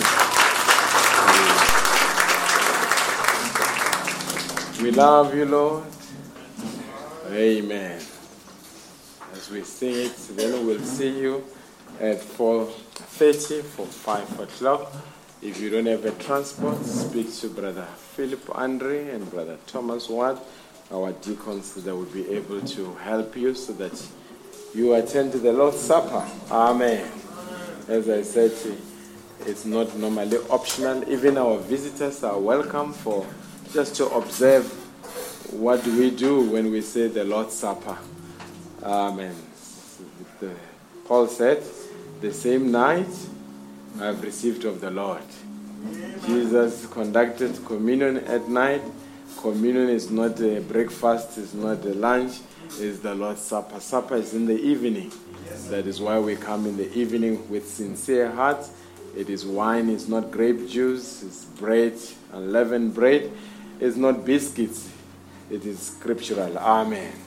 [4.78, 4.84] you.
[4.84, 5.84] We love you, Lord.
[7.32, 8.00] Amen.
[9.38, 11.44] As we sing it, then we'll see you
[12.02, 14.92] at 4.30 for 5 o'clock.
[15.44, 17.86] If you don't have a transport, speak to Brother
[18.16, 20.44] Philip Andre and Brother Thomas Watt,
[20.92, 24.04] our deacons, that will be able to help you so that
[24.74, 26.28] you attend the Lord's Supper.
[26.50, 27.08] Amen.
[27.88, 28.54] As I said,
[29.46, 31.08] it's not normally optional.
[31.08, 33.24] Even our visitors are welcome for
[33.72, 34.66] just to observe
[35.54, 38.00] what we do when we say the Lord's Supper.
[38.88, 39.36] Amen.
[41.06, 41.62] Paul said,
[42.22, 43.10] the same night
[44.00, 45.24] I have received of the Lord.
[46.26, 48.82] Jesus conducted communion at night.
[49.42, 52.40] Communion is not a breakfast, it's not a lunch,
[52.80, 53.82] it's the Lord's Supper.
[53.82, 55.12] Supper is in the evening.
[55.70, 58.72] That is why we come in the evening with sincere hearts.
[59.18, 62.00] It is wine, it's not grape juice, it's bread,
[62.32, 63.32] unleavened bread.
[63.82, 64.90] It's not biscuits,
[65.52, 66.58] it is scriptural.
[66.58, 67.27] Amen.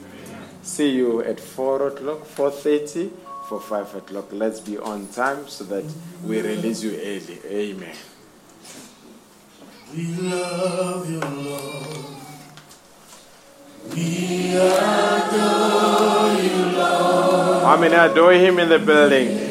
[0.63, 3.11] See you at 4 o'clock, 4.30,
[3.49, 4.27] for 5 o'clock.
[4.31, 5.83] Let's be on time so that
[6.23, 7.39] we release you early.
[7.45, 7.95] Amen.
[9.95, 12.07] We love you, Lord.
[13.93, 17.63] We adore you, Lord.
[17.63, 19.49] How many adore him in the building?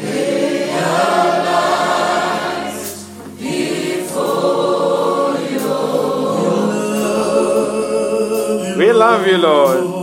[8.79, 10.00] We love you, Lord.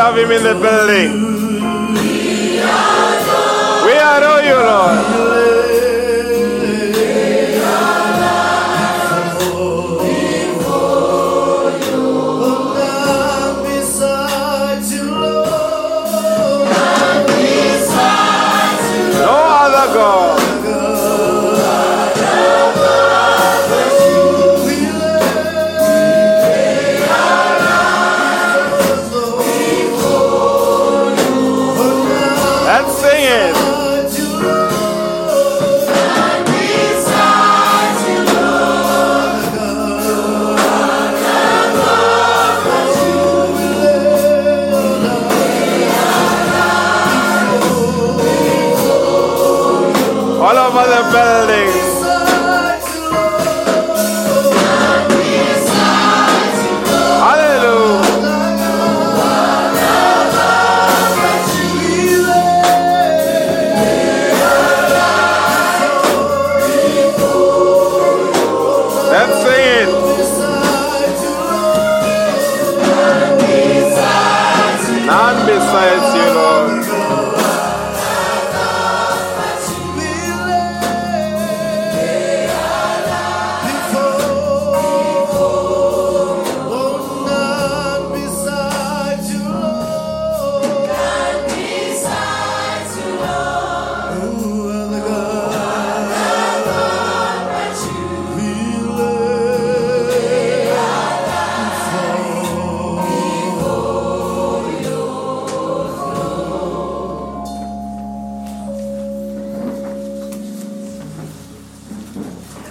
[0.00, 1.29] Love him in the building?